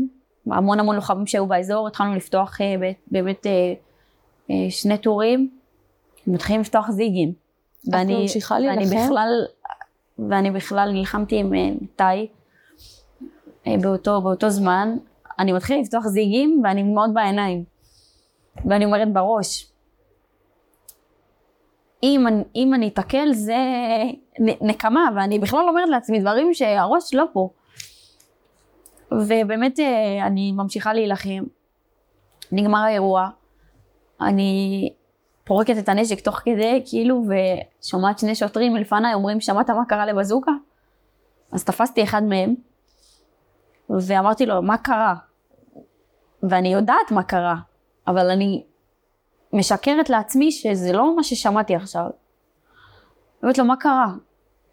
המון 0.46 0.80
המון 0.80 0.96
לוחמים 0.96 1.26
שהיו 1.26 1.46
באזור, 1.46 1.86
התחלנו 1.86 2.14
לפתוח 2.14 2.60
אה, 2.60 2.90
באמת 3.10 3.46
אה, 3.46 3.72
אה, 4.50 4.70
שני 4.70 4.98
טורים, 4.98 5.50
מתחילים 6.26 6.60
לפתוח 6.60 6.90
זיגים. 6.90 7.32
את 7.88 7.94
ממשיכה 7.94 8.54
ואני 8.54 8.66
להילחם? 8.66 8.96
בכלל, 9.06 9.44
ואני 10.18 10.50
בכלל 10.50 10.90
נלחמתי 10.92 11.36
עם 11.36 11.54
אה, 11.54 11.70
אה, 12.00 12.26
באותו, 13.66 14.20
באותו 14.20 14.50
זמן, 14.50 14.96
אני 15.38 15.52
מתחילה 15.52 15.80
לפתוח 15.80 16.06
זיגים 16.06 16.60
ואני 16.64 16.82
דמעות 16.82 17.14
בעיניים. 17.14 17.64
ואני 18.64 18.84
אומרת 18.84 19.12
בראש, 19.12 19.70
אם, 22.02 22.26
אם 22.56 22.74
אני 22.74 22.88
אתקל 22.88 23.32
זה 23.32 23.56
נקמה, 24.40 25.08
ואני 25.16 25.38
בכלל 25.38 25.68
אומרת 25.68 25.88
לעצמי 25.88 26.20
דברים 26.20 26.54
שהראש 26.54 27.14
לא 27.14 27.24
פה. 27.32 27.48
ובאמת 29.12 29.80
אה, 29.80 30.26
אני 30.26 30.52
ממשיכה 30.52 30.92
להילחם. 30.92 31.44
נגמר 32.52 32.78
האירוע, 32.78 33.28
אני 34.20 34.92
פורקת 35.44 35.78
את 35.78 35.88
הנשק 35.88 36.20
תוך 36.20 36.36
כדי, 36.36 36.82
כאילו, 36.86 37.24
ושומעת 37.28 38.18
שני 38.18 38.34
שוטרים 38.34 38.72
מלפניי 38.72 39.14
אומרים, 39.14 39.40
שמעת 39.40 39.70
מה 39.70 39.84
קרה 39.88 40.06
לבזוקה? 40.06 40.52
אז 41.52 41.64
תפסתי 41.64 42.02
אחד 42.02 42.22
מהם, 42.22 42.54
ואמרתי 43.91 44.47
לו, 44.47 44.62
מה 44.62 44.78
קרה? 44.78 45.14
ואני 46.43 46.72
יודעת 46.72 47.11
מה 47.11 47.22
קרה, 47.22 47.57
אבל 48.07 48.30
אני 48.30 48.64
משקרת 49.53 50.11
לעצמי 50.11 50.53
שזה 50.53 50.93
לא 50.93 51.16
מה 51.16 51.22
ששמעתי 51.22 51.74
עכשיו. 51.74 52.07
אומרת 53.43 53.59
לו, 53.59 53.64
מה 53.64 53.76
קרה? 53.76 54.07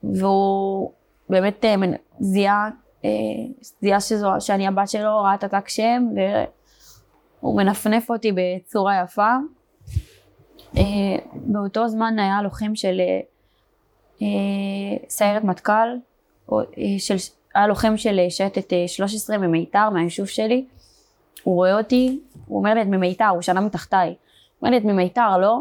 והוא 0.03 0.91
באמת 1.29 1.65
אה, 1.65 1.75
זיהה, 2.19 2.69
אה, 3.05 3.09
זיהה 3.81 3.99
שזו, 3.99 4.29
שאני 4.39 4.67
הבת 4.67 4.89
שלו, 4.89 5.17
ראה 5.17 5.35
את 5.35 5.43
התג 5.43 5.67
שם, 5.67 6.03
והוא 7.41 7.57
מנפנף 7.57 8.09
אותי 8.09 8.31
בצורה 8.35 9.01
יפה. 9.03 9.35
אה, 10.77 10.83
באותו 11.33 11.87
זמן 11.87 12.19
היה 12.19 12.41
לוחם 12.41 12.75
של 12.75 13.01
סיירת 15.09 15.43
מטכ"ל, 15.43 15.97
של, 16.97 17.15
היה 17.55 17.67
לוחם 17.67 17.97
של 17.97 18.19
אה, 18.19 18.29
שייטת 18.29 18.73
אה, 18.73 18.87
13 18.87 19.37
ממיתר, 19.37 19.89
מהיישוב 19.89 20.25
שלי. 20.25 20.65
הוא 21.43 21.55
רואה 21.55 21.77
אותי, 21.77 22.19
הוא 22.45 22.57
אומר 22.57 22.73
לי 22.73 22.81
את 22.81 22.87
ממיתר, 22.87 23.27
הוא 23.27 23.41
שנה 23.41 23.61
מתחתיי. 23.61 24.07
הוא 24.07 24.15
אומר 24.61 24.71
לי 24.71 24.77
את 24.77 24.83
ממיתר, 24.83 25.37
לא? 25.37 25.59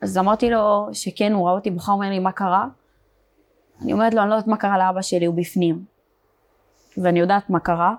אז 0.00 0.18
אמרתי 0.18 0.50
לו 0.50 0.88
שכן, 0.92 1.32
הוא 1.32 1.46
ראה 1.46 1.54
אותי 1.54 1.70
בוכה, 1.70 1.92
אומר 1.92 2.10
לי 2.10 2.18
מה 2.18 2.32
קרה? 2.32 2.66
אני 3.82 3.92
אומרת 3.92 4.14
לו, 4.14 4.22
אני 4.22 4.30
לא 4.30 4.34
יודעת 4.34 4.48
מה 4.48 4.56
קרה 4.56 4.78
לאבא 4.78 5.02
שלי, 5.02 5.26
הוא 5.26 5.34
בפנים. 5.34 5.84
ואני 6.96 7.20
יודעת 7.20 7.50
מה 7.50 7.60
קרה. 7.60 7.94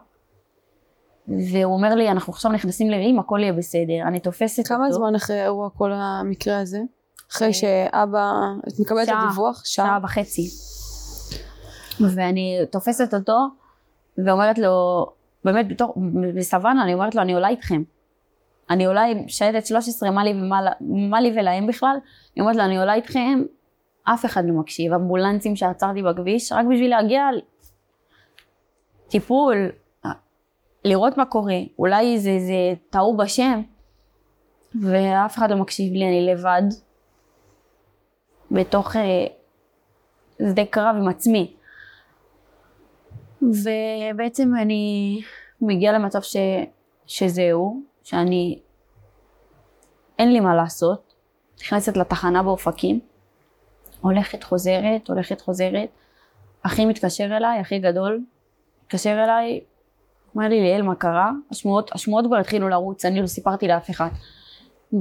והוא 1.27 1.73
אומר 1.73 1.95
לי, 1.95 2.09
אנחנו 2.09 2.33
עכשיו 2.33 2.51
נכנסים 2.51 2.89
לרעים, 2.89 3.19
הכל 3.19 3.39
יהיה 3.41 3.53
בסדר. 3.53 4.01
אני 4.07 4.19
תופסת 4.19 4.67
כמה 4.67 4.85
אותו. 4.85 4.95
זמן 4.95 5.15
אחרי 5.15 5.39
האירוע 5.39 5.69
כל 5.69 5.91
המקרה 5.93 6.59
הזה? 6.59 6.77
אה, 6.77 6.83
אחרי 7.31 7.53
שאבא, 7.53 8.31
את 8.67 8.73
מקבלת 8.79 9.01
את 9.03 9.07
שעה. 9.07 9.25
הדיווח? 9.25 9.65
שעה 9.65 9.99
וחצי. 10.03 10.49
ואני 12.15 12.59
תופסת 12.71 13.13
אותו 13.13 13.37
ואומרת 14.17 14.57
לו, 14.57 15.05
באמת 15.45 15.67
בתור, 15.67 15.95
בסוואנה, 16.35 16.83
אני 16.83 16.93
אומרת 16.93 17.15
לו, 17.15 17.21
אני 17.21 17.33
עולה 17.33 17.49
איתכם. 17.49 17.83
אני 18.69 18.85
עולה 18.85 19.03
עם 19.03 19.27
שייטת 19.27 19.65
13, 19.65 20.11
מה 20.11 20.23
לי, 20.23 20.33
ומה, 20.33 20.61
מה 20.81 21.21
לי 21.21 21.31
ולהם 21.35 21.67
בכלל? 21.67 21.97
אני 22.35 22.41
אומרת 22.41 22.55
לו, 22.55 22.63
אני 22.63 22.77
עולה 22.77 22.93
איתכם, 22.93 23.43
אף 24.03 24.25
אחד 24.25 24.43
לא 24.45 24.53
מקשיב. 24.53 24.93
אמבולנסים 24.93 25.55
שעצרתי 25.55 26.01
בכביש, 26.03 26.51
רק 26.51 26.65
בשביל 26.65 26.89
להגיע 26.89 27.23
טיפול, 29.07 29.69
לראות 30.85 31.17
מה 31.17 31.25
קורה. 31.25 31.59
אולי 31.79 32.19
זה, 32.19 32.39
זה 32.39 32.73
טעו 32.89 33.17
בשם, 33.17 33.61
ואף 34.81 35.37
אחד 35.37 35.51
לא 35.51 35.57
מקשיב 35.57 35.93
לי, 35.93 36.07
אני 36.07 36.25
לבד. 36.25 36.61
בתוך 38.51 38.95
אה, 38.95 39.25
שדה 40.39 40.65
קרב 40.65 40.95
עם 40.95 41.07
עצמי. 41.07 41.53
ובעצם 43.41 44.51
אני 44.61 45.21
מגיעה 45.61 45.93
למצב 45.93 46.21
ש, 46.21 46.35
שזהו, 47.05 47.81
שאני, 48.03 48.59
אין 50.19 50.33
לי 50.33 50.39
מה 50.39 50.55
לעשות, 50.55 51.13
נכנסת 51.61 51.97
לתחנה 51.97 52.43
באופקים, 52.43 52.99
הולכת 54.01 54.43
חוזרת, 54.43 55.07
הולכת 55.07 55.41
חוזרת, 55.41 55.89
אחי 56.63 56.85
מתקשר 56.85 57.37
אליי, 57.37 57.59
הכי 57.59 57.79
גדול, 57.79 58.21
מתקשר 58.83 59.23
אליי, 59.23 59.61
אומר 60.35 60.47
לי 60.47 60.61
ליאל 60.61 60.81
מה 60.81 60.95
קרה, 60.95 61.31
השמועות, 61.51 61.91
השמועות 61.95 62.25
כבר 62.25 62.37
התחילו 62.37 62.69
לרוץ, 62.69 63.05
אני 63.05 63.21
לא 63.21 63.27
סיפרתי 63.27 63.67
לאף 63.67 63.89
אחד. 63.89 64.09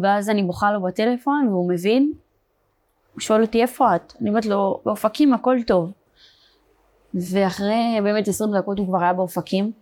ואז 0.03 0.30
אני 0.30 0.43
בוכה 0.43 0.72
לו 0.72 0.82
בטלפון 0.82 1.49
והוא 1.49 1.72
מבין, 1.72 2.12
הוא 3.12 3.20
שואל 3.20 3.43
אותי 3.43 3.62
איפה 3.62 3.97
את? 3.97 4.12
אני 4.20 4.28
אומרת 4.28 4.47
לו 4.47 4.80
באופקים 4.84 5.34
הכל 5.34 5.57
טוב. 5.66 5.93
ואחרי 7.14 7.98
באמת 8.02 8.28
20 8.28 8.56
דקות 8.56 8.78
הוא 8.78 8.86
כבר 8.86 9.02
היה 9.02 9.12
באופקים. 9.12 9.72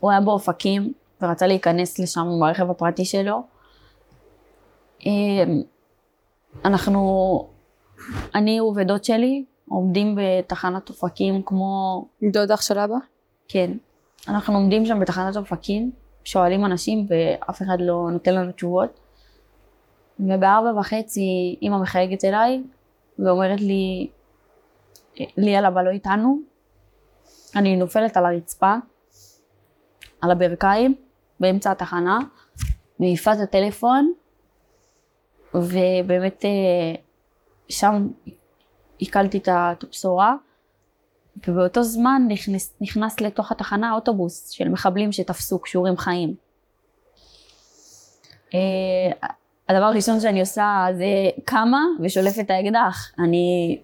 הוא 0.00 0.10
היה 0.10 0.20
באופקים 0.20 0.92
ורצה 1.22 1.46
להיכנס 1.46 1.98
לשם 1.98 2.20
עם 2.20 2.42
הרכב 2.42 2.70
הפרטי 2.70 3.04
שלו. 3.04 3.42
אמ, 5.06 5.62
אנחנו, 6.64 7.48
אני 8.34 8.60
ודוד 8.60 9.04
שלי 9.04 9.44
עומדים 9.68 10.18
בתחנת 10.18 10.88
אופקים 10.88 11.42
כמו, 11.42 12.04
דוד 12.32 12.50
אח 12.50 12.62
של 12.62 12.78
אבא? 12.78 12.96
כן, 13.48 13.70
אנחנו 14.28 14.54
עומדים 14.54 14.86
שם 14.86 15.00
בתחנת 15.00 15.36
אופקים, 15.36 15.90
שואלים 16.24 16.64
אנשים 16.64 17.06
ואף 17.08 17.62
אחד 17.62 17.76
לא 17.80 18.08
נותן 18.12 18.34
לנו 18.34 18.52
תשובות. 18.52 19.00
ובארבע 20.20 20.80
וחצי 20.80 21.56
אימא 21.62 21.78
מחייגת 21.78 22.24
אליי 22.24 22.62
ואומרת 23.18 23.60
לי, 23.60 24.08
ליאל 25.36 25.64
אבא 25.66 25.82
לא 25.82 25.90
איתנו, 25.90 26.38
אני 27.56 27.76
נופלת 27.76 28.16
על 28.16 28.26
הרצפה, 28.26 28.74
על 30.20 30.30
הברכיים, 30.30 30.94
באמצע 31.40 31.70
התחנה, 31.70 32.18
מעיפה 32.98 33.32
את 33.32 33.38
הטלפון, 33.42 34.12
ובאמת 35.54 36.44
אה, 36.44 36.94
שם 37.68 38.08
עיכלתי 38.98 39.38
את 39.38 39.48
הבשורה, 39.48 40.34
ובאותו 41.48 41.82
זמן 41.82 42.22
נכנס, 42.28 42.74
נכנס 42.80 43.20
לתוך 43.20 43.52
התחנה 43.52 43.94
אוטובוס 43.94 44.50
של 44.50 44.68
מחבלים 44.68 45.12
שתפסו 45.12 45.58
קשורים 45.58 45.96
חיים. 45.96 46.34
אה, 48.54 49.30
הדבר 49.68 49.84
הראשון 49.84 50.20
שאני 50.20 50.40
עושה 50.40 50.86
זה 50.96 51.04
קמה 51.44 51.80
ושולפת 52.00 52.40
את 52.40 52.50
האקדח. 52.50 53.12
אני... 53.18 53.78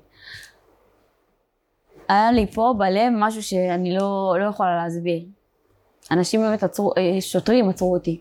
היה 2.08 2.32
לי 2.32 2.46
פה 2.46 2.74
בלב 2.78 3.12
משהו 3.16 3.42
שאני 3.42 3.96
לא, 3.96 4.36
לא 4.40 4.44
יכולה 4.44 4.76
להסביר. 4.76 5.22
אנשים 6.10 6.40
באמת 6.40 6.62
עצרו, 6.62 6.92
אה, 6.96 7.20
שוטרים 7.20 7.68
עצרו 7.68 7.94
אותי. 7.94 8.20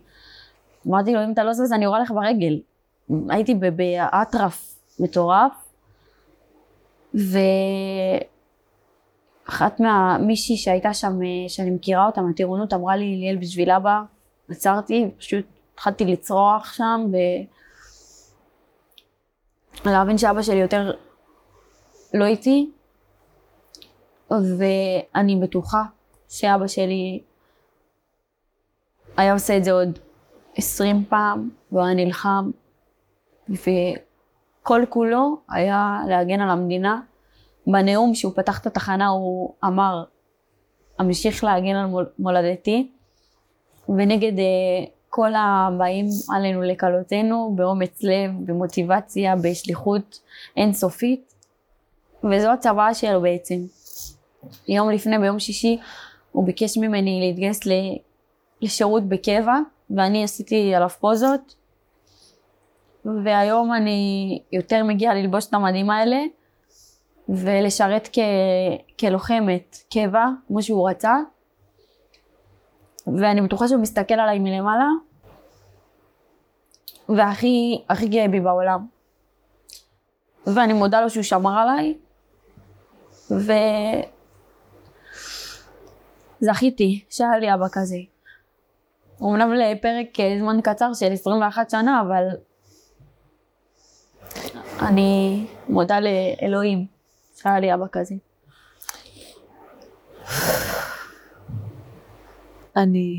אמרתי 0.88 1.14
לו, 1.14 1.24
אם 1.24 1.32
אתה 1.32 1.44
לא 1.44 1.54
זה, 1.54 1.76
אני 1.76 1.86
יורה 1.86 2.00
לך 2.00 2.12
ברגל. 2.12 2.60
הייתי 3.30 3.54
באטרף 3.56 4.76
מטורף, 5.00 5.52
ואחת 9.48 9.80
מהמישהי 9.80 10.58
שהייתה 10.58 10.94
שם, 10.94 11.22
אה, 11.22 11.50
שאני 11.50 11.72
מכירה 11.72 12.06
אותה 12.06 12.22
מהטירונות, 12.22 12.74
אמרה 12.74 12.96
לי, 12.96 13.16
ליאל 13.16 13.38
בשביל 13.38 13.72
אבא, 13.72 14.02
עצרתי, 14.50 15.12
פשוט 15.18 15.46
התחלתי 15.74 16.06
לצרוח 16.06 16.74
שם, 16.74 17.06
ו... 17.12 17.16
להבין 19.86 20.18
שאבא 20.18 20.42
שלי 20.42 20.56
יותר 20.56 20.92
לא 22.14 22.26
איתי, 22.26 22.72
ואני 24.32 25.36
בטוחה 25.36 25.84
שאבא 26.30 26.68
שלי 26.68 27.22
היה 29.18 29.34
עושה 29.34 29.58
את 29.58 29.64
זה 29.64 29.72
עוד 29.72 30.00
עשרים 30.56 31.06
פעם, 31.10 31.50
והוא 31.72 31.84
היה 31.84 31.94
נלחם, 31.94 32.52
וכל 33.50 34.82
כולו 34.90 35.38
היה 35.50 36.00
להגן 36.08 36.42
על 36.42 36.50
המדינה. 36.50 37.02
בנאום 37.68 38.16
שהוא 38.16 38.34
פתח 38.36 38.62
את 38.62 38.68
התחנה 38.68 39.08
הוא 39.08 39.54
אמר, 39.66 40.04
אמשיך 41.02 41.44
להגן 41.44 41.76
על 41.76 42.06
מולדתי, 42.20 42.92
ונגד 43.90 44.40
אה, 44.40 44.46
כל 45.10 45.32
הבאים 45.36 46.06
עלינו 46.36 46.62
לקלותנו 46.62 47.54
באומץ 47.56 48.04
לב, 48.04 48.32
במוטיבציה, 48.46 49.36
בשליחות 49.36 50.20
אינסופית, 50.58 51.34
וזו 52.24 52.52
הצוואה 52.52 52.94
שלו 52.94 53.22
בעצם. 53.22 53.56
יום 54.68 54.90
לפני, 54.90 55.20
ביום 55.20 55.40
שישי, 55.40 55.80
הוא 56.32 56.46
ביקש 56.46 56.78
ממני 56.78 57.20
להתגייס 57.20 57.60
לשירות 58.62 59.04
בקבע, 59.04 59.54
ואני 59.90 60.24
עשיתי 60.24 60.76
עליו 60.76 60.90
פוזות, 60.90 61.56
והיום 63.06 63.74
אני 63.74 64.42
יותר 64.52 64.84
מגיעה 64.84 65.16
ללבוש 65.16 65.46
את 65.46 65.54
המדים 65.54 65.90
האלה, 65.90 66.18
ולשרת 67.30 68.10
כ... 68.14 68.20
כלוחמת 69.00 69.78
קבע, 69.94 70.26
כמו 70.48 70.62
שהוא 70.62 70.90
רצה, 70.90 71.16
ואני 73.08 73.42
בטוחה 73.42 73.68
שהוא 73.68 73.82
מסתכל 73.82 74.14
עליי 74.14 74.40
מלמעלה, 74.40 74.90
והכי 77.10 77.82
הכי 77.90 78.08
גאה 78.08 78.28
בי 78.28 78.40
בעולם. 78.40 78.88
ואני 80.48 80.74
מודה 80.74 81.02
לו 81.02 81.10
שהוא 81.10 81.24
שמר 81.24 81.60
עליי, 81.60 81.98
וזכיתי 86.42 87.06
שהיה 87.10 87.40
לי 87.40 87.54
אבא 87.54 87.66
כזה. 87.72 87.98
אמנם 89.22 89.54
לפרק 89.54 90.20
אה, 90.20 90.36
זמן 90.40 90.60
קצר 90.64 90.94
של 90.94 91.14
21 91.14 91.70
שנה, 91.70 92.02
אבל 92.02 92.24
אני 94.82 95.46
מודה 95.70 95.98
לאלוהים 96.00 96.86
שהיה 97.36 97.60
לי 97.60 97.74
אבא 97.74 97.86
כזה. 97.92 98.16
אני 102.78 103.18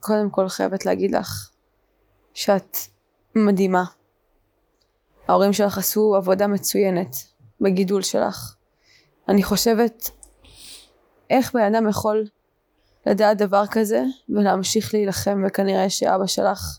קודם 0.00 0.30
כל 0.30 0.48
חייבת 0.48 0.86
להגיד 0.86 1.10
לך 1.10 1.50
שאת 2.34 2.76
מדהימה. 3.34 3.84
ההורים 5.28 5.52
שלך 5.52 5.78
עשו 5.78 6.14
עבודה 6.16 6.46
מצוינת 6.46 7.16
בגידול 7.60 8.02
שלך. 8.02 8.54
אני 9.28 9.42
חושבת 9.42 10.10
איך 11.30 11.54
בן 11.54 11.74
אדם 11.74 11.88
יכול 11.88 12.26
לדעת 13.06 13.38
דבר 13.38 13.66
כזה 13.70 14.04
ולהמשיך 14.28 14.94
להילחם 14.94 15.42
וכנראה 15.46 15.90
שאבא 15.90 16.26
שלך 16.26 16.78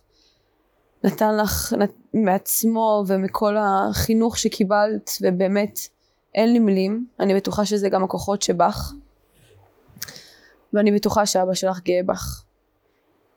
נתן 1.03 1.38
לך 1.38 1.75
מעצמו 2.13 3.03
ומכל 3.07 3.55
החינוך 3.59 4.38
שקיבלת 4.38 5.11
ובאמת 5.21 5.80
אין 6.36 6.53
לי 6.53 6.59
מילים 6.59 7.07
אני 7.19 7.36
בטוחה 7.36 7.65
שזה 7.65 7.89
גם 7.89 8.03
הכוחות 8.03 8.41
שבך 8.41 8.91
ואני 10.73 10.91
בטוחה 10.91 11.25
שאבא 11.25 11.53
שלך 11.53 11.80
גאה 11.80 12.03
בך 12.05 12.43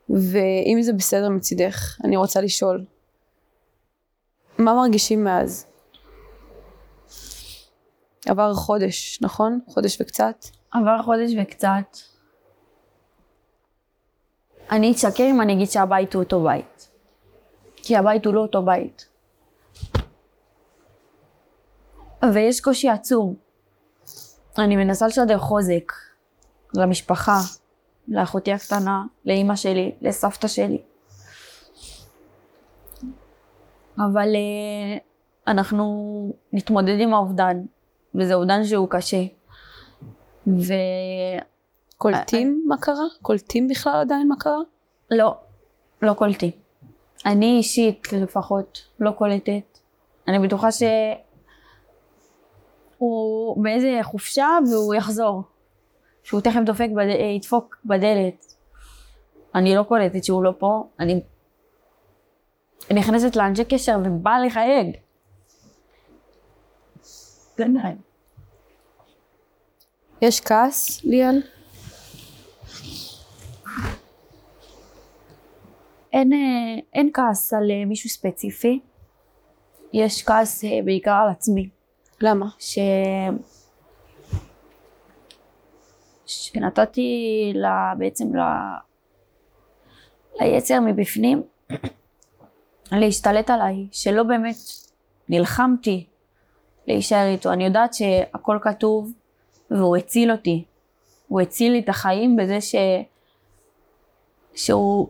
ואם 0.09 0.77
זה 0.81 0.93
בסדר 0.93 1.29
מצידך 1.29 1.97
אני 2.03 2.17
רוצה 2.17 2.41
לשאול 2.41 2.85
מה 4.57 4.73
מרגישים 4.73 5.23
מאז? 5.23 5.65
עבר 8.25 8.53
חודש, 8.53 9.19
נכון? 9.21 9.59
חודש 9.67 10.01
וקצת? 10.01 10.45
עבר 10.71 11.03
חודש 11.03 11.31
וקצת. 11.41 12.10
אני 14.71 14.91
אתשקר 14.91 15.23
אם 15.23 15.41
אני 15.41 15.53
אגיד 15.53 15.69
שהבית 15.69 16.13
הוא 16.13 16.23
אותו 16.23 16.43
בית. 16.43 16.89
כי 17.75 17.97
הבית 17.97 18.25
הוא 18.25 18.33
לא 18.33 18.39
אותו 18.39 18.65
בית. 18.65 19.07
ויש 22.33 22.61
קושי 22.61 22.89
עצום. 22.89 23.35
אני 24.57 24.75
מנסה 24.75 25.07
לשדר 25.07 25.37
חוזק 25.37 25.91
למשפחה, 26.73 27.37
לאחותי 28.07 28.53
הקטנה, 28.53 29.03
לאימא 29.25 29.55
שלי, 29.55 29.95
לסבתא 30.01 30.47
שלי. 30.47 30.81
אבל 33.97 34.27
uh, 34.33 35.01
אנחנו 35.47 36.33
נתמודד 36.53 36.99
עם 36.99 37.13
האובדן, 37.13 37.61
וזה 38.15 38.33
אובדן 38.33 38.63
שהוא 38.63 38.87
קשה. 38.89 39.23
ו... 40.47 40.73
קולטים 42.01 42.63
מה 42.67 42.77
קרה? 42.77 43.05
קולטים 43.21 43.67
בכלל 43.67 44.01
עדיין 44.01 44.27
מה 44.27 44.35
קרה? 44.39 44.59
לא, 45.11 45.37
לא 46.01 46.13
קולטים. 46.13 46.51
אני 47.25 47.57
אישית 47.57 48.13
לפחות 48.13 48.81
לא 48.99 49.11
קולטת. 49.11 49.79
אני 50.27 50.47
בטוחה 50.47 50.71
שהוא 50.71 51.17
באיזה 53.63 53.99
חופשה 54.03 54.47
והוא 54.71 54.95
יחזור. 54.95 55.43
שהוא 56.23 56.41
תכף 56.41 56.59
דופק, 56.65 56.87
בד... 56.95 57.07
ידפוק 57.35 57.77
בדלת. 57.85 58.55
אני 59.55 59.75
לא 59.75 59.83
קולטת 59.83 60.23
שהוא 60.23 60.43
לא 60.43 60.53
פה, 60.59 60.83
אני 60.99 61.23
נכנסת 62.91 63.35
לאנשי 63.35 63.65
קשר 63.65 63.97
ובאה 64.05 64.45
לחייג. 64.45 64.97
יש 70.21 70.41
כעס, 70.41 71.03
ליאל? 71.03 71.41
אין, 76.13 76.33
אה, 76.33 76.79
אין 76.93 77.09
כעס 77.13 77.53
על 77.53 77.71
אה, 77.71 77.85
מישהו 77.85 78.09
ספציפי, 78.09 78.79
יש 79.93 80.23
כעס 80.23 80.63
אה, 80.63 80.69
בעיקר 80.85 81.11
על 81.11 81.29
עצמי. 81.29 81.69
למה? 82.21 82.45
ש... 82.59 82.79
שנתתי 86.25 87.51
לה, 87.55 87.93
בעצם 87.97 88.35
ל... 88.35 88.39
ליצר 90.41 90.79
מבפנים 90.79 91.43
להשתלט 92.91 93.49
עליי, 93.49 93.87
שלא 93.91 94.23
באמת 94.23 94.55
נלחמתי 95.29 96.05
להישאר 96.87 97.27
איתו. 97.27 97.53
אני 97.53 97.65
יודעת 97.65 97.93
שהכל 97.93 98.59
כתוב 98.61 99.11
והוא 99.71 99.97
הציל 99.97 100.31
אותי. 100.31 100.63
הוא 101.27 101.41
הציל 101.41 101.71
לי 101.71 101.79
את 101.79 101.89
החיים 101.89 102.35
בזה 102.35 102.61
ש... 102.61 102.75
שהוא 104.55 105.09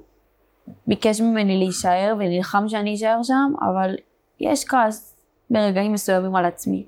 ביקש 0.88 1.22
ממני 1.22 1.58
להישאר 1.58 2.16
ונלחם 2.20 2.64
שאני 2.68 2.96
אשאר 2.96 3.20
שם, 3.24 3.54
אבל 3.62 3.96
יש 4.40 4.66
כעס 4.66 5.16
ברגעים 5.50 5.94
מסוימים 5.94 6.36
על 6.36 6.46
עצמי. 6.46 6.86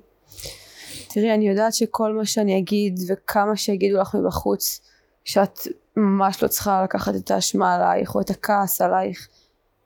תראי, 1.08 1.34
אני 1.34 1.48
יודעת 1.48 1.74
שכל 1.74 2.12
מה 2.12 2.24
שאני 2.24 2.58
אגיד 2.58 3.00
וכמה 3.08 3.56
שיגידו 3.56 3.98
לך 3.98 4.14
מבחוץ, 4.14 4.80
שאת 5.24 5.58
ממש 5.96 6.42
לא 6.42 6.48
צריכה 6.48 6.82
לקחת 6.84 7.14
את 7.14 7.30
האשמה 7.30 7.74
עלייך 7.74 8.14
או 8.14 8.20
את 8.20 8.30
הכעס 8.30 8.80
עלייך. 8.80 9.28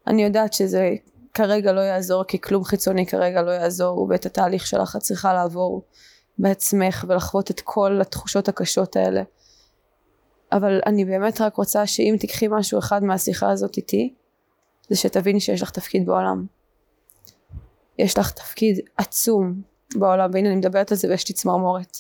אני 0.07 0.25
יודעת 0.25 0.53
שזה 0.53 0.91
כרגע 1.35 1.73
לא 1.73 1.81
יעזור 1.81 2.25
כי 2.25 2.41
כלום 2.41 2.65
חיצוני 2.65 3.07
כרגע 3.07 3.43
לא 3.43 3.51
יעזור 3.51 4.07
ואת 4.11 4.27
התהליך 4.27 4.67
שלך 4.67 4.97
את 4.97 5.01
צריכה 5.01 5.33
לעבור 5.33 5.83
בעצמך 6.39 7.05
ולחוות 7.09 7.51
את 7.51 7.61
כל 7.61 8.01
התחושות 8.01 8.49
הקשות 8.49 8.97
האלה. 8.97 9.23
אבל 10.53 10.81
אני 10.87 11.05
באמת 11.05 11.41
רק 11.41 11.55
רוצה 11.55 11.87
שאם 11.87 12.17
תיקחי 12.21 12.47
משהו 12.51 12.79
אחד 12.79 13.05
מהשיחה 13.05 13.51
הזאת 13.51 13.77
איתי, 13.77 14.15
זה 14.89 14.97
שתביני 14.97 15.41
שיש 15.41 15.63
לך 15.63 15.71
תפקיד 15.71 16.07
בעולם. 16.07 16.47
יש 17.99 18.19
לך 18.19 18.31
תפקיד 18.31 18.81
עצום 18.97 19.63
בעולם, 19.95 20.31
והנה 20.33 20.49
אני 20.49 20.57
מדברת 20.57 20.91
על 20.91 20.97
זה 20.97 21.09
ויש 21.09 21.29
לי 21.29 21.35
צמרמורת. 21.35 21.97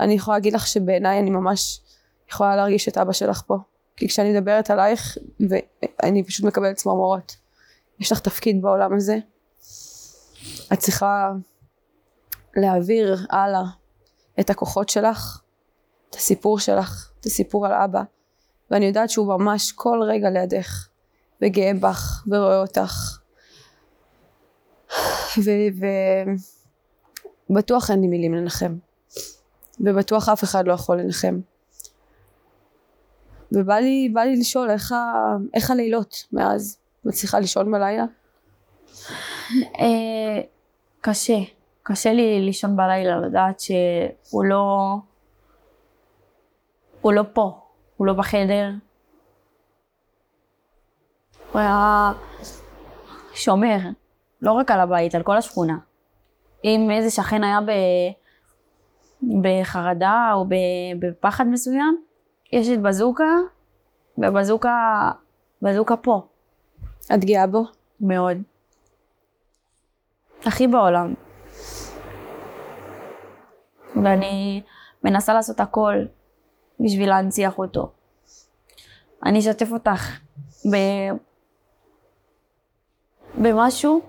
אני 0.00 0.14
יכולה 0.14 0.36
להגיד 0.36 0.52
לך 0.52 0.66
שבעיניי 0.66 1.18
אני 1.20 1.30
ממש 1.30 1.80
יכולה 2.30 2.56
להרגיש 2.56 2.88
את 2.88 2.98
אבא 2.98 3.12
שלך 3.12 3.42
פה. 3.46 3.56
כי 3.96 4.08
כשאני 4.08 4.32
מדברת 4.32 4.70
עלייך, 4.70 5.18
ואני 5.48 6.24
פשוט 6.24 6.46
מקבלת 6.46 6.76
צמרמורות. 6.76 7.36
יש 8.00 8.12
לך 8.12 8.20
תפקיד 8.20 8.62
בעולם 8.62 8.96
הזה. 8.96 9.18
את 10.72 10.78
צריכה 10.78 11.32
להעביר 12.56 13.26
הלאה 13.30 13.62
את 14.40 14.50
הכוחות 14.50 14.88
שלך, 14.88 15.40
את 16.16 16.20
הסיפור 16.20 16.58
שלך, 16.58 17.10
את 17.20 17.26
הסיפור 17.26 17.66
על 17.66 17.72
אבא. 17.72 18.02
ואני 18.70 18.86
יודעת 18.86 19.10
שהוא 19.10 19.26
ממש 19.26 19.72
כל 19.72 20.00
רגע 20.08 20.30
לידך, 20.30 20.88
וגאה 21.42 21.70
בך, 21.80 22.24
ורואה 22.26 22.60
אותך. 22.60 23.18
ובטוח 27.50 27.90
אין 27.90 28.00
לי 28.00 28.06
מילים 28.06 28.34
לנחם. 28.34 28.76
ובטוח 29.80 30.28
אף 30.28 30.44
אחד 30.44 30.66
לא 30.66 30.72
יכול 30.72 31.00
לנחם. 31.00 31.40
ובא 33.52 33.74
לי, 33.74 34.08
בא 34.12 34.20
לי 34.20 34.36
לשאול 34.36 34.70
איך, 34.70 34.92
ה, 34.92 35.12
איך 35.54 35.70
הלילות 35.70 36.16
מאז? 36.32 36.78
מצליחה 37.04 37.38
לישון 37.38 37.72
בלילה? 37.72 38.04
אה, 39.80 40.40
קשה. 41.00 41.38
קשה 41.82 42.12
לי 42.12 42.40
לישון 42.40 42.76
בלילה, 42.76 43.16
לדעת 43.20 43.60
שהוא 43.60 44.44
לא... 44.44 44.96
הוא 47.06 47.12
לא 47.12 47.24
פה, 47.32 47.60
הוא 47.96 48.06
לא 48.06 48.12
בחדר. 48.12 48.70
הוא 51.52 51.60
היה 51.60 52.12
שומר, 53.34 53.78
לא 54.42 54.52
רק 54.52 54.70
על 54.70 54.80
הבית, 54.80 55.14
על 55.14 55.22
כל 55.22 55.36
השכונה. 55.36 55.78
אם 56.64 56.88
איזה 56.90 57.10
שכן 57.10 57.44
היה 57.44 57.60
ב... 57.60 57.70
בחרדה 59.42 60.30
או 60.34 60.44
בפחד 60.98 61.46
מסוים, 61.46 62.02
יש 62.52 62.68
את 62.68 62.82
בזוקה, 62.82 63.34
ובזוקה, 64.18 65.10
בזוקה 65.62 65.96
פה. 65.96 66.26
את 67.14 67.24
גאה 67.24 67.46
בו? 67.46 67.64
מאוד. 68.00 68.36
הכי 70.46 70.66
בעולם. 70.66 71.14
ואני 73.96 74.62
מנסה 75.04 75.34
לעשות 75.34 75.60
הכל 75.60 75.94
בשביל 76.80 77.08
להנציח 77.08 77.58
אותו. 77.58 77.92
אני 79.24 79.38
אשתף 79.38 79.72
אותך 79.72 80.18
ב... 80.72 80.76
במשהו. 83.38 84.00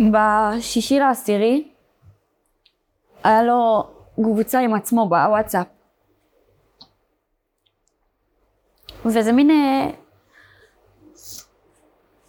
בשישי 0.00 0.98
לעשירי 0.98 1.68
היה 3.24 3.42
לו 3.42 3.88
קבוצה 4.14 4.58
עם 4.58 4.74
עצמו 4.74 5.08
בוואטסאפ. 5.08 5.66
וזה 9.04 9.32
מין, 9.32 9.50
אה, 9.50 9.90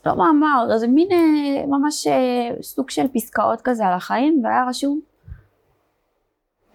לא 0.06 0.16
מאמר, 0.16 0.78
זה 0.78 0.88
מין 0.88 1.12
אה, 1.12 1.66
ממש 1.68 2.08
אה, 2.08 2.62
סוג 2.62 2.90
של 2.90 3.08
פסקאות 3.14 3.62
כזה 3.62 3.86
על 3.86 3.94
החיים, 3.94 4.42
והיה 4.44 4.66
רשום 4.70 5.00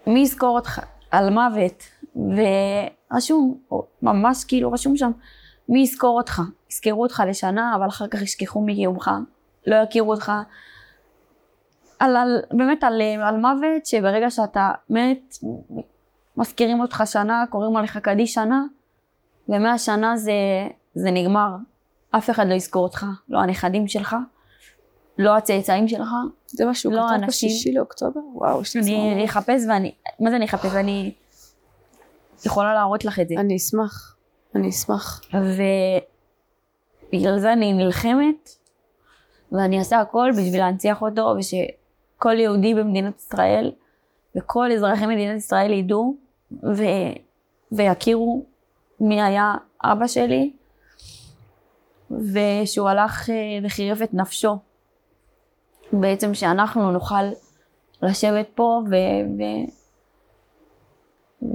מי 0.06 0.20
יזכור 0.20 0.56
אותך 0.56 0.80
על 1.10 1.30
מוות, 1.30 1.82
ורשום, 2.16 3.58
ממש 4.02 4.44
כאילו 4.44 4.72
רשום 4.72 4.96
שם, 4.96 5.10
מי 5.68 5.80
יזכור 5.80 6.16
אותך, 6.16 6.42
יזכרו 6.70 7.02
אותך 7.02 7.22
לשנה, 7.28 7.76
אבל 7.76 7.88
אחר 7.88 8.06
כך 8.06 8.22
ישכחו 8.22 8.60
מקיומך, 8.60 9.10
לא 9.66 9.76
יכירו 9.76 10.12
אותך. 10.12 10.32
על, 11.98 12.16
על, 12.16 12.40
באמת 12.50 12.84
על, 12.84 13.02
על 13.22 13.36
מוות, 13.36 13.86
שברגע 13.86 14.30
שאתה 14.30 14.70
מת, 14.90 15.36
מזכירים 16.36 16.80
אותך 16.80 17.02
שנה, 17.06 17.44
קוראים 17.50 17.76
עליך 17.76 17.96
קדיש 17.96 18.34
שנה, 18.34 18.62
ומהשנה 19.48 20.16
זה, 20.16 20.32
זה 20.94 21.10
נגמר. 21.10 21.56
אף 22.10 22.30
אחד 22.30 22.46
לא 22.46 22.54
יזכור 22.54 22.82
אותך, 22.82 23.06
לא 23.28 23.38
הנכדים 23.38 23.88
שלך, 23.88 24.16
לא 25.18 25.36
הצאצאים 25.36 25.88
שלך, 25.88 26.08
זה 26.52 26.64
מה 26.64 26.74
שהוא 26.74 26.92
לא 26.92 27.00
כתב 27.00 27.22
אנשים. 27.22 27.48
בשישי 27.48 27.72
לאוקטובר? 27.72 28.20
וואו, 28.34 28.62
יש 28.62 28.76
לי 28.76 28.80
אני 28.82 28.90
צמרמורת. 28.90 29.28
אחפש 29.28 29.62
ואני, 29.68 29.94
מה 30.20 30.30
זה 30.30 30.36
אני 30.36 30.44
אחפש? 30.44 30.74
אני 30.74 31.12
יכולה 32.46 32.74
להראות 32.74 33.04
לך 33.04 33.20
את 33.20 33.28
זה. 33.28 33.34
אני 33.38 33.56
אשמח. 33.56 34.16
אני 34.54 34.68
אשמח. 34.68 35.20
ובגלל 37.12 37.38
זה 37.38 37.52
אני 37.52 37.72
נלחמת, 37.72 38.50
ואני 39.52 39.78
אעשה 39.78 40.00
הכל 40.00 40.30
בשביל 40.32 40.58
להנציח 40.58 41.02
אותו, 41.02 41.34
ושכל 41.38 42.38
יהודי 42.38 42.74
במדינת 42.74 43.18
ישראל, 43.18 43.72
וכל 44.36 44.72
אזרחי 44.72 45.06
מדינת 45.06 45.36
ישראל 45.36 45.72
ידעו, 45.72 46.16
ו... 46.62 46.82
ויכירו 47.72 48.44
מי 49.00 49.22
היה 49.22 49.54
אבא 49.84 50.06
שלי, 50.06 50.52
ושהוא 52.10 52.88
הלך 52.88 53.30
אה, 53.30 53.34
וחירף 53.62 54.02
את 54.02 54.14
נפשו. 54.14 54.58
בעצם 55.92 56.34
שאנחנו 56.34 56.92
נוכל 56.92 57.22
לשבת 58.02 58.46
פה 58.54 58.82
ו... 58.90 58.94
ו... 59.38 59.42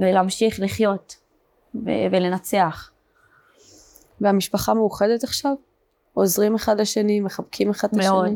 ולהמשיך 0.00 0.60
לחיות 0.60 1.16
ו... 1.74 1.90
ולנצח. 2.10 2.90
והמשפחה 4.20 4.74
מאוחדת 4.74 5.24
עכשיו? 5.24 5.52
עוזרים 6.14 6.54
אחד 6.54 6.80
לשני, 6.80 7.20
מחבקים 7.20 7.70
אחד 7.70 7.88
את 7.88 7.94
השני? 7.94 8.10
מאוד. 8.10 8.34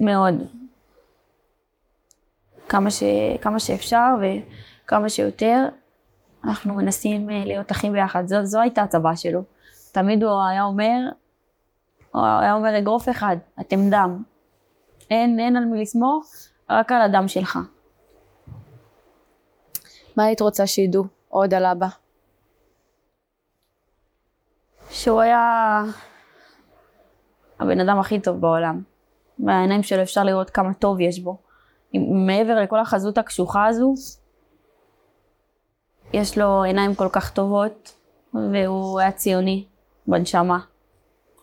מאוד. 0.00 0.34
כמה, 2.68 2.90
ש... 2.90 3.02
כמה 3.40 3.60
שאפשר 3.60 4.14
וכמה 4.84 5.08
שיותר, 5.08 5.66
אנחנו 6.44 6.74
מנסים 6.74 7.30
אה, 7.30 7.44
להיות 7.44 7.72
אחים 7.72 7.92
ביחד. 7.92 8.26
זו, 8.26 8.36
זו 8.44 8.60
הייתה 8.60 8.82
הצבא 8.82 9.14
שלו. 9.14 9.42
תמיד 9.92 10.22
הוא 10.22 10.42
היה 10.50 10.62
אומר, 10.62 10.98
הוא 12.12 12.22
היה 12.40 12.54
אומר 12.54 12.78
אגרוף 12.78 13.08
אחד, 13.08 13.36
אתם 13.60 13.90
דם. 13.90 14.22
אין, 15.10 15.40
אין 15.40 15.56
על 15.56 15.64
מי 15.64 15.82
לסמוך, 15.82 16.32
רק 16.70 16.92
על 16.92 17.02
הדם 17.02 17.28
שלך. 17.28 17.58
מה 20.16 20.24
היית 20.24 20.40
רוצה 20.40 20.66
שידעו 20.66 21.04
עוד 21.28 21.54
על 21.54 21.66
אבא? 21.66 21.86
שהוא 24.90 25.20
היה 25.20 25.82
הבן 27.60 27.80
אדם 27.80 27.98
הכי 27.98 28.20
טוב 28.20 28.40
בעולם. 28.40 28.82
מהעיניים 29.38 29.82
שלו 29.82 30.02
אפשר 30.02 30.24
לראות 30.24 30.50
כמה 30.50 30.74
טוב 30.74 31.00
יש 31.00 31.20
בו. 31.20 31.36
מעבר 32.26 32.60
לכל 32.62 32.78
החזות 32.78 33.18
הקשוחה 33.18 33.66
הזו, 33.66 33.94
יש 36.12 36.38
לו 36.38 36.62
עיניים 36.62 36.94
כל 36.94 37.08
כך 37.12 37.30
טובות, 37.30 37.96
והוא 38.34 39.00
היה 39.00 39.12
ציוני 39.12 39.64
בנשמה. 40.06 40.58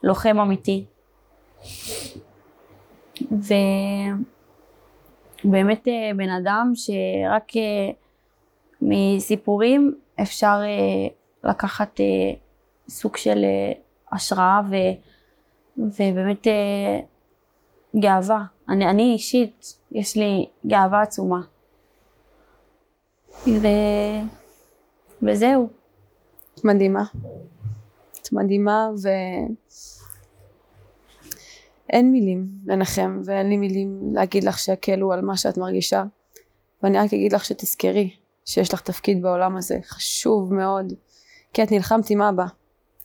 לוחם 0.04 0.40
אמיתי. 0.40 0.86
ובאמת 5.46 5.88
אה, 5.88 6.12
בן 6.16 6.30
אדם 6.30 6.72
שרק 6.76 7.58
אה, 7.58 7.90
מסיפורים 8.82 9.96
אפשר 10.22 10.62
אה, 10.64 11.08
לקחת 11.50 12.00
סוג 12.90 13.18
של 13.18 13.44
אה, 13.44 13.72
השראה 14.12 14.62
ו, 14.70 14.76
ובאמת 15.78 16.48
גאווה. 18.00 18.44
אני, 18.70 18.90
אני 18.90 19.14
אישית, 19.14 19.74
יש 19.92 20.16
לי 20.18 20.46
גאווה 20.68 21.02
עצומה. 21.02 21.42
ו, 23.48 23.68
וזהו. 25.22 25.70
את 26.56 26.66
מדהימה. 26.66 27.04
את 28.22 28.34
מדהימה 28.34 28.90
ו... 29.04 29.08
אין 31.90 32.12
מילים 32.12 32.48
לנחם 32.66 33.22
ואין 33.26 33.50
לי 33.50 33.58
מילים 33.58 34.14
להגיד 34.14 34.44
לך 34.44 34.60
שיקלו 34.60 35.14
על 35.14 35.22
מה 35.22 35.38
שאת 35.38 35.58
מרגישה. 35.58 36.04
ואני 36.84 36.98
רק 36.98 37.14
אגיד 37.14 37.34
לך 37.34 37.46
שתזכרי 37.46 38.16
שיש 38.46 38.74
לך 38.74 38.82
תפקיד 38.82 39.22
בעולם 39.22 39.58
הזה, 39.58 39.80
חשוב 39.84 40.54
מאוד. 40.54 40.94
כי 41.54 41.64
את 41.64 41.72
נלחמת 41.72 42.10
עם 42.10 42.22
אבא, 42.22 42.46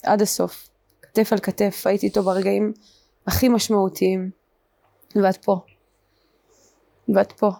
עד 0.02 0.22
הסוף, 0.22 0.68
כתף 1.02 1.32
על 1.32 1.38
כתף, 1.38 1.82
הייתי 1.86 2.06
איתו 2.06 2.22
ברגעים 2.22 2.72
הכי 3.26 3.48
משמעותיים, 3.48 4.30
ואת 5.22 5.44
פה. 5.44 5.60
ואת 7.14 7.32
פה. 7.32 7.50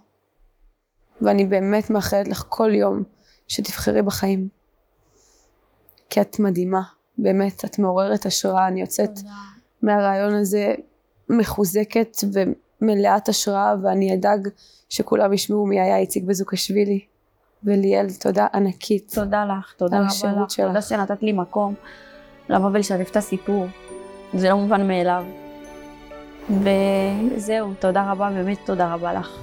ואני 1.22 1.45
באמת 1.45 1.91
מאחלת 1.91 2.29
לך 2.29 2.45
כל 2.49 2.75
יום 2.75 3.03
שתבחרי 3.49 4.03
בחיים. 4.03 4.49
כי 6.11 6.20
את 6.20 6.39
מדהימה, 6.39 6.83
באמת, 7.18 7.64
את 7.64 7.79
מעוררת 7.79 8.27
השראה, 8.27 8.68
אני 8.68 8.81
יוצאת 8.81 9.11
מהרעיון 9.83 10.35
הזה 10.35 10.75
מחוזקת 11.29 12.16
ומלאת 12.33 13.29
השראה, 13.29 13.75
ואני 13.83 14.14
אדאג 14.14 14.49
שכולם 14.89 15.33
ישמעו 15.33 15.66
מי 15.66 15.81
היה 15.81 15.97
איציק 15.97 16.25
בזוקשווילי. 16.25 17.01
וליאל, 17.64 18.07
תודה 18.20 18.47
ענקית. 18.55 19.12
תודה 19.14 19.45
לך, 19.45 19.72
תודה 19.77 19.97
רבה 19.97 20.07
לך, 20.07 20.51
שלך. 20.51 20.66
תודה 20.66 20.83
שנתת 20.83 21.22
לי 21.22 21.33
מקום 21.33 21.75
לבוא 22.49 22.70
ולשתף 22.72 23.11
את 23.11 23.16
הסיפור. 23.16 23.66
זה 24.35 24.49
לא 24.49 24.57
מובן 24.57 24.89
מאליו. 24.89 25.25
וזהו, 26.51 27.75
תודה 27.79 28.11
רבה, 28.12 28.31
באמת 28.31 28.59
תודה 28.64 28.95
רבה 28.95 29.12
לך. 29.12 29.39